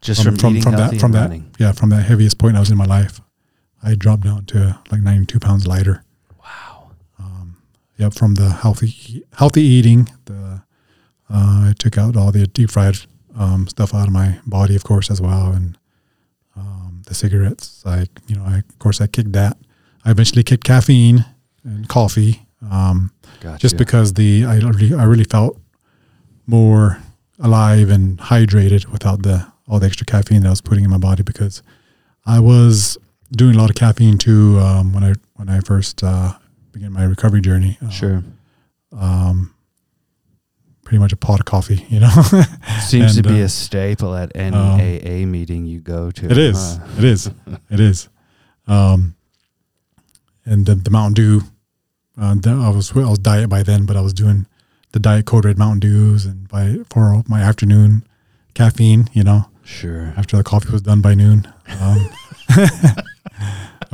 Just 0.00 0.24
from, 0.24 0.34
eating 0.34 0.62
healthy 0.62 0.96
that 0.96 1.00
from 1.00 1.06
and 1.06 1.14
that 1.14 1.20
running. 1.22 1.50
yeah 1.58 1.72
from 1.72 1.88
that 1.90 2.02
heaviest 2.02 2.36
point 2.36 2.56
I 2.56 2.60
was 2.60 2.70
in 2.70 2.76
my 2.76 2.84
life. 2.84 3.20
I 3.84 3.94
dropped 3.94 4.24
down 4.24 4.46
to 4.46 4.78
like 4.90 5.02
92 5.02 5.38
pounds 5.38 5.66
lighter. 5.66 6.02
Wow. 6.42 6.90
Um, 7.18 7.56
yep, 7.98 8.14
from 8.14 8.34
the 8.34 8.50
healthy 8.50 9.24
healthy 9.36 9.62
eating, 9.62 10.08
the 10.24 10.62
uh, 11.30 11.70
I 11.70 11.74
took 11.78 11.98
out 11.98 12.16
all 12.16 12.32
the 12.32 12.46
deep 12.46 12.70
fried 12.70 12.96
um, 13.38 13.68
stuff 13.68 13.94
out 13.94 14.06
of 14.06 14.12
my 14.12 14.38
body, 14.46 14.76
of 14.76 14.84
course, 14.84 15.10
as 15.10 15.20
well, 15.20 15.52
and 15.52 15.76
um, 16.56 17.02
the 17.06 17.14
cigarettes. 17.14 17.82
I 17.84 18.06
you 18.26 18.36
know 18.36 18.44
I 18.44 18.58
of 18.58 18.78
course 18.78 19.00
I 19.00 19.06
kicked 19.06 19.32
that. 19.32 19.56
I 20.04 20.10
eventually 20.10 20.42
kicked 20.42 20.64
caffeine 20.64 21.24
and 21.64 21.88
coffee. 21.88 22.46
Um, 22.70 23.12
Gotcha. 23.40 23.58
just 23.58 23.76
because 23.76 24.14
the 24.14 24.44
I 24.46 24.56
really, 24.56 24.94
I 24.94 25.04
really 25.04 25.24
felt 25.24 25.60
more 26.46 26.98
alive 27.38 27.90
and 27.90 28.18
hydrated 28.18 28.86
without 28.86 29.22
the 29.22 29.46
all 29.68 29.78
the 29.78 29.86
extra 29.86 30.06
caffeine 30.06 30.42
that 30.42 30.48
I 30.48 30.50
was 30.50 30.60
putting 30.60 30.84
in 30.84 30.90
my 30.90 30.98
body 30.98 31.22
because 31.22 31.62
I 32.26 32.38
was 32.38 32.96
doing 33.34 33.54
a 33.54 33.58
lot 33.58 33.70
of 33.70 33.76
caffeine 33.76 34.18
too 34.18 34.58
um, 34.60 34.92
when 34.92 35.04
I 35.04 35.14
when 35.34 35.48
I 35.48 35.60
first 35.60 36.02
uh, 36.02 36.34
began 36.72 36.92
my 36.92 37.04
recovery 37.04 37.40
journey. 37.40 37.78
Uh, 37.84 37.88
Sure. 37.90 38.22
um, 38.92 39.54
pretty 40.84 40.98
much 40.98 41.12
a 41.12 41.16
pot 41.16 41.40
of 41.40 41.46
coffee, 41.46 41.84
you 41.88 41.98
know. 42.00 42.10
Seems 42.86 43.16
and, 43.16 43.24
to 43.24 43.32
be 43.32 43.40
uh, 43.40 43.46
a 43.46 43.48
staple 43.48 44.14
at 44.14 44.32
any 44.34 44.56
um, 44.56 44.80
AA 44.80 45.26
meeting 45.26 45.64
you 45.66 45.80
go 45.80 46.10
to. 46.10 46.26
It 46.30 46.36
is. 46.38 46.76
huh? 46.76 46.86
It 46.98 47.04
is. 47.04 47.30
It 47.70 47.80
is. 47.80 48.08
Um, 48.66 49.14
and 50.44 50.66
the, 50.66 50.74
the 50.74 50.90
Mountain 50.90 51.14
Dew, 51.14 51.40
uh, 52.20 52.36
I 52.46 52.68
was 52.70 52.92
I 52.94 53.08
was 53.08 53.18
diet 53.18 53.48
by 53.48 53.62
then, 53.62 53.86
but 53.86 53.96
I 53.96 54.00
was 54.02 54.12
doing 54.12 54.46
the 54.92 55.00
diet 55.00 55.24
code 55.26 55.44
red 55.46 55.58
Mountain 55.58 55.80
Dews, 55.80 56.24
and 56.26 56.46
by 56.48 56.76
for 56.90 57.22
my 57.28 57.40
afternoon 57.40 58.06
caffeine, 58.54 59.08
you 59.12 59.24
know, 59.24 59.46
Sure. 59.64 60.12
after 60.16 60.36
the 60.36 60.44
coffee 60.44 60.70
was 60.70 60.82
done 60.82 61.00
by 61.00 61.14
noon. 61.14 61.50
Um, 61.80 62.08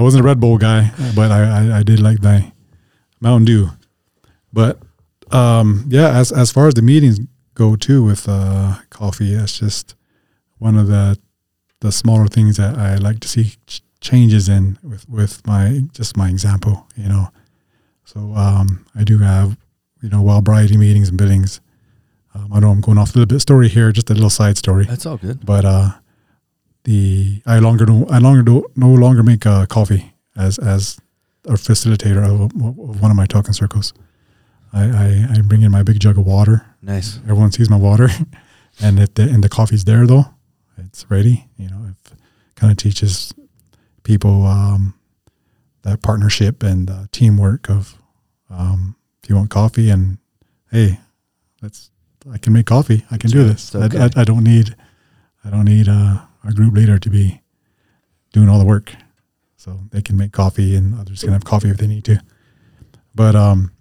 I 0.00 0.02
wasn't 0.02 0.24
a 0.24 0.26
Red 0.26 0.40
Bull 0.40 0.56
guy, 0.56 0.92
but 1.14 1.30
I, 1.30 1.42
I, 1.42 1.78
I 1.78 1.82
did 1.82 2.00
like 2.00 2.22
my 2.22 2.50
Mountain 3.20 3.44
Dew. 3.44 3.68
But 4.50 4.78
um, 5.30 5.84
yeah, 5.88 6.16
as 6.16 6.32
as 6.32 6.50
far 6.50 6.68
as 6.68 6.72
the 6.72 6.80
meetings 6.80 7.20
go 7.52 7.76
too 7.76 8.02
with 8.02 8.26
uh, 8.26 8.76
coffee, 8.88 9.34
that's 9.34 9.58
just 9.58 9.94
one 10.56 10.78
of 10.78 10.86
the 10.86 11.18
the 11.80 11.92
smaller 11.92 12.28
things 12.28 12.56
that 12.56 12.78
I 12.78 12.94
like 12.96 13.20
to 13.20 13.28
see 13.28 13.56
ch- 13.66 13.82
changes 14.00 14.48
in 14.48 14.78
with 14.82 15.06
with 15.06 15.46
my 15.46 15.82
just 15.92 16.16
my 16.16 16.30
example, 16.30 16.88
you 16.96 17.06
know. 17.06 17.28
So 18.04 18.32
um, 18.34 18.86
I 18.94 19.04
do 19.04 19.18
have 19.18 19.58
you 20.02 20.08
know 20.08 20.22
wild 20.22 20.46
variety 20.46 20.78
meetings 20.78 21.10
and 21.10 21.18
biddings. 21.18 21.60
Um, 22.34 22.50
I 22.54 22.60
know 22.60 22.70
I'm 22.70 22.80
going 22.80 22.96
off 22.96 23.14
a 23.14 23.18
little 23.18 23.26
bit 23.36 23.40
story 23.40 23.68
here, 23.68 23.92
just 23.92 24.08
a 24.08 24.14
little 24.14 24.30
side 24.30 24.56
story 24.56 24.86
That's 24.86 25.04
all 25.04 25.18
good. 25.18 25.44
but 25.44 25.66
uh, 25.66 25.90
the 26.84 27.42
I 27.46 27.58
longer 27.58 27.84
do 27.84 28.06
I 28.08 28.18
longer 28.18 28.42
do 28.42 28.66
no 28.76 28.88
longer 28.88 29.22
make 29.22 29.46
uh, 29.46 29.66
coffee 29.66 30.14
as 30.36 30.58
as 30.58 30.98
a 31.46 31.52
facilitator 31.52 32.24
of, 32.24 32.42
of 32.42 33.00
one 33.00 33.10
of 33.10 33.16
my 33.16 33.26
talking 33.26 33.52
circles. 33.52 33.92
I, 34.72 34.84
I, 34.84 35.26
I 35.32 35.40
bring 35.42 35.62
in 35.62 35.72
my 35.72 35.82
big 35.82 35.98
jug 35.98 36.16
of 36.16 36.26
water. 36.26 36.64
Nice. 36.80 37.18
Everyone 37.24 37.50
sees 37.50 37.68
my 37.68 37.76
water, 37.76 38.08
and 38.80 39.00
if 39.00 39.14
the 39.14 39.22
and 39.22 39.42
the 39.42 39.48
coffee's 39.48 39.84
there 39.84 40.06
though, 40.06 40.26
it's 40.78 41.06
ready. 41.10 41.48
You 41.56 41.68
know, 41.68 41.86
it 41.88 42.12
kind 42.54 42.70
of 42.70 42.76
teaches 42.76 43.32
people 44.02 44.46
um, 44.46 44.94
that 45.82 46.02
partnership 46.02 46.62
and 46.62 46.90
uh, 46.90 47.04
teamwork 47.12 47.68
of 47.68 47.96
um, 48.48 48.96
if 49.22 49.28
you 49.28 49.36
want 49.36 49.50
coffee 49.50 49.90
and 49.90 50.18
hey, 50.70 51.00
let's 51.62 51.90
I 52.32 52.38
can 52.38 52.52
make 52.52 52.66
coffee. 52.66 53.04
I 53.10 53.16
can 53.16 53.30
do 53.30 53.44
this. 53.44 53.74
Okay. 53.74 53.98
I, 53.98 54.04
I, 54.04 54.10
I 54.18 54.24
don't 54.24 54.44
need 54.44 54.76
I 55.44 55.50
don't 55.50 55.64
need 55.64 55.88
uh, 55.88 56.18
a 56.44 56.52
group 56.52 56.74
leader 56.74 56.98
to 56.98 57.10
be 57.10 57.40
doing 58.32 58.48
all 58.48 58.58
the 58.58 58.64
work. 58.64 58.94
So 59.56 59.80
they 59.90 60.00
can 60.00 60.16
make 60.16 60.32
coffee 60.32 60.74
and 60.74 60.98
others 60.98 61.22
can 61.22 61.32
have 61.32 61.44
coffee 61.44 61.68
if 61.68 61.76
they 61.76 61.86
need 61.86 62.04
to. 62.06 62.22
But 63.14 63.36
um, 63.36 63.72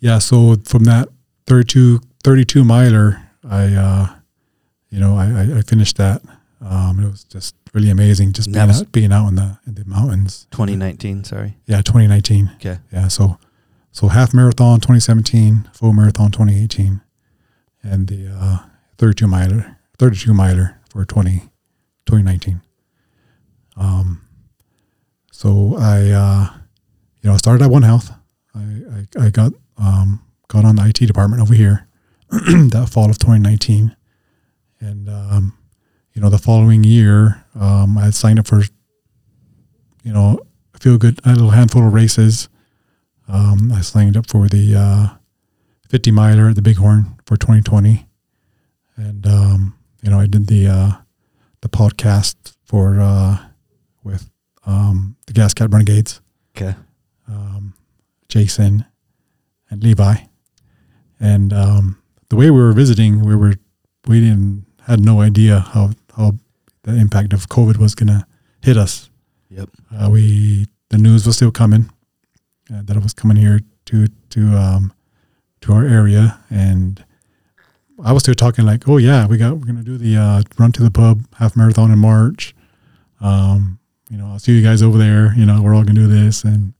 yeah, 0.00 0.18
so 0.18 0.56
from 0.64 0.84
that 0.84 1.08
32, 1.46 2.00
32 2.24 2.64
miler, 2.64 3.22
I 3.48 3.74
uh, 3.74 4.08
you 4.90 4.98
know 4.98 5.16
I, 5.16 5.26
I, 5.26 5.58
I 5.58 5.62
finished 5.62 5.96
that. 5.98 6.22
Um, 6.60 6.98
it 7.00 7.10
was 7.10 7.22
just 7.24 7.54
really 7.74 7.90
amazing, 7.90 8.32
just 8.32 8.50
being 8.50 8.70
out, 8.70 8.92
being 8.92 9.12
out 9.12 9.28
in 9.28 9.34
the 9.36 9.58
in 9.66 9.74
the 9.74 9.84
mountains. 9.84 10.46
2019. 10.50 11.24
Sorry. 11.24 11.56
Yeah, 11.66 11.82
2019. 11.82 12.52
Okay. 12.56 12.78
Yeah, 12.90 13.08
so 13.08 13.38
so 13.92 14.08
half 14.08 14.34
marathon 14.34 14.80
2017, 14.80 15.70
full 15.72 15.92
marathon 15.92 16.30
2018, 16.30 17.02
and 17.82 18.08
the 18.08 18.28
uh, 18.34 18.58
32 18.98 19.26
miler 19.26 19.76
32 19.98 20.34
miler 20.34 20.75
for 20.96 21.04
20, 21.04 21.40
2019. 22.06 22.62
Um, 23.76 24.22
so 25.30 25.76
I 25.78 26.08
uh, 26.10 26.48
you 27.20 27.30
know 27.30 27.36
started 27.36 27.62
at 27.62 27.70
One 27.70 27.82
Health. 27.82 28.10
I 28.54 28.60
I, 29.18 29.26
I 29.26 29.30
got 29.30 29.52
um, 29.76 30.24
got 30.48 30.64
on 30.64 30.76
the 30.76 30.86
IT 30.86 31.06
department 31.06 31.42
over 31.42 31.52
here 31.52 31.86
that 32.30 32.88
fall 32.90 33.10
of 33.10 33.18
2019, 33.18 33.94
and 34.80 35.08
um, 35.10 35.58
you 36.14 36.22
know 36.22 36.30
the 36.30 36.38
following 36.38 36.82
year 36.82 37.44
um, 37.54 37.98
I 37.98 38.08
signed 38.08 38.38
up 38.38 38.46
for 38.46 38.62
you 40.02 40.12
know 40.14 40.40
a 40.74 40.78
few 40.78 40.96
good 40.96 41.20
a 41.26 41.32
little 41.32 41.50
handful 41.50 41.86
of 41.86 41.92
races. 41.92 42.48
Um, 43.28 43.70
I 43.72 43.82
signed 43.82 44.16
up 44.16 44.28
for 44.30 44.48
the 44.48 44.74
uh, 44.74 45.16
50 45.90 46.12
miler 46.12 46.48
at 46.48 46.54
the 46.54 46.62
Bighorn 46.62 47.18
for 47.26 47.36
2020, 47.36 48.08
and 48.96 49.26
um, 49.26 49.75
you 50.06 50.12
know 50.12 50.20
I 50.20 50.26
did 50.28 50.46
the 50.46 50.68
uh, 50.68 50.92
the 51.62 51.68
podcast 51.68 52.36
for 52.64 53.00
uh, 53.00 53.38
with 54.04 54.30
um, 54.64 55.16
the 55.26 55.32
Gas 55.32 55.52
Cat 55.52 55.68
Renegades, 55.72 56.20
Okay. 56.56 56.76
um, 57.28 57.74
Jason, 58.28 58.84
and 59.68 59.82
Levi, 59.82 60.14
and 61.18 61.52
um, 61.52 61.98
the 62.28 62.36
way 62.36 62.50
we 62.50 62.60
were 62.60 62.72
visiting, 62.72 63.24
we 63.24 63.34
were 63.34 63.54
we 64.06 64.20
didn't 64.20 64.64
had 64.86 65.00
no 65.00 65.20
idea 65.20 65.58
how 65.58 65.90
how 66.16 66.34
the 66.84 66.94
impact 66.94 67.32
of 67.32 67.48
COVID 67.48 67.78
was 67.78 67.96
gonna 67.96 68.26
hit 68.62 68.76
us 68.76 69.10
Yep. 69.50 69.70
uh, 69.92 70.08
we 70.08 70.66
the 70.90 70.98
news 70.98 71.26
was 71.26 71.34
still 71.34 71.50
coming 71.50 71.90
uh, 72.72 72.82
that 72.84 72.96
it 72.96 73.02
was 73.02 73.12
coming 73.12 73.36
here 73.36 73.58
to 73.86 74.06
to 74.30 74.40
um 74.56 74.92
to 75.62 75.72
our 75.72 75.84
area 75.84 76.38
and 76.48 77.04
I 78.04 78.12
was 78.12 78.22
still 78.22 78.34
talking 78.34 78.64
like 78.66 78.88
oh 78.88 78.96
yeah 78.98 79.26
we 79.26 79.36
got 79.38 79.54
we're 79.58 79.66
gonna 79.66 79.82
do 79.82 79.96
the 79.98 80.16
uh, 80.16 80.42
run 80.58 80.72
to 80.72 80.82
the 80.82 80.90
pub 80.90 81.22
half 81.36 81.56
marathon 81.56 81.90
in 81.90 81.98
March 81.98 82.54
um 83.20 83.78
you 84.10 84.16
know 84.18 84.26
I'll 84.28 84.38
see 84.38 84.52
you 84.52 84.62
guys 84.62 84.82
over 84.82 84.98
there 84.98 85.32
you 85.36 85.46
know 85.46 85.62
we're 85.62 85.74
all 85.74 85.82
gonna 85.84 86.00
do 86.00 86.06
this 86.06 86.44
and 86.44 86.74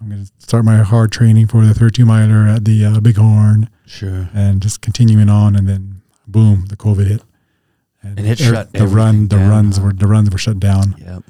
I'm 0.00 0.08
gonna 0.08 0.26
start 0.38 0.64
my 0.64 0.78
hard 0.78 1.12
training 1.12 1.46
for 1.48 1.64
the 1.64 1.74
32 1.74 2.04
miler 2.06 2.46
at 2.46 2.64
the 2.64 2.84
uh, 2.84 3.00
Bighorn 3.00 3.68
Sure. 3.86 4.28
and 4.34 4.60
just 4.62 4.80
continuing 4.80 5.28
on 5.28 5.54
and 5.56 5.68
then 5.68 6.02
boom 6.26 6.66
the 6.66 6.76
COVID 6.76 7.06
hit 7.06 7.22
And 8.02 8.18
it 8.20 8.40
er- 8.40 8.44
shut 8.44 8.72
the 8.72 8.86
run 8.86 9.28
the 9.28 9.36
down, 9.36 9.48
runs 9.50 9.76
huh? 9.76 9.84
were 9.84 9.92
the 9.92 10.06
runs 10.06 10.30
were 10.30 10.38
shut 10.38 10.58
down 10.58 10.94
Yep. 10.98 11.22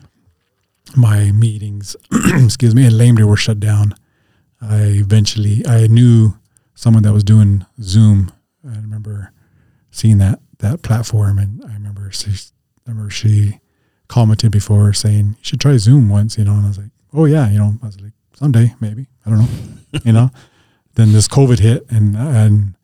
my 0.96 1.32
meetings, 1.32 1.96
excuse 2.44 2.74
me, 2.74 2.86
and 2.86 2.96
Lame 2.96 3.16
Deer 3.16 3.26
were 3.26 3.36
shut 3.36 3.58
down. 3.60 3.94
I 4.60 4.82
eventually 5.04 5.66
I 5.66 5.86
knew 5.88 6.38
someone 6.74 7.02
that 7.02 7.12
was 7.12 7.24
doing 7.24 7.66
Zoom. 7.82 8.30
I 8.66 8.76
remember 8.76 9.32
seeing 9.90 10.18
that 10.18 10.40
that 10.58 10.82
platform, 10.82 11.38
and 11.38 11.64
I 11.64 11.74
remember 11.74 12.10
she, 12.10 12.30
I 12.30 12.90
remember 12.90 13.10
she 13.10 13.60
commented 14.08 14.52
before 14.52 14.92
saying 14.92 15.26
you 15.38 15.42
should 15.42 15.60
try 15.60 15.76
Zoom 15.76 16.08
once, 16.08 16.38
you 16.38 16.44
know. 16.44 16.54
And 16.54 16.64
I 16.64 16.68
was 16.68 16.78
like, 16.78 16.90
oh 17.12 17.24
yeah, 17.24 17.50
you 17.50 17.58
know. 17.58 17.74
I 17.82 17.86
was 17.86 18.00
like, 18.00 18.12
someday 18.34 18.74
maybe 18.80 19.06
I 19.24 19.30
don't 19.30 19.38
know, 19.40 19.48
you 20.04 20.12
know. 20.12 20.30
Then 20.94 21.12
this 21.12 21.28
COVID 21.28 21.58
hit, 21.58 21.90
and 21.90 22.16
and 22.16 22.74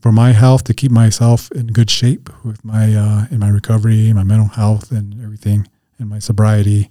for 0.00 0.12
my 0.12 0.32
health 0.32 0.64
to 0.64 0.74
keep 0.74 0.92
myself 0.92 1.50
in 1.52 1.68
good 1.68 1.90
shape 1.90 2.28
with 2.44 2.64
my 2.64 2.94
uh, 2.94 3.26
in 3.30 3.38
my 3.38 3.48
recovery, 3.48 4.12
my 4.12 4.24
mental 4.24 4.48
health, 4.48 4.90
and 4.90 5.22
everything, 5.22 5.66
and 5.98 6.08
my 6.08 6.18
sobriety. 6.18 6.90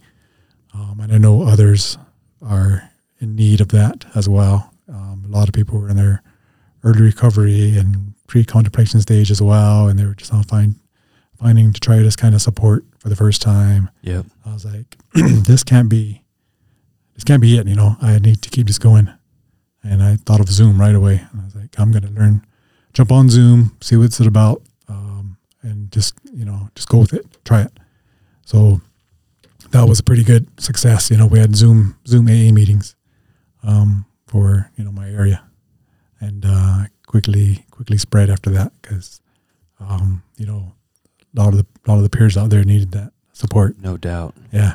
Um, 0.74 1.00
and 1.00 1.14
I 1.14 1.18
know 1.18 1.44
others 1.44 1.98
are 2.42 2.92
in 3.20 3.36
need 3.36 3.62
of 3.62 3.70
that 3.70 4.06
as 4.16 4.28
well. 4.28 4.74
Um, 4.90 5.24
a 5.26 5.30
lot 5.30 5.48
of 5.48 5.54
people 5.54 5.80
were 5.80 5.90
in 5.90 5.96
their 5.96 6.22
early 6.84 7.02
recovery 7.02 7.78
and 7.78 8.15
pre-contemplation 8.28 9.02
stage 9.02 9.32
as 9.32 9.42
well, 9.42 9.88
and 9.88 9.98
they 10.00 10.06
were 10.06 10.16
just 10.16 10.34
all 10.34 10.44
find, 10.44 10.76
finding 11.38 11.74
to 11.74 11.80
try 11.80 11.98
this 11.98 12.16
kind 12.16 12.36
of 12.36 12.42
support 12.42 12.84
for 13.00 13.10
the 13.10 13.16
first 13.16 13.42
time. 13.42 13.90
Yeah, 14.02 14.24
I 14.46 14.54
was 14.54 14.66
like, 14.66 14.98
this 15.14 15.64
can't 15.64 15.90
be, 15.90 16.24
this 17.14 17.24
can't 17.24 17.42
be 17.42 17.58
it. 17.58 17.68
You 17.68 17.76
know, 17.76 17.98
I 18.02 18.20
need 18.20 18.42
to 18.42 18.50
keep 18.50 18.68
this 18.68 18.80
going. 18.80 19.10
And 19.84 20.02
I 20.02 20.16
thought 20.16 20.40
of 20.40 20.50
Zoom 20.50 20.82
right 20.82 20.96
away. 20.96 21.24
And 21.32 21.42
I 21.42 21.46
was 21.46 21.56
like, 21.56 21.78
I'm 21.78 21.92
going 21.92 22.04
to 22.04 22.12
learn, 22.12 22.46
jump 22.94 23.12
on 23.12 23.30
Zoom, 23.30 23.78
see 23.82 23.96
what 23.96 24.06
it's 24.06 24.20
about, 24.20 24.64
um, 24.90 25.38
and 25.62 25.92
just, 25.92 26.16
you 26.34 26.44
know, 26.44 26.70
just 26.74 26.90
go 26.90 26.98
with 26.98 27.14
it, 27.14 27.26
try 27.46 27.62
it. 27.62 27.72
So 28.46 28.82
that 29.70 29.88
was 29.88 30.00
a 30.00 30.04
pretty 30.04 30.24
good 30.24 30.48
success. 30.60 31.12
You 31.12 31.18
know, 31.18 31.28
we 31.28 31.40
had 31.40 31.56
Zoom, 31.56 31.98
Zoom 32.08 32.26
AA 32.28 32.52
meetings, 32.52 32.96
um, 33.62 34.06
for, 34.26 34.72
you 34.76 34.84
know, 34.84 34.92
my 34.92 35.10
area 35.10 35.44
and, 36.20 36.44
uh, 36.48 36.86
quickly, 37.06 37.65
quickly 37.76 37.98
spread 37.98 38.30
after 38.30 38.50
that 38.52 38.72
because, 38.82 39.22
um, 39.80 40.24
you 40.38 40.46
know, 40.46 40.74
a 41.36 41.40
lot 41.40 41.50
of 41.50 41.58
the, 41.58 41.66
a 41.86 41.92
lot 41.92 41.98
of 41.98 42.04
the 42.04 42.10
peers 42.10 42.38
out 42.38 42.50
there 42.50 42.64
needed 42.64 42.92
that 42.92 43.12
support. 43.34 43.80
No 43.80 43.98
doubt. 43.98 44.34
Yeah. 44.52 44.74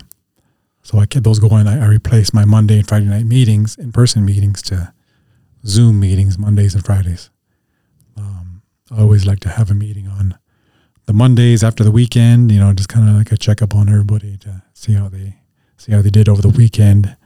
So 0.83 0.99
I 0.99 1.07
kept 1.07 1.25
those 1.25 1.39
going. 1.39 1.67
I, 1.67 1.83
I 1.83 1.87
replaced 1.87 2.35
my 2.35 2.45
Monday 2.45 2.79
and 2.79 2.89
Friday 2.89 3.07
night 3.07 3.27
meetings, 3.27 3.77
in 3.77 3.93
person 3.93 4.25
meetings, 4.25 4.63
to 4.63 4.93
Zoom 5.67 6.01
meetings 6.01 6.39
Mondays 6.39 6.75
and 6.75 6.85
Fridays. 6.85 7.31
Um, 8.17 8.63
I 8.91 9.01
always 9.01 9.27
like 9.27 9.41
to 9.41 9.49
have 9.51 9.71
a 9.71 9.75
meeting 9.75 10.09
on 10.09 10.39
the 11.07 11.13
Mondays 11.13 11.63
after 11.63 11.85
the 11.85 11.91
weekend. 11.91 12.51
You 12.51 12.61
know, 12.61 12.73
just 12.73 12.89
kind 12.89 13.09
of 13.09 13.15
like 13.15 13.33
a 13.33 13.37
checkup 13.37 13.75
on 13.75 13.89
everybody 13.89 14.37
to 14.39 14.63
see 14.73 14.95
how 14.95 15.09
they 15.09 15.37
see 15.77 15.93
how 15.93 16.03
they 16.03 16.11
did 16.11 16.29
over 16.29 16.43
the 16.43 16.49
weekend, 16.49 17.17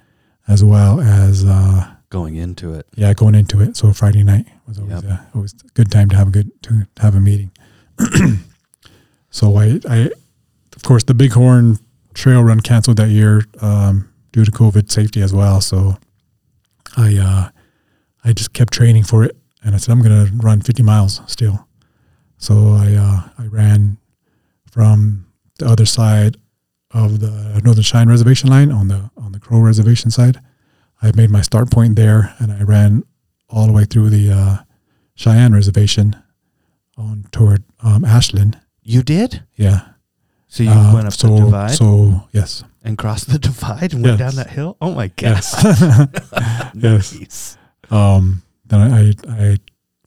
as 0.46 0.62
well 0.64 1.00
as 1.00 1.44
uh, 1.44 1.93
Going 2.14 2.36
into 2.36 2.72
it. 2.74 2.86
yeah, 2.94 3.12
going 3.12 3.34
into 3.34 3.60
it. 3.60 3.76
So 3.76 3.92
Friday 3.92 4.22
night 4.22 4.46
was 4.68 4.78
always 4.78 5.02
Yep. 5.02 5.04
a, 5.04 5.26
always 5.34 5.52
a 5.52 5.68
good 5.74 5.90
time 5.90 6.08
to 6.10 6.16
have 6.16 6.28
a 6.28 6.30
good 6.30 6.48
to 6.62 6.86
have 6.98 7.16
a 7.16 7.20
meeting. 7.20 7.50
so 9.30 9.56
I, 9.56 9.80
I, 9.88 10.10
of 10.76 10.82
course, 10.84 11.02
the 11.04 11.14
Bighorn 11.14 11.78
Trail 12.14 12.42
Run 12.42 12.60
canceled 12.60 12.98
that 12.98 13.08
year 13.08 13.44
um, 13.60 14.12
due 14.32 14.44
to 14.44 14.50
COVID 14.52 14.90
safety 14.92 15.22
as 15.22 15.32
well. 15.34 15.60
So 15.60 15.96
I, 16.96 17.16
uh, 17.16 17.48
I 18.24 18.32
just 18.32 18.52
kept 18.52 18.72
training 18.72 19.02
for 19.04 19.24
it, 19.24 19.36
and 19.64 19.74
I 19.74 19.78
said 19.78 19.92
I'm 19.92 20.00
going 20.02 20.26
to 20.26 20.32
run 20.36 20.60
50 20.60 20.82
miles 20.84 21.20
still. 21.26 21.66
So 22.38 22.74
I, 22.74 22.94
uh, 22.94 23.28
I 23.42 23.46
ran 23.46 23.96
from 24.70 25.26
the 25.58 25.66
other 25.66 25.86
side 25.86 26.36
of 26.92 27.18
the 27.20 27.60
Northern 27.64 27.82
Cheyenne 27.82 28.08
Reservation 28.08 28.50
line 28.50 28.70
on 28.70 28.86
the 28.88 29.10
on 29.16 29.32
the 29.32 29.40
Crow 29.40 29.58
Reservation 29.58 30.10
side. 30.12 30.38
I 31.04 31.12
made 31.14 31.30
my 31.30 31.42
start 31.42 31.70
point 31.70 31.96
there, 31.96 32.34
and 32.38 32.50
I 32.52 32.62
ran 32.62 33.02
all 33.48 33.66
the 33.66 33.72
way 33.72 33.84
through 33.84 34.10
the 34.10 34.32
uh, 34.32 34.56
Cheyenne 35.14 35.52
Reservation 35.52 36.16
on 36.96 37.26
toward 37.30 37.62
um, 37.82 38.04
Ashland. 38.04 38.58
You 38.82 39.02
did? 39.02 39.42
Yeah. 39.56 39.88
So 40.48 40.62
you 40.62 40.70
Uh, 40.70 40.94
went 40.94 41.06
up 41.06 41.12
so, 41.12 41.28
the 41.28 41.36
divide 41.44 41.70
So 41.72 42.22
yes, 42.32 42.64
and 42.82 42.96
crossed 42.96 43.28
the 43.30 43.38
divide 43.38 43.92
and 43.92 44.02
went 44.04 44.18
Yes. 44.18 44.34
down 44.34 44.44
that 44.44 44.50
hill? 44.52 44.76
Oh 44.80 44.94
my 44.94 45.08
god. 45.08 45.42
yes. 46.74 47.10
Yes. 47.20 47.56
Um, 47.90 48.42
then 48.66 48.80
I, 48.80 49.12
I 49.28 49.58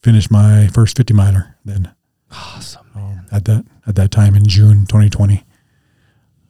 finished 0.02 0.32
my 0.32 0.68
first 0.68 0.98
fifty 0.98 1.14
miler. 1.14 1.56
Then 1.66 1.92
Awesome. 2.32 2.88
um, 2.96 3.26
at 3.32 3.46
that 3.46 3.66
at 3.86 3.96
that 3.96 4.10
time 4.12 4.36
in 4.36 4.46
June 4.48 4.86
2020. 4.88 5.44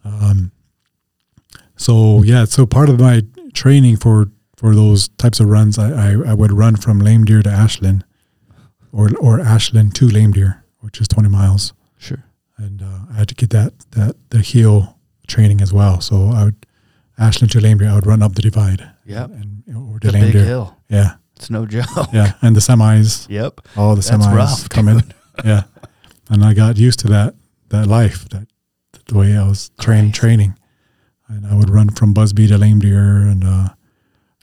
Um, 0.05 0.51
so 1.75 2.23
yeah, 2.23 2.45
so 2.45 2.65
part 2.65 2.89
of 2.89 2.99
my 2.99 3.23
training 3.53 3.97
for 3.97 4.29
for 4.57 4.75
those 4.75 5.07
types 5.17 5.39
of 5.39 5.47
runs, 5.49 5.77
I, 5.79 5.89
I, 5.91 6.31
I 6.31 6.33
would 6.33 6.51
run 6.51 6.75
from 6.75 6.99
Lame 6.99 7.23
Deer 7.25 7.41
to 7.43 7.49
Ashland, 7.49 8.03
or 8.91 9.09
or 9.19 9.39
Ashland 9.39 9.95
to 9.95 10.07
Lame 10.09 10.31
Deer, 10.33 10.63
which 10.79 10.99
is 10.99 11.07
20 11.07 11.29
miles, 11.29 11.73
Sure. 11.97 12.23
and 12.57 12.81
uh, 12.81 12.99
I 13.11 13.13
had 13.19 13.27
to 13.29 13.35
get 13.35 13.51
that 13.51 13.73
that 13.91 14.15
the 14.31 14.39
heel 14.39 14.97
training 15.27 15.61
as 15.61 15.71
well. 15.71 16.01
So 16.01 16.29
I 16.29 16.43
would 16.45 16.65
Ashland 17.17 17.51
to 17.51 17.61
Lame 17.61 17.77
Deer, 17.77 17.89
I 17.89 17.95
would 17.95 18.07
run 18.07 18.21
up 18.23 18.33
the 18.35 18.41
divide, 18.41 18.89
Yeah. 19.05 19.25
and 19.25 19.63
over 19.75 19.99
to 19.99 20.07
The 20.07 20.13
Lame 20.13 20.23
big 20.25 20.33
Deer, 20.33 20.45
hill. 20.45 20.77
yeah, 20.89 21.15
It's 21.35 21.49
no 21.49 21.65
joke. 21.65 21.87
yeah, 22.13 22.33
and 22.41 22.55
the 22.55 22.61
semis, 22.61 23.27
Yep. 23.29 23.61
all 23.75 23.95
the 23.95 24.01
That's 24.01 24.25
semis 24.25 24.35
rough, 24.35 24.69
coming. 24.69 24.99
dude. 24.99 25.13
yeah. 25.45 25.63
And 26.29 26.43
I 26.43 26.53
got 26.53 26.77
used 26.77 26.99
to 26.99 27.07
that 27.09 27.35
that 27.69 27.85
life, 27.87 28.27
that 28.29 28.47
the 29.07 29.17
way 29.17 29.37
I 29.37 29.47
was 29.47 29.69
trained 29.79 30.13
training. 30.13 30.55
And 31.29 31.45
I 31.45 31.53
would 31.55 31.69
run 31.69 31.89
from 31.89 32.13
Busby 32.13 32.47
to 32.47 32.57
Lame 32.57 32.79
Deer 32.79 33.27
and 33.27 33.43
uh, 33.43 33.69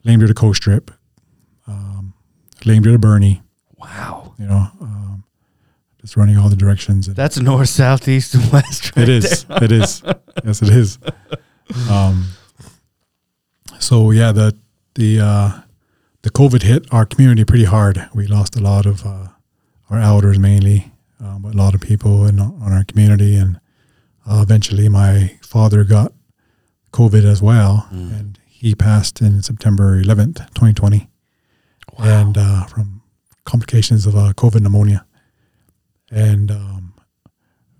Lame 0.05 0.18
Deer 0.18 0.28
to 0.28 0.34
Colstrip, 0.34 0.90
um, 1.66 2.14
Lame 2.64 2.82
Deer 2.82 2.92
to 2.92 2.98
Birney. 2.98 3.42
Wow. 3.78 4.34
You 4.38 4.46
know, 4.46 4.66
um, 4.80 5.24
just 6.00 6.16
running 6.16 6.36
all 6.36 6.48
the 6.48 6.57
directions. 6.57 7.07
And 7.09 7.16
That's 7.16 7.38
north, 7.38 7.68
south, 7.68 8.07
east, 8.09 8.34
and 8.34 8.52
west. 8.52 8.94
Right 8.96 9.09
it 9.09 9.09
is. 9.09 9.46
It 9.50 9.72
is. 9.72 10.02
Yes, 10.44 10.62
it 10.62 10.68
is. 10.70 10.98
Um, 11.90 12.28
so 13.78 14.11
yeah, 14.11 14.32
the 14.32 14.57
the 14.94 15.20
uh, 15.20 15.61
the 16.22 16.30
COVID 16.30 16.62
hit 16.62 16.86
our 16.92 17.07
community 17.07 17.44
pretty 17.44 17.64
hard. 17.64 18.09
We 18.14 18.26
lost 18.26 18.57
a 18.57 18.61
lot 18.61 18.86
of 18.86 19.05
uh, 19.07 19.28
our 19.90 19.98
elders 19.98 20.38
mainly, 20.38 20.92
um, 21.20 21.42
but 21.42 21.55
a 21.55 21.57
lot 21.57 21.74
of 21.74 21.80
people 21.80 22.26
in 22.26 22.40
on 22.40 22.72
our 22.72 22.84
community, 22.84 23.36
and 23.36 23.61
uh, 24.26 24.40
eventually 24.42 24.88
my 24.88 25.38
father 25.42 25.84
got 25.84 26.12
COVID 26.92 27.24
as 27.24 27.42
well, 27.42 27.88
Mm. 27.92 28.20
and 28.20 28.38
he 28.64 28.74
passed 28.74 29.20
in 29.20 29.42
September 29.42 30.00
11th, 30.02 30.38
2020, 30.54 31.08
Wow. 31.98 32.04
and 32.20 32.38
uh, 32.38 32.64
from 32.64 33.02
complications 33.44 34.06
of 34.06 34.16
uh, 34.16 34.32
COVID 34.32 34.62
pneumonia. 34.62 35.04
And 36.10 36.50
um, 36.50 36.94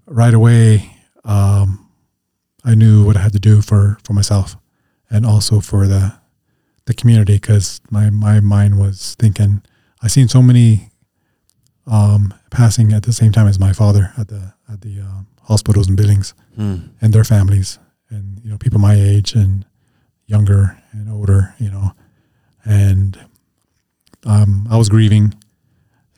right 0.07 0.35
away, 0.35 0.95
um, 1.25 1.89
I 2.65 2.75
knew 2.75 3.03
what 3.07 3.17
I 3.17 3.21
had 3.21 3.33
to 3.33 3.39
do 3.41 3.63
for, 3.63 3.97
for 4.05 4.13
myself 4.13 4.57
and 5.11 5.25
also 5.27 5.61
for 5.61 5.87
the 5.87 6.15
the 6.87 6.93
community 6.95 7.37
because 7.37 7.81
my, 7.91 8.11
my 8.11 8.41
mind 8.41 8.79
was 8.79 9.15
thinking 9.19 9.63
I 10.03 10.09
seen 10.09 10.29
so 10.29 10.43
many 10.43 10.91
um, 11.87 12.35
passing 12.51 12.93
at 12.93 13.05
the 13.05 13.13
same 13.13 13.33
time 13.33 13.47
as 13.47 13.59
my 13.59 13.73
father 13.73 14.13
at 14.19 14.29
the 14.29 14.53
at 14.71 14.83
the 14.83 15.01
uh, 15.01 15.23
hospitals 15.45 15.89
and 15.89 15.97
buildings 15.97 16.35
Hmm. 16.57 16.77
and 17.01 17.13
their 17.15 17.25
families 17.25 17.79
and 18.11 18.39
you 18.45 18.51
know 18.51 18.59
people 18.59 18.79
my 18.79 18.95
age 18.95 19.35
and 19.35 19.65
younger 20.27 20.83
and 20.93 21.11
older 21.11 21.55
you 21.59 21.71
know 21.71 21.93
and 22.65 23.19
um, 24.27 24.67
I 24.71 24.77
was 24.79 24.89
grieving 24.89 25.35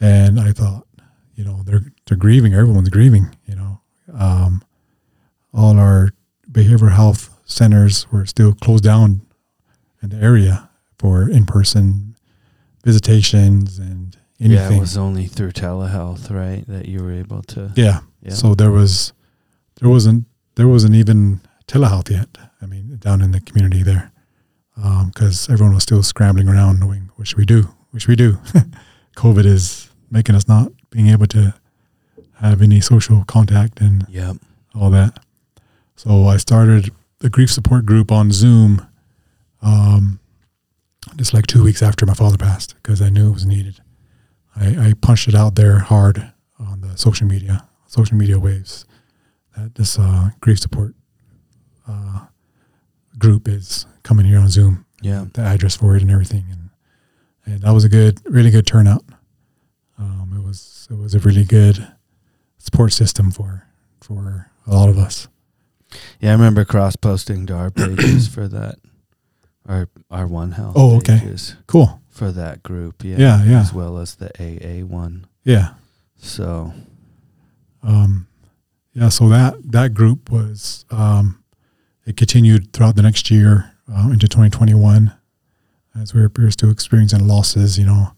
and 0.01 0.39
I 0.41 0.53
thought 0.53 0.87
you 1.35 1.45
know 1.45 1.63
they're 1.65 1.93
they're 2.07 2.17
grieving 2.17 2.55
everyone's 2.55 2.89
grieving 2.89 3.35
you 3.47 3.57
know 3.57 3.81
um, 4.15 4.63
all 5.53 5.79
our 5.79 6.11
behavioral 6.51 6.93
health 6.93 7.31
centers 7.45 8.11
were 8.13 8.27
still 8.27 8.55
closed 8.55 8.85
down 8.85 9.23
in 10.03 10.11
the 10.11 10.17
area 10.17 10.69
for 10.99 11.29
in-person 11.29 12.17
visitations 12.85 13.79
and 13.79 14.17
anything. 14.41 14.73
Yeah, 14.73 14.77
it 14.77 14.81
was 14.81 14.97
only 14.97 15.27
through 15.27 15.53
telehealth, 15.53 16.31
right, 16.31 16.65
that 16.69 16.87
you 16.87 17.03
were 17.03 17.13
able 17.13 17.43
to. 17.43 17.73
yeah. 17.77 18.01
Yeah. 18.23 18.33
So 18.33 18.55
there 18.55 18.71
was, 18.73 19.13
there 19.81 19.89
wasn't, 19.89 20.25
there 20.57 20.67
wasn't 20.67 20.95
even 20.95 21.41
telehealth 21.69 22.11
yet. 22.11 22.29
I 22.67 22.69
mean, 22.69 22.97
down 22.99 23.23
in 23.23 23.31
the 23.31 23.41
community 23.41 23.85
there, 23.85 24.11
because 24.75 25.49
everyone 25.49 25.73
was 25.75 25.85
still 25.85 26.03
scrambling 26.03 26.49
around, 26.49 26.81
knowing 26.81 27.11
what 27.15 27.29
should 27.29 27.39
we 27.39 27.47
do? 27.47 27.69
What 27.91 28.03
should 28.03 28.09
we 28.09 28.17
do? 28.17 28.39
COVID 29.17 29.47
is 29.47 29.89
making 30.11 30.35
us 30.35 30.49
not 30.49 30.73
being 30.91 31.07
able 31.07 31.27
to 31.29 31.55
have 32.41 32.61
any 32.61 32.81
social 32.81 33.23
contact 33.25 33.81
and 33.81 34.05
Yep. 34.09 34.39
all 34.75 34.91
that. 34.91 35.21
So 35.95 36.25
I 36.27 36.39
started 36.39 36.91
the 37.21 37.31
grief 37.31 37.53
support 37.53 37.87
group 37.87 38.11
on 38.11 38.33
Zoom, 38.33 38.85
um, 39.63 40.19
just 41.15 41.33
like 41.33 41.47
two 41.47 41.63
weeks 41.63 41.83
after 41.83 42.05
my 42.05 42.15
father 42.15 42.37
passed, 42.37 42.75
because 42.83 43.01
I 43.01 43.11
knew 43.11 43.31
it 43.31 43.35
was 43.35 43.47
needed. 43.47 43.81
I, 44.57 44.89
I 44.89 44.93
punched 45.01 45.29
it 45.29 45.37
out 45.37 45.55
there 45.55 45.79
hard 45.79 46.33
on 46.59 46.81
the 46.81 46.97
social 46.99 47.29
media, 47.29 47.69
social 47.87 48.17
media 48.17 48.41
waves, 48.41 48.85
that 49.57 49.77
this 49.77 49.99
uh, 50.01 50.31
grief 50.41 50.59
support 50.59 50.95
uh, 51.89 52.27
group 53.19 53.49
is 53.49 53.87
coming 54.03 54.27
here 54.27 54.39
on 54.39 54.49
Zoom. 54.49 54.85
Yeah. 55.03 55.27
The 55.33 55.43
address 55.43 55.77
for 55.77 55.97
it 55.97 56.03
and 56.03 56.11
everything, 56.11 56.45
and 56.51 56.71
and 57.45 57.61
that 57.63 57.73
was 57.73 57.85
a 57.85 57.89
good, 57.89 58.21
really 58.25 58.51
good 58.51 58.67
turnout. 58.67 59.05
Um, 59.99 60.33
it 60.37 60.43
was 60.45 60.89
it 60.91 60.97
was 60.99 61.15
a 61.15 61.19
really 61.21 61.45
good 61.45 61.87
support 62.59 62.93
system 62.93 63.31
for 63.31 63.67
for 64.01 64.51
a 64.67 64.75
lot 64.75 64.89
of 64.89 64.99
us. 64.99 65.29
Yeah, 66.21 66.31
I 66.31 66.33
remember 66.33 66.65
cross 66.65 66.97
posting 66.97 67.47
to 67.47 67.55
our 67.55 67.71
pages 67.71 68.27
for 68.29 68.49
that. 68.49 68.77
Our 69.69 69.89
our 70.11 70.27
One 70.27 70.53
Health. 70.53 70.75
Oh, 70.77 70.97
okay. 70.99 71.21
Cool. 71.67 72.01
For 72.09 72.33
that 72.33 72.63
group, 72.63 73.05
yeah, 73.05 73.17
Yeah, 73.19 73.45
yeah. 73.45 73.61
as 73.61 73.73
well 73.75 73.99
as 73.99 74.15
the 74.17 74.31
AA 74.41 74.85
one. 74.87 75.27
Yeah. 75.45 75.75
So 76.17 76.73
Um, 77.83 78.27
yeah. 78.95 79.09
So 79.11 79.29
that 79.29 79.55
that 79.73 79.93
group 79.95 80.31
was 80.31 80.85
um, 80.91 81.43
it 82.07 82.17
continued 82.17 82.73
throughout 82.73 82.97
the 82.97 83.03
next 83.03 83.31
year 83.31 83.73
uh, 83.93 84.09
into 84.13 84.29
2021 84.29 85.13
as 86.01 86.15
we 86.15 86.21
were 86.21 86.51
still 86.51 86.71
experiencing 86.71 87.27
losses. 87.27 87.79
You 87.79 87.87
know, 87.87 88.13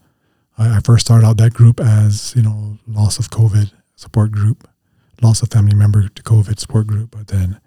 I, 0.57 0.76
I 0.76 0.80
first 0.80 1.07
started 1.07 1.26
out 1.26 1.36
that 1.39 1.55
group 1.55 1.80
as 1.80 2.34
you 2.36 2.43
know 2.43 2.78
loss 2.86 3.18
of 3.18 3.30
COVID 3.30 3.72
support 3.97 4.30
group, 4.30 4.68
loss 5.22 5.43
of 5.43 5.51
family 5.51 5.74
member 5.74 6.09
to 6.09 6.22
COVID 6.22 6.59
support 6.59 6.86
group, 6.86 7.11
but 7.11 7.28
then 7.28 7.61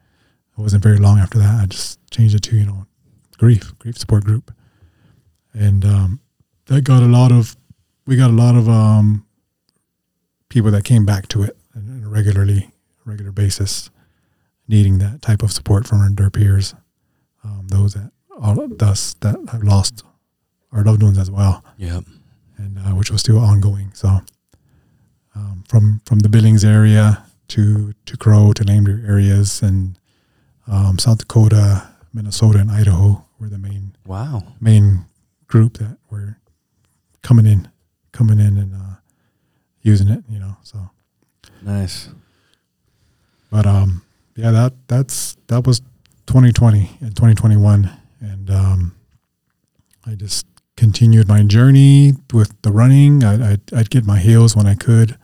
it 0.58 0.62
wasn't 0.62 0.84
very 0.84 0.98
long 0.98 1.20
after 1.20 1.40
that. 1.40 1.62
I 1.62 1.66
just 1.66 2.00
changed 2.12 2.36
it 2.36 2.44
to 2.44 2.56
you 2.56 2.66
know 2.66 2.86
grief 3.38 3.78
grief 3.80 3.98
support 3.98 4.24
group, 4.24 4.54
and 5.54 5.84
um, 5.84 6.20
that 6.68 6.84
got 6.84 7.02
a 7.04 7.08
lot 7.08 7.32
of 7.32 7.56
we 8.06 8.16
got 8.16 8.30
a 8.30 8.34
lot 8.34 8.56
of 8.56 8.70
um, 8.70 9.26
people 10.50 10.72
that 10.72 10.84
came 10.84 11.06
back 11.06 11.28
to 11.30 11.44
it 11.44 11.58
on 11.76 12.04
a 12.06 12.10
regularly 12.10 12.70
regular 13.06 13.32
basis, 13.32 13.90
needing 14.72 14.98
that 15.00 15.22
type 15.22 15.44
of 15.44 15.52
support 15.52 15.86
from 15.88 16.16
their 16.16 16.30
peers, 16.32 16.74
um, 17.44 17.68
those 17.68 17.94
that 17.94 18.12
all 18.42 18.68
thus 18.70 19.14
that 19.16 19.36
have 19.52 19.64
lost 19.64 20.04
our 20.72 20.84
loved 20.84 21.04
ones 21.04 21.18
as 21.18 21.30
well, 21.30 21.64
yep. 21.78 22.04
and 22.58 22.80
uh, 22.80 22.96
which 22.96 23.12
was 23.12 23.20
still 23.22 23.38
ongoing. 23.40 23.92
So 23.94 24.22
um, 25.36 25.64
from 25.68 26.02
from 26.06 26.20
the 26.20 26.30
Billings 26.30 26.64
area 26.64 27.24
to 27.50 27.94
to 28.06 28.18
Crow 28.18 28.54
to 28.54 28.64
Deer 28.64 29.04
areas 29.06 29.62
and 29.62 30.00
um, 30.68 30.98
South 30.98 31.20
Dakota, 31.20 31.90
Minnesota, 32.14 32.60
and 32.60 32.72
Idaho 32.72 33.24
were 33.40 33.50
the 33.50 33.58
main 33.58 33.96
Wow. 34.06 34.44
main 34.60 35.06
group 35.48 35.78
that 35.78 35.98
were 36.10 36.38
coming 37.22 37.46
in, 37.46 37.70
coming 38.12 38.40
in 38.40 38.58
and 38.58 38.74
uh, 38.74 38.96
using 39.82 40.08
it. 40.10 40.24
You 40.30 40.40
know, 40.40 40.58
so. 40.64 40.90
Nice. 41.62 42.10
But 43.52 43.66
um, 43.66 44.02
yeah, 44.42 44.50
that 44.50 44.74
that's 44.88 45.38
that 45.48 45.68
was 45.68 45.82
2020 46.26 46.98
and 47.02 47.16
2021, 47.16 47.92
and 48.20 48.50
um, 48.50 48.96
I 50.06 50.16
just 50.16 50.48
continued 50.76 51.28
my 51.28 51.44
journey 51.44 52.14
with 52.34 52.60
the 52.64 52.72
running. 52.72 53.24
I, 53.24 53.52
I'd, 53.52 53.74
I'd 53.74 53.90
get 53.92 54.04
my 54.04 54.18
heels 54.18 54.56
when 54.56 54.66
I 54.66 54.74
could. 54.74 55.16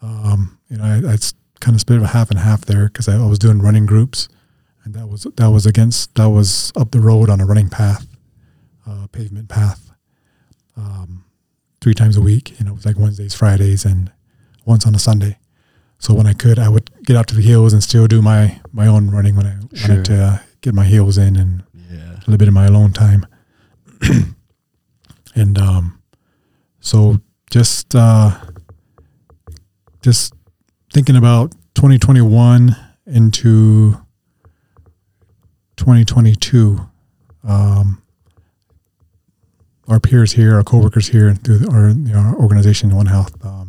Um, 0.00 0.58
you 0.70 0.78
know, 0.78 0.84
I, 0.84 1.12
I'd 1.12 1.24
kind 1.60 1.74
of 1.74 1.80
split 1.82 2.00
it 2.00 2.04
a 2.04 2.08
half 2.08 2.30
and 2.30 2.38
half 2.38 2.64
there 2.64 2.86
because 2.86 3.08
I, 3.08 3.16
I 3.16 3.26
was 3.26 3.38
doing 3.38 3.60
running 3.60 3.84
groups, 3.84 4.26
and 4.84 4.94
that 4.94 5.06
was 5.06 5.26
that 5.36 5.48
was 5.48 5.66
against 5.66 6.14
that 6.14 6.30
was 6.30 6.72
up 6.76 6.92
the 6.92 7.00
road 7.00 7.28
on 7.28 7.42
a 7.42 7.46
running 7.46 7.68
path, 7.68 8.06
uh, 8.86 9.06
pavement 9.08 9.50
path, 9.50 9.90
um, 10.78 11.26
three 11.82 11.94
times 11.94 12.16
a 12.16 12.22
week. 12.22 12.58
You 12.58 12.64
know, 12.64 12.72
it 12.72 12.76
was 12.76 12.86
like 12.86 12.98
Wednesdays, 12.98 13.34
Fridays, 13.34 13.84
and 13.84 14.10
once 14.64 14.86
on 14.86 14.94
a 14.94 14.98
Sunday. 14.98 15.36
So 15.98 16.14
when 16.14 16.26
I 16.26 16.32
could, 16.34 16.58
I 16.58 16.68
would 16.68 16.90
get 17.04 17.16
out 17.16 17.26
to 17.28 17.34
the 17.34 17.42
hills 17.42 17.72
and 17.72 17.82
still 17.82 18.06
do 18.06 18.20
my 18.22 18.60
my 18.72 18.86
own 18.86 19.10
running 19.10 19.34
when 19.36 19.46
I 19.46 19.56
Sure. 19.76 19.88
wanted 19.90 20.04
to 20.06 20.22
uh, 20.22 20.38
get 20.60 20.74
my 20.74 20.84
heels 20.84 21.18
in 21.18 21.36
and 21.36 21.62
Yeah. 21.90 22.12
a 22.16 22.18
little 22.26 22.36
bit 22.36 22.48
of 22.48 22.54
my 22.54 22.66
alone 22.66 22.92
time. 22.92 23.26
and 25.34 25.58
um, 25.58 25.98
so 26.80 27.20
just 27.50 27.94
uh, 27.94 28.38
just 30.02 30.34
thinking 30.92 31.16
about 31.16 31.52
2021 31.74 32.76
into 33.06 33.92
2022. 35.76 36.80
Um, 37.44 38.02
our 39.88 40.00
peers 40.00 40.32
here, 40.32 40.56
our 40.56 40.64
coworkers 40.64 41.08
here, 41.08 41.28
and 41.28 41.42
through 41.44 41.68
our, 41.70 41.88
you 41.90 42.12
know, 42.12 42.18
our 42.18 42.34
organization, 42.36 42.94
One 42.94 43.06
Health, 43.06 43.32
um, 43.44 43.65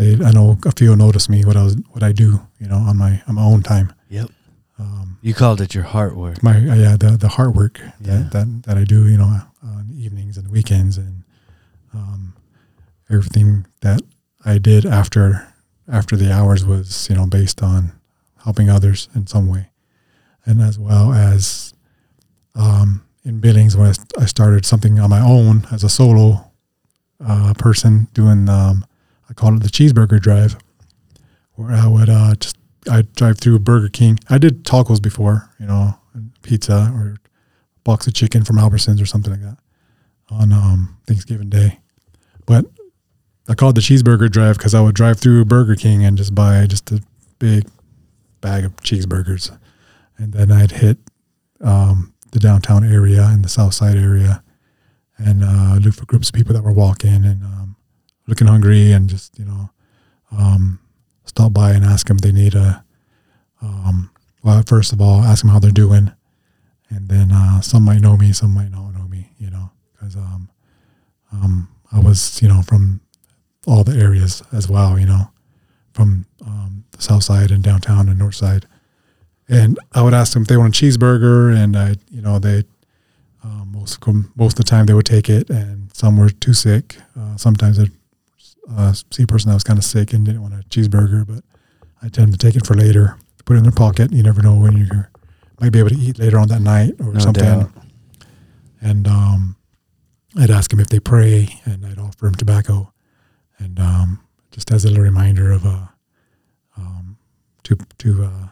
they 0.00 0.12
I 0.24 0.30
know 0.32 0.58
a 0.64 0.72
few 0.72 0.96
noticed 0.96 1.28
me 1.30 1.44
what 1.44 1.56
I 1.56 1.62
was 1.62 1.76
what 1.94 2.02
I 2.02 2.12
do, 2.12 2.28
you 2.58 2.66
know, 2.70 2.76
on 2.90 2.96
my 2.96 3.22
on 3.28 3.34
my 3.36 3.42
own 3.52 3.62
time. 3.62 3.92
Yep. 4.08 4.28
Um, 4.78 5.18
You 5.22 5.34
called 5.34 5.60
it 5.60 5.74
your 5.74 5.84
heart 5.84 6.16
work. 6.16 6.42
my 6.42 6.56
uh, 6.56 6.74
yeah 6.84 6.96
the 6.96 7.10
the 7.24 7.28
heart 7.36 7.54
work 7.54 7.80
Yeah. 7.80 7.90
that, 8.00 8.32
that 8.32 8.46
that 8.66 8.76
I 8.78 8.84
do 8.84 9.06
you 9.12 9.18
know 9.18 9.30
on 9.62 9.84
evenings 10.04 10.38
and 10.38 10.48
weekends 10.48 10.96
and 10.98 11.22
um, 11.92 12.32
everything 13.10 13.66
that 13.80 14.00
I 14.44 14.58
did 14.58 14.86
after 14.86 15.46
after 15.86 16.16
the 16.16 16.32
hours 16.32 16.64
was 16.64 17.08
you 17.10 17.16
know 17.16 17.26
based 17.26 17.62
on 17.62 17.92
helping 18.44 18.70
others 18.70 19.08
in 19.14 19.26
some 19.26 19.46
way 19.48 19.64
and 20.46 20.60
as 20.62 20.78
well 20.78 21.12
as 21.12 21.74
um, 22.54 23.02
in 23.24 23.40
Billings 23.40 23.76
when 23.76 23.88
I, 23.92 24.22
I 24.22 24.26
started 24.26 24.64
something 24.64 24.98
on 24.98 25.10
my 25.10 25.20
own 25.20 25.66
as 25.70 25.84
a 25.84 25.88
solo 25.88 26.50
uh, 27.20 27.52
person 27.58 28.08
doing 28.14 28.48
um, 28.48 28.84
I 29.30 29.32
call 29.32 29.54
it 29.56 29.62
the 29.62 29.68
cheeseburger 29.68 30.20
drive 30.20 30.56
where 31.54 31.70
I 31.72 31.86
would 31.86 32.08
uh, 32.08 32.34
just 32.34 32.56
I 32.90 33.02
drive 33.02 33.38
through 33.38 33.58
Burger 33.60 33.88
King. 33.88 34.18
I 34.28 34.38
did 34.38 34.64
tacos 34.64 35.00
before, 35.00 35.50
you 35.60 35.66
know, 35.66 35.94
pizza 36.42 36.92
or 36.94 37.16
box 37.84 38.06
of 38.06 38.14
chicken 38.14 38.44
from 38.44 38.56
Albertsons 38.56 39.00
or 39.00 39.06
something 39.06 39.32
like 39.32 39.42
that 39.42 39.58
on 40.30 40.52
um, 40.52 40.96
Thanksgiving 41.06 41.48
Day. 41.48 41.78
But 42.46 42.66
I 43.48 43.54
called 43.54 43.74
the 43.74 43.80
cheeseburger 43.80 44.30
drive 44.30 44.56
because 44.56 44.74
I 44.74 44.80
would 44.80 44.94
drive 44.94 45.20
through 45.20 45.44
Burger 45.44 45.76
King 45.76 46.04
and 46.04 46.16
just 46.16 46.34
buy 46.34 46.66
just 46.66 46.90
a 46.90 47.02
big 47.38 47.68
bag 48.40 48.64
of 48.64 48.74
cheeseburgers, 48.76 49.56
and 50.16 50.32
then 50.32 50.50
I'd 50.50 50.72
hit 50.72 50.98
um, 51.60 52.14
the 52.32 52.38
downtown 52.38 52.84
area 52.84 53.24
and 53.24 53.44
the 53.44 53.48
south 53.48 53.74
side 53.74 53.96
area, 53.96 54.42
and 55.18 55.44
uh, 55.44 55.78
look 55.80 55.94
for 55.94 56.06
groups 56.06 56.28
of 56.28 56.34
people 56.34 56.54
that 56.54 56.62
were 56.62 56.72
walking 56.72 57.24
and 57.24 57.44
um, 57.44 57.69
looking 58.30 58.46
hungry, 58.46 58.92
and 58.92 59.08
just 59.10 59.38
you 59.38 59.44
know 59.44 59.70
um, 60.32 60.78
stop 61.24 61.52
by 61.52 61.72
and 61.72 61.84
ask 61.84 62.06
them 62.08 62.16
if 62.16 62.22
they 62.22 62.32
need 62.32 62.54
a. 62.54 62.84
Um, 63.60 64.10
well, 64.42 64.62
first 64.66 64.92
of 64.94 65.00
all, 65.02 65.22
ask 65.22 65.42
them 65.42 65.50
how 65.50 65.58
they're 65.58 65.70
doing, 65.70 66.12
and 66.88 67.08
then 67.08 67.30
uh, 67.30 67.60
some 67.60 67.84
might 67.84 68.00
know 68.00 68.16
me, 68.16 68.32
some 68.32 68.54
might 68.54 68.70
not 68.70 68.94
know 68.94 69.06
me, 69.06 69.32
you 69.38 69.50
know, 69.50 69.70
because 69.92 70.16
um, 70.16 70.48
um, 71.30 71.68
I 71.92 72.00
was, 72.00 72.40
you 72.40 72.48
know, 72.48 72.62
from 72.62 73.00
all 73.66 73.84
the 73.84 74.00
areas 74.00 74.42
as 74.50 74.68
well, 74.68 74.98
you 74.98 75.04
know, 75.04 75.30
from 75.92 76.24
um, 76.46 76.84
the 76.92 77.02
south 77.02 77.24
side 77.24 77.50
and 77.50 77.62
downtown 77.62 78.08
and 78.08 78.18
north 78.18 78.34
side. 78.34 78.66
And 79.46 79.78
I 79.92 80.00
would 80.02 80.14
ask 80.14 80.32
them 80.32 80.42
if 80.42 80.48
they 80.48 80.56
want 80.56 80.80
a 80.80 80.84
cheeseburger, 80.84 81.54
and 81.54 81.76
I, 81.76 81.96
you 82.10 82.22
know, 82.22 82.38
they 82.38 82.64
um, 83.44 83.72
most 83.72 83.98
most 84.36 84.58
of 84.58 84.64
the 84.64 84.70
time 84.70 84.86
they 84.86 84.94
would 84.94 85.06
take 85.06 85.28
it, 85.28 85.50
and 85.50 85.94
some 85.94 86.16
were 86.16 86.30
too 86.30 86.54
sick. 86.54 86.96
Uh, 87.18 87.36
sometimes 87.36 87.78
I'd 87.78 87.90
uh, 88.76 88.92
see 89.10 89.22
a 89.24 89.26
person 89.26 89.48
that 89.50 89.54
was 89.54 89.64
kind 89.64 89.78
of 89.78 89.84
sick 89.84 90.12
and 90.12 90.24
didn't 90.24 90.42
want 90.42 90.54
a 90.54 90.58
cheeseburger, 90.68 91.26
but 91.26 91.44
I 92.02 92.08
tend 92.08 92.32
to 92.32 92.38
take 92.38 92.56
it 92.56 92.66
for 92.66 92.74
later, 92.74 93.16
put 93.44 93.54
it 93.54 93.58
in 93.58 93.62
their 93.64 93.72
pocket. 93.72 94.12
You 94.12 94.22
never 94.22 94.42
know 94.42 94.56
when 94.56 94.76
you 94.76 94.86
might 95.60 95.72
be 95.72 95.78
able 95.78 95.90
to 95.90 95.96
eat 95.96 96.18
later 96.18 96.38
on 96.38 96.48
that 96.48 96.60
night 96.62 96.94
or 97.00 97.12
No 97.12 97.18
something. 97.20 97.44
doubt. 97.44 97.70
And 98.80 99.06
um, 99.06 99.56
I'd 100.38 100.50
ask 100.50 100.70
them 100.70 100.80
if 100.80 100.86
they 100.88 101.00
pray, 101.00 101.60
and 101.64 101.84
I'd 101.84 101.98
offer 101.98 102.26
them 102.26 102.34
tobacco, 102.34 102.92
and 103.58 103.78
um, 103.78 104.20
just 104.52 104.70
as 104.70 104.84
a 104.84 104.88
little 104.88 105.02
reminder 105.04 105.52
of 105.52 105.66
uh, 105.66 105.86
um, 106.76 107.18
to 107.64 107.76
to 107.98 108.24
uh, 108.24 108.48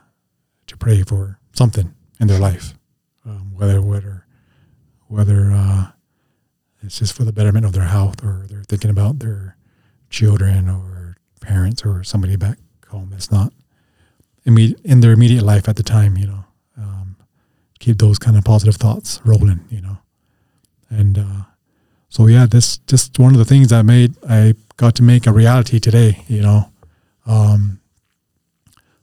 to 0.66 0.76
pray 0.76 1.02
for 1.02 1.38
something 1.54 1.94
in 2.20 2.26
their 2.26 2.38
life, 2.40 2.74
um, 3.24 3.54
whether 3.54 3.80
whether 3.80 4.26
whether 5.06 5.50
uh, 5.52 5.86
it's 6.82 6.98
just 6.98 7.14
for 7.14 7.24
the 7.24 7.32
betterment 7.32 7.64
of 7.64 7.72
their 7.72 7.84
health, 7.84 8.22
or 8.22 8.44
they're 8.50 8.64
thinking 8.64 8.90
about 8.90 9.20
their 9.20 9.56
children 10.10 10.68
or 10.68 11.16
parents 11.40 11.84
or 11.84 12.02
somebody 12.04 12.36
back 12.36 12.58
home 12.88 13.08
that's 13.10 13.30
not 13.30 13.52
immediate 14.44 14.80
in 14.84 15.00
their 15.00 15.12
immediate 15.12 15.42
life 15.42 15.68
at 15.68 15.76
the 15.76 15.82
time. 15.82 16.16
You 16.16 16.26
know, 16.26 16.44
um, 16.76 17.16
keep 17.78 17.98
those 17.98 18.18
kind 18.18 18.36
of 18.36 18.44
positive 18.44 18.76
thoughts 18.76 19.20
rolling. 19.24 19.60
You 19.70 19.80
know, 19.82 19.98
and 20.90 21.18
uh, 21.18 21.42
so 22.08 22.26
yeah, 22.26 22.46
this 22.46 22.78
just 22.86 23.18
one 23.18 23.32
of 23.34 23.38
the 23.38 23.44
things 23.44 23.72
I 23.72 23.82
made 23.82 24.14
I 24.28 24.54
got 24.76 24.94
to 24.96 25.02
make 25.02 25.26
a 25.26 25.32
reality 25.32 25.78
today. 25.80 26.24
You 26.28 26.42
know, 26.42 26.72
um, 27.26 27.80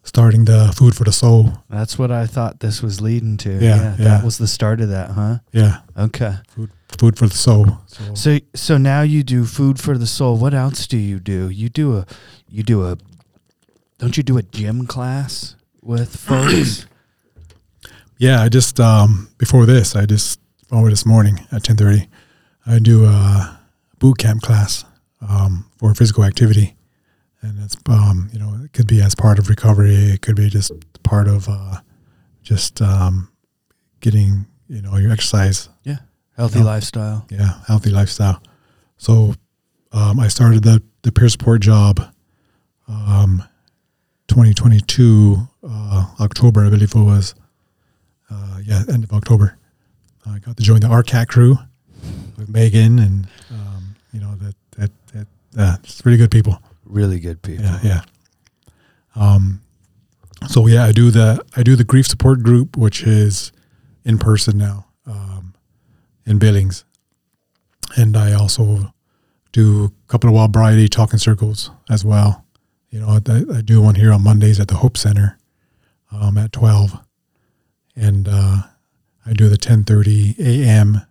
starting 0.04 0.46
the 0.46 0.74
food 0.76 0.96
for 0.96 1.04
the 1.04 1.12
soul. 1.12 1.52
That's 1.70 1.98
what 1.98 2.12
I 2.12 2.26
thought 2.28 2.60
this 2.60 2.82
was 2.82 3.02
leading 3.02 3.38
to. 3.38 3.52
Yeah, 3.54 3.96
That 3.98 4.00
yeah. 4.00 4.24
was 4.24 4.38
the 4.38 4.48
start 4.48 4.82
of 4.82 4.90
that, 4.90 5.12
huh? 5.12 5.38
Yeah, 5.52 5.80
Okay. 5.98 6.36
food 6.48 6.70
for 6.98 7.12
the 7.12 7.30
soul. 7.30 7.66
So, 7.88 8.14
So 8.16 8.40
so 8.54 8.78
now 8.78 9.02
you 9.02 9.24
do 9.24 9.46
food 9.46 9.80
for 9.80 9.98
the 9.98 10.08
soul. 10.08 10.38
What 10.38 10.54
else 10.54 10.88
do 10.88 10.98
you 10.98 11.20
do? 11.20 11.50
You 11.50 11.70
do 11.70 11.98
a 11.98 12.06
you 12.50 12.64
do 12.64 12.86
a 12.86 12.98
don't 13.98 14.18
you 14.18 14.24
do 14.24 14.38
a 14.38 14.44
gym 14.44 14.88
class 14.88 15.56
with 15.82 16.16
folks? 16.20 16.86
yeah, 18.18 18.42
I 18.42 18.50
just 18.50 18.80
um, 18.80 19.30
before 19.38 19.66
this, 19.66 19.96
I 19.96 20.06
just 20.06 20.40
over 20.72 20.90
this 20.90 21.06
morning 21.06 21.46
at 21.52 21.64
ten 21.64 21.76
thirty, 21.76 22.08
I 22.66 22.80
do 22.80 23.06
a 23.06 23.60
boot 24.00 24.18
camp 24.18 24.42
class 24.42 24.86
um, 25.28 25.70
for 25.78 25.94
physical 25.94 26.24
activity, 26.24 26.76
and 27.42 27.62
it's 27.64 27.76
um, 27.90 28.30
you 28.32 28.40
know 28.40 28.58
it 28.64 28.74
could 28.74 28.88
be 28.88 29.02
as 29.02 29.16
part 29.16 29.40
of 29.40 29.50
recovery, 29.50 29.96
it 29.96 30.22
could 30.22 30.36
be 30.36 30.50
just 30.50 30.72
part 31.04 31.28
of 31.28 31.48
uh, 31.50 31.82
just 32.44 32.82
um, 32.82 33.32
getting 34.02 34.46
you 34.68 34.82
know 34.82 34.98
your 34.98 35.12
exercise 35.12 35.70
Healthy 36.38 36.60
Yeah. 36.60 36.66
lifestyle. 36.66 37.26
yeah, 37.30 37.60
healthy 37.68 37.90
lifestyle. 37.90 38.42
So 38.98 39.34
um, 39.92 40.20
I 40.20 40.28
started 40.28 40.64
the 40.64 40.82
the 41.04 41.12
peer 41.12 41.30
support 41.30 41.62
job, 41.62 42.00
um, 42.88 43.44
2022 44.28 45.38
uh, 45.64 46.06
October, 46.20 46.66
I 46.66 46.70
believe 46.70 46.94
it 46.96 47.00
was. 47.00 47.36
Uh, 48.30 48.60
yeah, 48.64 48.84
end 48.92 49.04
of 49.04 49.14
October. 49.14 49.58
I 50.26 50.40
got 50.40 50.58
to 50.58 50.64
join 50.64 50.80
the 50.80 50.88
RCAT 50.88 51.28
crew 51.28 51.58
with 52.38 52.50
Megan, 52.50 52.98
and 53.00 53.28
um, 53.52 53.96
you 54.12 54.20
know 54.20 54.36
that 54.36 54.56
that 54.78 54.92
that 55.14 55.28
uh, 55.58 55.78
it's 55.84 56.04
really 56.06 56.18
good 56.18 56.32
people. 56.32 56.60
Really 56.86 57.20
good 57.20 57.42
people. 57.44 57.64
Yeah, 57.66 57.80
yeah. 57.84 58.02
Um, 59.16 59.62
so 60.48 60.66
yeah, 60.68 60.84
I 60.86 60.92
do 60.92 61.12
the 61.12 61.40
I 61.56 61.62
do 61.64 61.76
the 61.76 61.84
grief 61.84 62.08
support 62.08 62.42
group, 62.44 62.76
which 62.76 63.04
is 63.04 63.52
in 64.04 64.18
person 64.18 64.58
now, 64.58 64.86
in 66.26 66.40
Billings, 66.40 66.86
and 67.98 68.16
I 68.18 68.34
also 68.34 68.94
do 69.52 69.86
a 69.86 70.08
couple 70.12 70.30
of 70.30 70.36
wild 70.36 70.54
variety 70.54 70.88
talking 70.88 71.20
circles 71.20 71.72
as 71.90 72.04
well. 72.04 72.46
You 72.90 73.00
know, 73.02 73.08
I, 73.28 73.58
I 73.58 73.62
do 73.62 73.82
one 73.82 73.96
here 73.96 74.12
on 74.12 74.24
Mondays 74.24 74.60
at 74.60 74.68
the 74.68 74.76
Hope 74.76 74.98
Center 74.98 75.38
um, 76.12 76.38
at 76.38 76.52
twelve, 76.52 76.98
and 77.96 78.28
uh, 78.30 78.58
I 79.26 79.34
do 79.34 79.50
the 79.50 79.58
ten 79.58 79.84
thirty 79.84 80.36
a.m. 80.40 81.02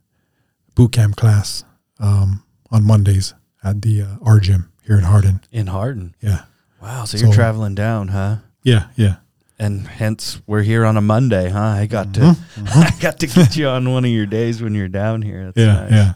boot 0.74 0.92
camp 0.92 1.16
class 1.16 1.64
um, 2.00 2.42
on 2.70 2.84
Mondays 2.84 3.34
at 3.62 3.82
the 3.82 4.02
uh, 4.02 4.16
R 4.22 4.40
gym 4.40 4.70
here 4.82 4.96
in 4.98 5.04
Hardin. 5.04 5.40
In 5.52 5.66
Hardin. 5.68 6.14
Yeah. 6.20 6.44
Wow. 6.82 7.04
So, 7.04 7.16
you're 7.18 7.28
So- 7.28 7.34
traveling 7.34 7.74
down, 7.74 8.08
huh? 8.08 8.36
Yeah, 8.62 8.88
yeah. 8.96 9.16
And 9.58 9.86
hence 9.86 10.40
we're 10.46 10.62
here 10.62 10.84
on 10.84 10.96
a 10.96 11.00
Monday, 11.00 11.48
huh? 11.48 11.60
I 11.60 11.86
got 11.86 12.12
to 12.14 12.20
Mhm, 12.20 12.34
mhm. 12.56 12.76
I 12.96 13.00
got 13.00 13.18
to 13.20 13.26
get 13.28 13.56
you 13.56 13.68
on 13.68 13.90
one 13.92 14.04
of 14.04 14.10
your 14.10 14.26
days 14.26 14.60
when 14.60 14.74
you're 14.74 14.88
down 14.88 15.22
here. 15.22 15.44
That's 15.52 15.56
yeah, 15.56 15.74
nice. 15.82 15.92
yeah. 15.92 16.12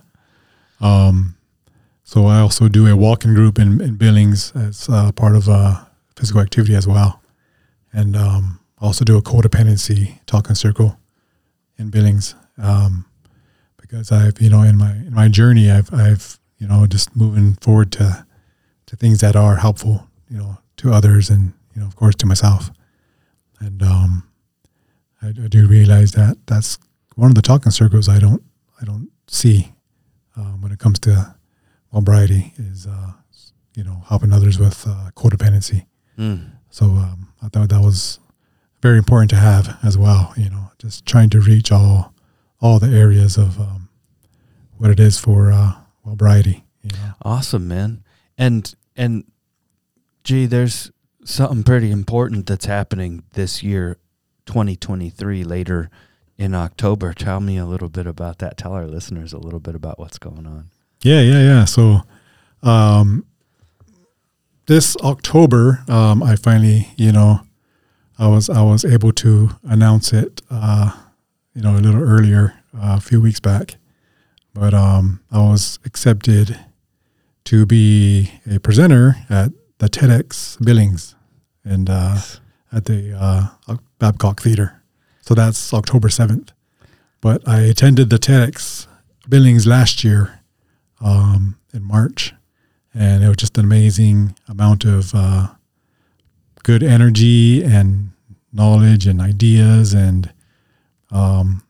Um, 0.80 1.36
so 2.04 2.26
I 2.26 2.40
also 2.40 2.68
do 2.68 2.86
a 2.86 2.96
walking 2.96 3.34
group 3.34 3.58
in, 3.58 3.80
in 3.80 3.96
Billings 3.96 4.52
as 4.56 4.88
uh, 4.88 5.12
part 5.12 5.36
of 5.36 5.48
uh, 5.48 5.84
physical 6.16 6.40
activity 6.40 6.74
as 6.74 6.86
well, 6.86 7.20
and 7.92 8.16
um, 8.16 8.60
also 8.78 9.04
do 9.04 9.16
a 9.16 9.22
codependency 9.22 10.18
talking 10.26 10.54
circle 10.56 10.98
in 11.78 11.90
Billings 11.90 12.34
um, 12.56 13.04
because 13.80 14.10
I've 14.10 14.40
you 14.40 14.50
know 14.50 14.62
in 14.62 14.76
my 14.78 14.90
in 14.92 15.14
my 15.14 15.28
journey 15.28 15.70
I've 15.70 15.92
I've 15.92 16.38
you 16.58 16.66
know 16.66 16.86
just 16.86 17.14
moving 17.14 17.54
forward 17.60 17.92
to 17.92 18.24
to 18.86 18.96
things 18.96 19.20
that 19.20 19.36
are 19.36 19.56
helpful 19.56 20.08
you 20.30 20.38
know 20.38 20.58
to 20.78 20.92
others 20.92 21.28
and 21.30 21.52
you 21.74 21.80
know 21.82 21.86
of 21.86 21.94
course 21.96 22.14
to 22.16 22.26
myself, 22.26 22.70
and 23.60 23.82
um, 23.82 24.28
I, 25.22 25.28
I 25.28 25.48
do 25.48 25.66
realize 25.66 26.12
that 26.12 26.36
that's 26.46 26.78
one 27.16 27.30
of 27.30 27.34
the 27.34 27.42
talking 27.42 27.72
circles 27.72 28.08
I 28.08 28.18
don't 28.18 28.42
I 28.80 28.84
don't 28.84 29.10
see 29.26 29.72
um, 30.36 30.62
when 30.62 30.72
it 30.72 30.78
comes 30.78 30.98
to 31.00 31.34
sobriety 31.92 32.52
is 32.56 32.86
uh, 32.86 33.12
you 33.74 33.84
know 33.84 34.02
helping 34.08 34.32
others 34.32 34.58
with 34.58 34.84
uh, 34.86 35.10
codependency. 35.16 35.86
Mm. 36.18 36.50
So 36.70 36.86
um, 36.86 37.32
I 37.42 37.48
thought 37.48 37.68
that 37.70 37.80
was 37.80 38.18
very 38.82 38.98
important 38.98 39.30
to 39.30 39.36
have 39.36 39.78
as 39.82 39.98
well. 39.98 40.32
You 40.36 40.50
know, 40.50 40.70
just 40.78 41.06
trying 41.06 41.30
to 41.30 41.40
reach 41.40 41.72
all 41.72 42.14
all 42.60 42.78
the 42.78 42.96
areas 42.96 43.36
of 43.36 43.60
um, 43.60 43.88
what 44.76 44.90
it 44.90 45.00
is 45.00 45.18
for 45.18 45.52
uh, 45.52 45.74
sobriety. 46.04 46.64
You 46.82 46.90
know, 46.90 47.14
Awesome, 47.22 47.68
man. 47.68 48.02
And 48.36 48.74
and 48.96 49.24
gee, 50.24 50.46
there's 50.46 50.90
something 51.30 51.62
pretty 51.62 51.90
important 51.90 52.46
that's 52.46 52.66
happening 52.66 53.22
this 53.32 53.62
year, 53.62 53.98
2023, 54.46 55.44
later 55.44 55.90
in 56.36 56.54
October. 56.54 57.12
Tell 57.12 57.40
me 57.40 57.58
a 57.58 57.66
little 57.66 57.88
bit 57.88 58.06
about 58.06 58.38
that. 58.38 58.56
Tell 58.56 58.72
our 58.72 58.86
listeners 58.86 59.32
a 59.32 59.38
little 59.38 59.60
bit 59.60 59.74
about 59.74 59.98
what's 59.98 60.18
going 60.18 60.46
on. 60.46 60.70
Yeah, 61.02 61.20
yeah, 61.20 61.40
yeah. 61.40 61.64
So, 61.64 62.00
um, 62.62 63.24
this 64.66 64.96
October, 64.98 65.84
um, 65.88 66.22
I 66.22 66.36
finally, 66.36 66.88
you 66.96 67.12
know, 67.12 67.40
I 68.18 68.26
was 68.28 68.50
I 68.50 68.62
was 68.62 68.84
able 68.84 69.12
to 69.12 69.50
announce 69.64 70.12
it, 70.12 70.42
uh, 70.50 70.92
you 71.54 71.62
know, 71.62 71.76
a 71.76 71.78
little 71.78 72.02
earlier, 72.02 72.54
uh, 72.74 72.96
a 72.96 73.00
few 73.00 73.20
weeks 73.20 73.40
back, 73.40 73.76
but 74.54 74.74
um, 74.74 75.20
I 75.30 75.38
was 75.38 75.78
accepted 75.84 76.58
to 77.44 77.64
be 77.64 78.32
a 78.50 78.58
presenter 78.58 79.16
at 79.30 79.52
the 79.78 79.88
TEDx 79.88 80.62
Billings, 80.64 81.14
and 81.68 81.88
uh, 81.90 82.18
at 82.72 82.84
the 82.86 83.14
uh, 83.18 83.76
Babcock 83.98 84.40
Theater. 84.42 84.82
So 85.20 85.34
that's 85.34 85.72
October 85.74 86.08
seventh. 86.08 86.52
But 87.20 87.46
I 87.48 87.60
attended 87.62 88.10
the 88.10 88.16
TEDx 88.18 88.86
Billings 89.28 89.66
last 89.66 90.04
year 90.04 90.40
um, 91.00 91.58
in 91.74 91.82
March, 91.84 92.32
and 92.94 93.22
it 93.24 93.28
was 93.28 93.36
just 93.36 93.58
an 93.58 93.64
amazing 93.64 94.34
amount 94.48 94.84
of 94.84 95.14
uh, 95.14 95.48
good 96.62 96.82
energy 96.82 97.62
and 97.62 98.10
knowledge 98.52 99.06
and 99.06 99.20
ideas 99.20 99.92
and 99.92 100.32
um, 101.10 101.62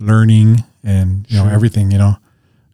learning 0.00 0.64
and 0.82 1.26
you 1.30 1.36
know 1.36 1.44
Sure. 1.44 1.52
everything 1.52 1.90
you 1.90 1.98
know 1.98 2.16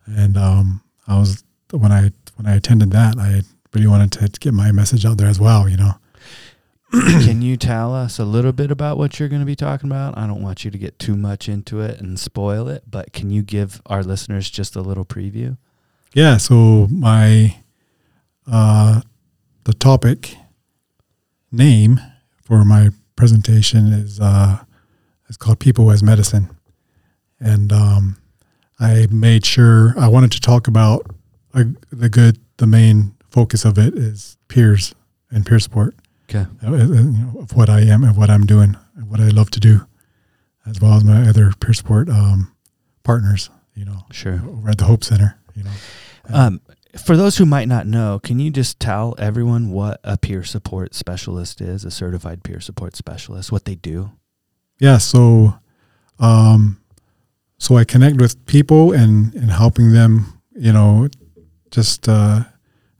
and 0.06 0.36
um, 0.36 0.80
I 1.06 1.18
was 1.18 1.42
when 1.70 1.90
I 1.92 2.10
when 2.36 2.46
I 2.46 2.54
attended 2.56 2.90
that 2.92 3.18
I 3.18 3.42
really 3.74 3.86
wanted 3.86 4.12
to 4.12 4.28
get 4.40 4.52
my 4.54 4.70
message 4.72 5.04
out 5.04 5.16
there 5.18 5.28
as 5.28 5.40
well 5.40 5.68
you 5.68 5.76
know 5.76 5.92
Can 7.24 7.40
you 7.40 7.56
tell 7.56 7.94
us 7.94 8.18
a 8.18 8.24
little 8.24 8.52
bit 8.52 8.70
about 8.70 8.98
what 8.98 9.18
you're 9.18 9.28
going 9.28 9.40
to 9.40 9.46
be 9.46 9.56
talking 9.56 9.88
about? 9.88 10.18
I 10.18 10.26
don't 10.26 10.42
want 10.42 10.64
you 10.64 10.70
to 10.70 10.76
get 10.78 10.98
too 10.98 11.16
much 11.16 11.48
into 11.48 11.80
it 11.80 11.98
and 12.00 12.18
spoil 12.20 12.68
it, 12.68 12.84
but 12.90 13.12
can 13.14 13.30
you 13.30 13.42
give 13.42 13.80
our 13.86 14.02
listeners 14.02 14.50
just 14.50 14.76
a 14.76 14.82
little 14.82 15.04
preview? 15.04 15.56
yeah 16.14 16.36
so 16.36 16.86
my 16.90 17.56
uh, 18.50 19.00
the 19.64 19.72
topic 19.72 20.36
name 21.50 21.98
for 22.42 22.64
my 22.64 22.90
presentation 23.16 23.86
is 23.92 24.20
uh, 24.20 24.58
it's 25.28 25.36
called 25.36 25.58
people 25.58 25.90
as 25.90 26.02
medicine 26.02 26.50
and 27.40 27.72
um, 27.72 28.16
I 28.78 29.06
made 29.10 29.44
sure 29.46 29.94
I 29.98 30.08
wanted 30.08 30.32
to 30.32 30.40
talk 30.40 30.68
about 30.68 31.06
uh, 31.54 31.64
the 31.90 32.08
good. 32.08 32.38
The 32.58 32.66
main 32.66 33.14
focus 33.30 33.64
of 33.64 33.78
it 33.78 33.94
is 33.94 34.36
peers 34.46 34.94
and 35.30 35.44
peer 35.44 35.58
support, 35.58 35.96
Okay. 36.34 36.46
uh, 36.66 36.70
uh, 36.72 36.76
you 36.76 37.02
know, 37.12 37.40
of 37.40 37.52
what 37.54 37.68
I 37.68 37.80
am 37.80 38.04
and 38.04 38.16
what 38.16 38.30
I'm 38.30 38.46
doing 38.46 38.76
and 38.96 39.10
what 39.10 39.20
I 39.20 39.28
love 39.28 39.50
to 39.50 39.60
do, 39.60 39.86
as 40.66 40.80
well 40.80 40.94
as 40.94 41.04
my 41.04 41.28
other 41.28 41.52
peer 41.60 41.74
support 41.74 42.08
um, 42.08 42.52
partners. 43.02 43.50
You 43.74 43.84
know, 43.86 44.04
Sure. 44.10 44.42
over 44.46 44.68
at 44.70 44.78
the 44.78 44.84
Hope 44.84 45.02
Center. 45.04 45.38
You 45.54 45.64
know, 45.64 45.70
Um, 46.28 46.60
for 47.04 47.16
those 47.16 47.38
who 47.38 47.46
might 47.46 47.68
not 47.68 47.86
know, 47.86 48.18
can 48.18 48.38
you 48.38 48.50
just 48.50 48.78
tell 48.78 49.14
everyone 49.18 49.70
what 49.70 49.98
a 50.04 50.18
peer 50.18 50.44
support 50.44 50.94
specialist 50.94 51.60
is, 51.62 51.84
a 51.84 51.90
certified 51.90 52.42
peer 52.44 52.60
support 52.60 52.96
specialist, 52.96 53.50
what 53.52 53.64
they 53.64 53.74
do? 53.76 54.10
yeah. 54.78 54.98
So, 54.98 55.54
um, 56.18 56.78
so 57.58 57.76
I 57.76 57.84
connect 57.84 58.20
with 58.20 58.44
people 58.46 58.92
and 58.92 59.34
and 59.34 59.50
helping 59.50 59.92
them. 59.92 60.40
You 60.54 60.72
know, 60.72 61.08
just 61.70 62.08
uh, 62.08 62.44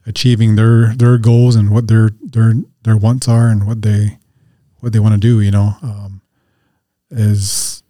achieving 0.07 0.57
their 0.57 0.95
their 0.95 1.19
goals 1.19 1.55
and 1.57 1.71
what 1.71 1.87
their 1.89 2.11
their 2.23 2.55
their 2.85 2.97
wants 2.97 3.29
are 3.29 3.49
and 3.49 3.67
what 3.67 3.83
they 3.83 4.19
what 4.81 4.93
they 4.93 4.99
want 4.99 5.15
to 5.15 5.21
do 5.21 5.41
you 5.41 5.51
know 5.51 5.77
um, 5.83 6.21
is 7.11 7.83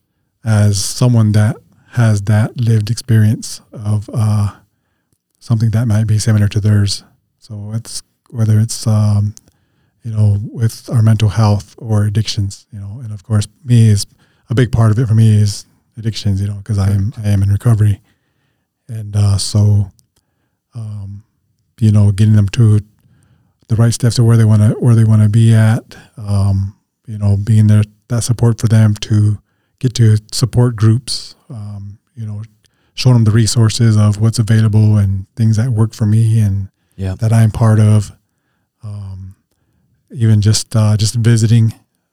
as 0.44 0.82
someone 0.82 1.32
that 1.32 1.56
has 1.92 2.22
that 2.22 2.58
lived 2.58 2.90
experience 2.90 3.60
of 3.72 4.08
uh, 4.14 4.56
something 5.38 5.70
that 5.70 5.86
might 5.86 6.06
be 6.06 6.18
similar 6.18 6.48
to 6.48 6.58
theirs. 6.58 7.04
So 7.38 7.72
it's 7.74 8.02
whether 8.30 8.58
it's 8.58 8.86
um, 8.86 9.34
you 10.02 10.10
know 10.10 10.38
with 10.42 10.88
our 10.90 11.02
mental 11.02 11.28
health 11.28 11.74
or 11.78 12.04
addictions 12.04 12.66
you 12.72 12.80
know 12.80 13.00
and 13.00 13.12
of 13.12 13.22
course 13.22 13.46
me 13.64 13.88
is 13.88 14.06
a 14.48 14.54
big 14.54 14.72
part 14.72 14.90
of 14.90 14.98
it 14.98 15.06
for 15.06 15.14
me 15.14 15.36
is 15.36 15.66
addictions 15.96 16.40
you 16.40 16.46
know 16.46 16.56
because 16.56 16.78
I 16.78 16.90
am 16.90 17.12
I 17.22 17.28
am 17.28 17.42
in 17.42 17.50
recovery. 17.50 18.00
And 18.88 19.14
uh, 19.14 19.38
so 19.38 19.92
um, 20.74 21.24
you 21.80 21.90
know, 21.90 22.12
getting 22.12 22.34
them 22.34 22.48
to 22.50 22.80
the 23.74 23.82
right 23.82 23.92
steps 23.94 24.18
of 24.18 24.24
where 24.26 24.36
they 24.36 24.44
want 24.44 24.60
to 24.62 24.74
where 24.78 24.94
they 24.94 25.04
want 25.04 25.22
to 25.22 25.28
be 25.28 25.54
at. 25.54 25.96
Um, 26.16 26.76
you 27.06 27.18
know, 27.18 27.36
being 27.36 27.66
there 27.68 27.82
that 28.08 28.22
support 28.22 28.60
for 28.60 28.68
them 28.68 28.94
to 28.94 29.38
get 29.78 29.94
to 29.94 30.18
support 30.32 30.76
groups. 30.76 31.34
Um, 31.48 31.98
you 32.14 32.26
know, 32.26 32.42
showing 32.94 33.14
them 33.16 33.24
the 33.24 33.30
resources 33.30 33.96
of 33.96 34.20
what's 34.20 34.38
available 34.38 34.98
and 34.98 35.26
things 35.36 35.56
that 35.56 35.70
work 35.70 35.94
for 35.94 36.06
me 36.06 36.38
and 36.40 36.68
Yeah. 36.96 37.14
that 37.16 37.32
I'm 37.32 37.50
part 37.50 37.80
of. 37.80 38.12
Um, 38.82 39.36
even 40.10 40.40
just 40.42 40.76
uh, 40.76 40.96
just 40.96 41.14
visiting, 41.14 41.72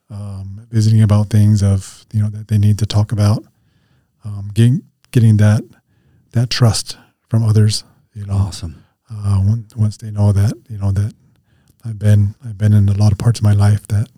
um, 0.10 0.66
visiting 0.72 1.01
about 1.01 1.30
things 1.30 1.62
of 1.62 2.05
you 2.14 2.22
know 2.22 2.30
that 2.30 2.47
they 2.47 2.57
need 2.57 2.78
to 2.80 2.86
talk 2.86 3.12
about. 3.12 3.43
Um, 4.24 4.51
getting 4.53 4.82
getting 5.12 5.38
that 5.38 5.64
that 6.32 6.49
trust 6.49 6.97
from 7.28 7.43
others. 7.43 7.84
You 8.14 8.26
know, 8.26 8.34
Awesome. 8.34 8.84
uh, 9.10 9.41
once, 9.45 9.76
once 9.76 9.97
they 9.97 10.12
know 10.12 10.32
that 10.32 10.53
you 10.70 10.78
know 10.78 10.91
that 10.91 11.14
I've 11.86 12.00
been 12.00 12.36
I've 12.44 12.58
been 12.58 12.74
in 12.74 12.90
a 12.90 12.94
lot 12.94 13.12
of 13.12 13.18
parts 13.18 13.40
of 13.40 13.44
my 13.44 13.54
life 13.54 13.88
that 13.88 14.10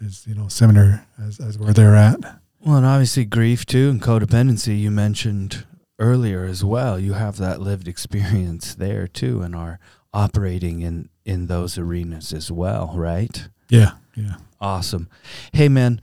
is 0.00 0.26
you 0.26 0.34
know 0.34 0.48
similar 0.48 1.06
as, 1.22 1.40
as 1.40 1.58
where 1.58 1.72
they're 1.72 1.96
at. 1.96 2.20
Well, 2.60 2.76
and 2.76 2.86
obviously 2.86 3.24
grief 3.24 3.64
too 3.64 3.90
and 3.90 4.02
codependency 4.02 4.78
you 4.78 4.90
mentioned 4.90 5.64
earlier 5.98 6.44
as 6.44 6.64
well. 6.64 6.98
You 6.98 7.14
have 7.14 7.36
that 7.38 7.60
lived 7.60 7.88
experience 7.88 8.74
there 8.74 9.06
too 9.06 9.42
and 9.42 9.54
are 9.54 9.78
operating 10.12 10.82
in 10.82 11.08
in 11.24 11.46
those 11.46 11.78
arenas 11.78 12.32
as 12.32 12.50
well, 12.50 12.92
right? 12.94 13.48
Yeah, 13.68 13.92
yeah, 14.14 14.36
Awesome. 14.60 15.08
Hey 15.52 15.68
man, 15.68 16.00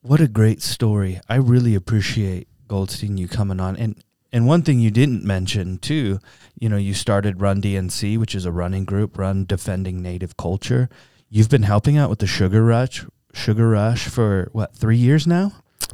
what 0.00 0.20
a 0.20 0.28
great 0.28 0.62
story. 0.62 1.20
I 1.28 1.36
really 1.36 1.74
appreciate 1.74 2.48
Goldstein 2.68 3.16
you 3.16 3.28
coming 3.28 3.60
on. 3.60 3.76
And 3.76 4.02
and 4.36 4.46
one 4.46 4.60
thing 4.60 4.80
you 4.80 4.90
didn't 4.90 5.24
mention 5.24 5.78
too, 5.78 6.18
you 6.60 6.68
know, 6.68 6.76
you 6.76 6.92
started 6.92 7.40
Run 7.40 7.62
DNC, 7.62 8.18
which 8.18 8.34
is 8.34 8.44
a 8.44 8.52
running 8.52 8.84
group, 8.84 9.16
Run 9.16 9.46
Defending 9.46 10.02
Native 10.02 10.36
Culture. 10.36 10.90
You've 11.30 11.48
been 11.48 11.62
helping 11.62 11.96
out 11.96 12.10
with 12.10 12.18
the 12.18 12.26
Sugar 12.26 12.62
Rush 12.62 13.06
Sugar 13.32 13.68
Rush 13.70 14.08
for 14.08 14.48
what, 14.52 14.74
3 14.74 14.96
years 14.96 15.26
now? 15.26 15.52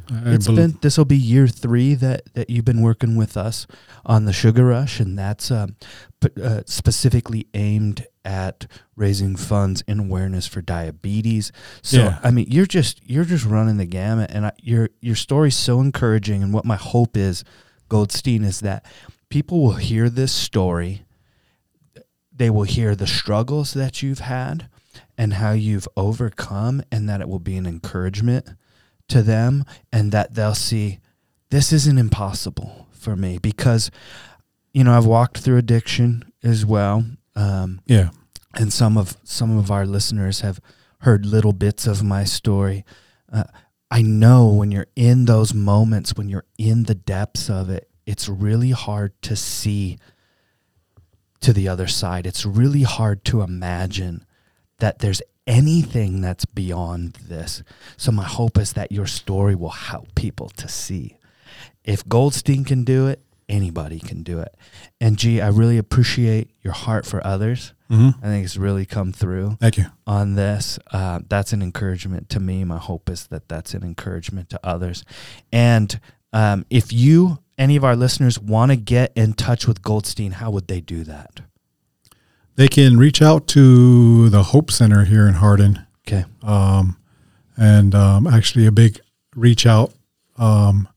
I 0.09 0.33
It's 0.33 0.47
been 0.47 0.77
this 0.81 0.97
will 0.97 1.05
be 1.05 1.17
year 1.17 1.47
three 1.47 1.93
that 1.95 2.33
that 2.33 2.49
you've 2.49 2.65
been 2.65 2.81
working 2.81 3.15
with 3.15 3.37
us 3.37 3.65
on 4.05 4.25
the 4.25 4.33
Sugar 4.33 4.65
Rush, 4.65 4.99
and 4.99 5.17
that's 5.17 5.49
um, 5.49 5.75
p- 6.19 6.41
uh, 6.41 6.63
specifically 6.65 7.47
aimed 7.53 8.05
at 8.25 8.67
raising 8.95 9.35
funds 9.35 9.83
and 9.87 9.99
awareness 10.01 10.47
for 10.47 10.61
diabetes. 10.61 11.51
So 11.81 11.97
Yeah. 11.97 12.19
I 12.23 12.31
mean, 12.31 12.47
you're 12.49 12.65
just 12.65 13.01
you're 13.09 13.23
just 13.23 13.45
running 13.45 13.77
the 13.77 13.85
gamut, 13.85 14.31
and 14.33 14.47
I, 14.47 14.51
your 14.61 14.89
your 14.99 15.15
story's 15.15 15.55
so 15.55 15.79
encouraging. 15.79 16.43
And 16.43 16.53
what 16.53 16.65
my 16.65 16.77
hope 16.77 17.15
is, 17.15 17.43
Goldstein, 17.93 18.43
is 18.43 18.61
that 18.61 18.85
people 19.29 19.61
will 19.61 19.75
hear 19.75 20.09
this 20.09 20.31
story, 20.31 21.03
they 22.35 22.49
will 22.49 22.63
hear 22.63 22.95
the 22.95 23.07
struggles 23.07 23.73
that 23.73 24.01
you've 24.01 24.19
had, 24.19 24.67
and 25.17 25.33
how 25.35 25.51
you've 25.51 25.87
overcome, 25.95 26.81
and 26.91 27.07
that 27.07 27.21
it 27.21 27.29
will 27.29 27.39
be 27.39 27.55
an 27.55 27.65
encouragement 27.67 28.49
to 29.09 29.21
them 29.21 29.65
and 29.91 30.11
that 30.11 30.33
they'll 30.33 30.55
see 30.55 30.99
this 31.49 31.71
isn't 31.71 31.97
impossible 31.97 32.87
for 32.91 33.15
me 33.15 33.37
because 33.37 33.91
you 34.73 34.83
know 34.83 34.95
I've 34.97 35.05
walked 35.05 35.39
through 35.39 35.57
addiction 35.57 36.23
as 36.41 36.65
well 36.65 37.03
um, 37.35 37.81
yeah, 37.85 38.09
and 38.55 38.71
some 38.71 38.97
of 38.97 39.17
some 39.23 39.57
of 39.57 39.71
our 39.71 39.85
listeners 39.85 40.41
have 40.41 40.59
heard 40.99 41.25
little 41.25 41.53
bits 41.53 41.87
of 41.87 42.03
my 42.03 42.23
story. 42.23 42.85
Uh, 43.31 43.43
I 43.93 44.01
know 44.01 44.47
when 44.47 44.71
you're 44.71 44.87
in 44.95 45.25
those 45.25 45.53
moments 45.53 46.15
when 46.15 46.29
you're 46.29 46.45
in 46.57 46.83
the 46.83 46.95
depths 46.95 47.49
of 47.49 47.69
it 47.69 47.89
it's 48.05 48.27
really 48.27 48.71
hard 48.71 49.13
to 49.21 49.35
see 49.35 49.97
to 51.41 51.53
the 51.53 51.67
other 51.67 51.87
side 51.87 52.25
it's 52.25 52.45
really 52.45 52.83
hard 52.83 53.23
to 53.25 53.41
imagine 53.41 54.25
that 54.79 54.99
there's 54.99 55.21
anything 55.47 56.21
that's 56.21 56.45
beyond 56.45 57.13
this. 57.27 57.63
So 57.97 58.11
my 58.11 58.23
hope 58.23 58.57
is 58.57 58.73
that 58.73 58.91
your 58.91 59.07
story 59.07 59.55
will 59.55 59.69
help 59.69 60.15
people 60.15 60.49
to 60.49 60.67
see. 60.67 61.17
If 61.83 62.07
Goldstein 62.07 62.63
can 62.63 62.83
do 62.83 63.07
it, 63.07 63.21
anybody 63.49 63.99
can 63.99 64.23
do 64.23 64.39
it. 64.39 64.55
And 65.01 65.17
gee, 65.17 65.41
I 65.41 65.49
really 65.49 65.77
appreciate 65.77 66.51
your 66.61 66.73
heart 66.73 67.05
for 67.05 67.25
others. 67.25 67.73
Hmm 67.93 68.09
I 68.21 68.25
think 68.27 68.45
it's 68.45 68.57
really 68.57 68.85
come 68.85 69.11
through 69.11 69.57
Thank 69.59 69.77
you. 69.77 69.85
on 70.07 70.35
this. 70.35 70.79
Uh, 70.91 71.19
that's 71.29 71.53
an 71.53 71.61
encouragement 71.61 72.29
to 72.29 72.39
me. 72.39 72.63
My 72.63 72.77
hope 72.77 73.09
is 73.09 73.27
that 73.27 73.47
that's 73.47 73.73
an 73.73 73.83
encouragement 73.83 74.49
to 74.49 74.59
others. 74.63 75.03
And 75.51 75.99
um, 76.33 76.65
if 76.69 76.91
you, 76.91 77.39
any 77.57 77.75
of 77.75 77.83
our 77.83 77.95
listeners, 77.95 78.39
want 78.39 78.71
to 78.71 78.75
get 78.75 79.11
in 79.15 79.33
touch 79.33 79.67
with 79.67 79.81
Goldstein, 79.81 80.31
how 80.33 80.49
would 80.51 80.67
they 80.67 80.81
do 80.81 81.03
that? 81.03 81.41
They 82.55 82.67
can 82.67 82.97
reach 82.97 83.21
out 83.21 83.47
to 83.49 84.29
the 84.29 84.43
Hope 84.43 84.69
Center 84.71 85.05
here 85.05 85.27
in 85.27 85.35
Hardin, 85.35 85.85
Okay. 86.07 86.25
um, 86.43 86.97
and 87.57 87.95
um, 87.95 88.27
actually 88.27 88.65
a 88.65 88.71
big 88.71 88.99
reach 89.35 89.65
out 89.65 89.91
um, 90.37 90.87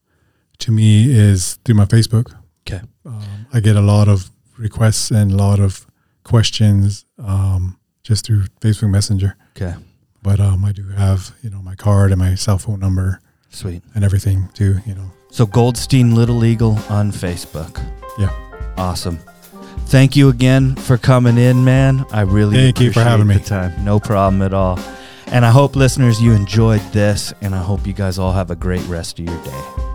to 0.59 0.71
me 0.73 1.11
is 1.11 1.59
through 1.65 1.77
my 1.77 1.85
Facebook. 1.87 2.35
Okay. 2.67 2.83
Um, 3.05 3.47
I 3.53 3.61
get 3.61 3.77
a 3.77 3.81
lot 3.81 4.09
of 4.09 4.31
requests 4.59 5.11
and 5.11 5.33
a 5.33 5.37
lot 5.37 5.61
of 5.61 5.86
questions 6.27 7.07
um, 7.19 7.79
just 8.03 8.27
through 8.27 8.45
Facebook 8.61 8.91
Messenger. 8.91 9.37
Okay. 9.57 9.75
But 10.23 10.41
um, 10.41 10.65
I 10.65 10.73
do 10.73 10.89
have 10.89 11.35
you 11.43 11.51
know 11.51 11.63
my 11.63 11.75
card 11.77 12.11
and 12.11 12.19
my 12.19 12.35
cell 12.35 12.59
phone 12.59 12.81
number 12.81 13.21
Sweet. 13.51 13.83
and 13.95 14.05
everything 14.05 14.49
too. 14.55 14.81
You 14.85 14.95
know. 14.95 15.11
So 15.31 15.47
Goldstein 15.47 16.15
Little 16.15 16.45
Eagle 16.45 16.79
on 16.89 17.13
Facebook. 17.13 17.81
Yeah. 18.19 18.31
Awesome. 18.77 19.19
Thank 19.87 20.17
you 20.17 20.29
again 20.29 20.75
for 20.75 20.99
coming 20.99 21.39
in, 21.39 21.65
man. 21.65 22.05
I 22.11 22.23
really 22.23 22.57
Thank 22.57 22.81
you 22.81 22.93
for 22.93 23.01
having 23.01 23.29
me. 23.29 23.39
time. 23.39 23.85
No 23.85 24.01
problem 24.01 24.43
at 24.43 24.53
all. 24.53 24.81
And 25.29 25.45
I 25.45 25.51
hope 25.51 25.77
listeners 25.77 26.21
you 26.21 26.33
enjoyed 26.33 26.81
this 26.93 27.33
and 27.41 27.55
I 27.55 27.63
hope 27.63 27.87
you 27.87 27.93
guys 27.93 28.19
all 28.19 28.33
have 28.33 28.51
a 28.51 28.57
great 28.57 28.85
rest 28.89 29.19
of 29.21 29.27
your 29.27 29.45
day. 29.45 29.86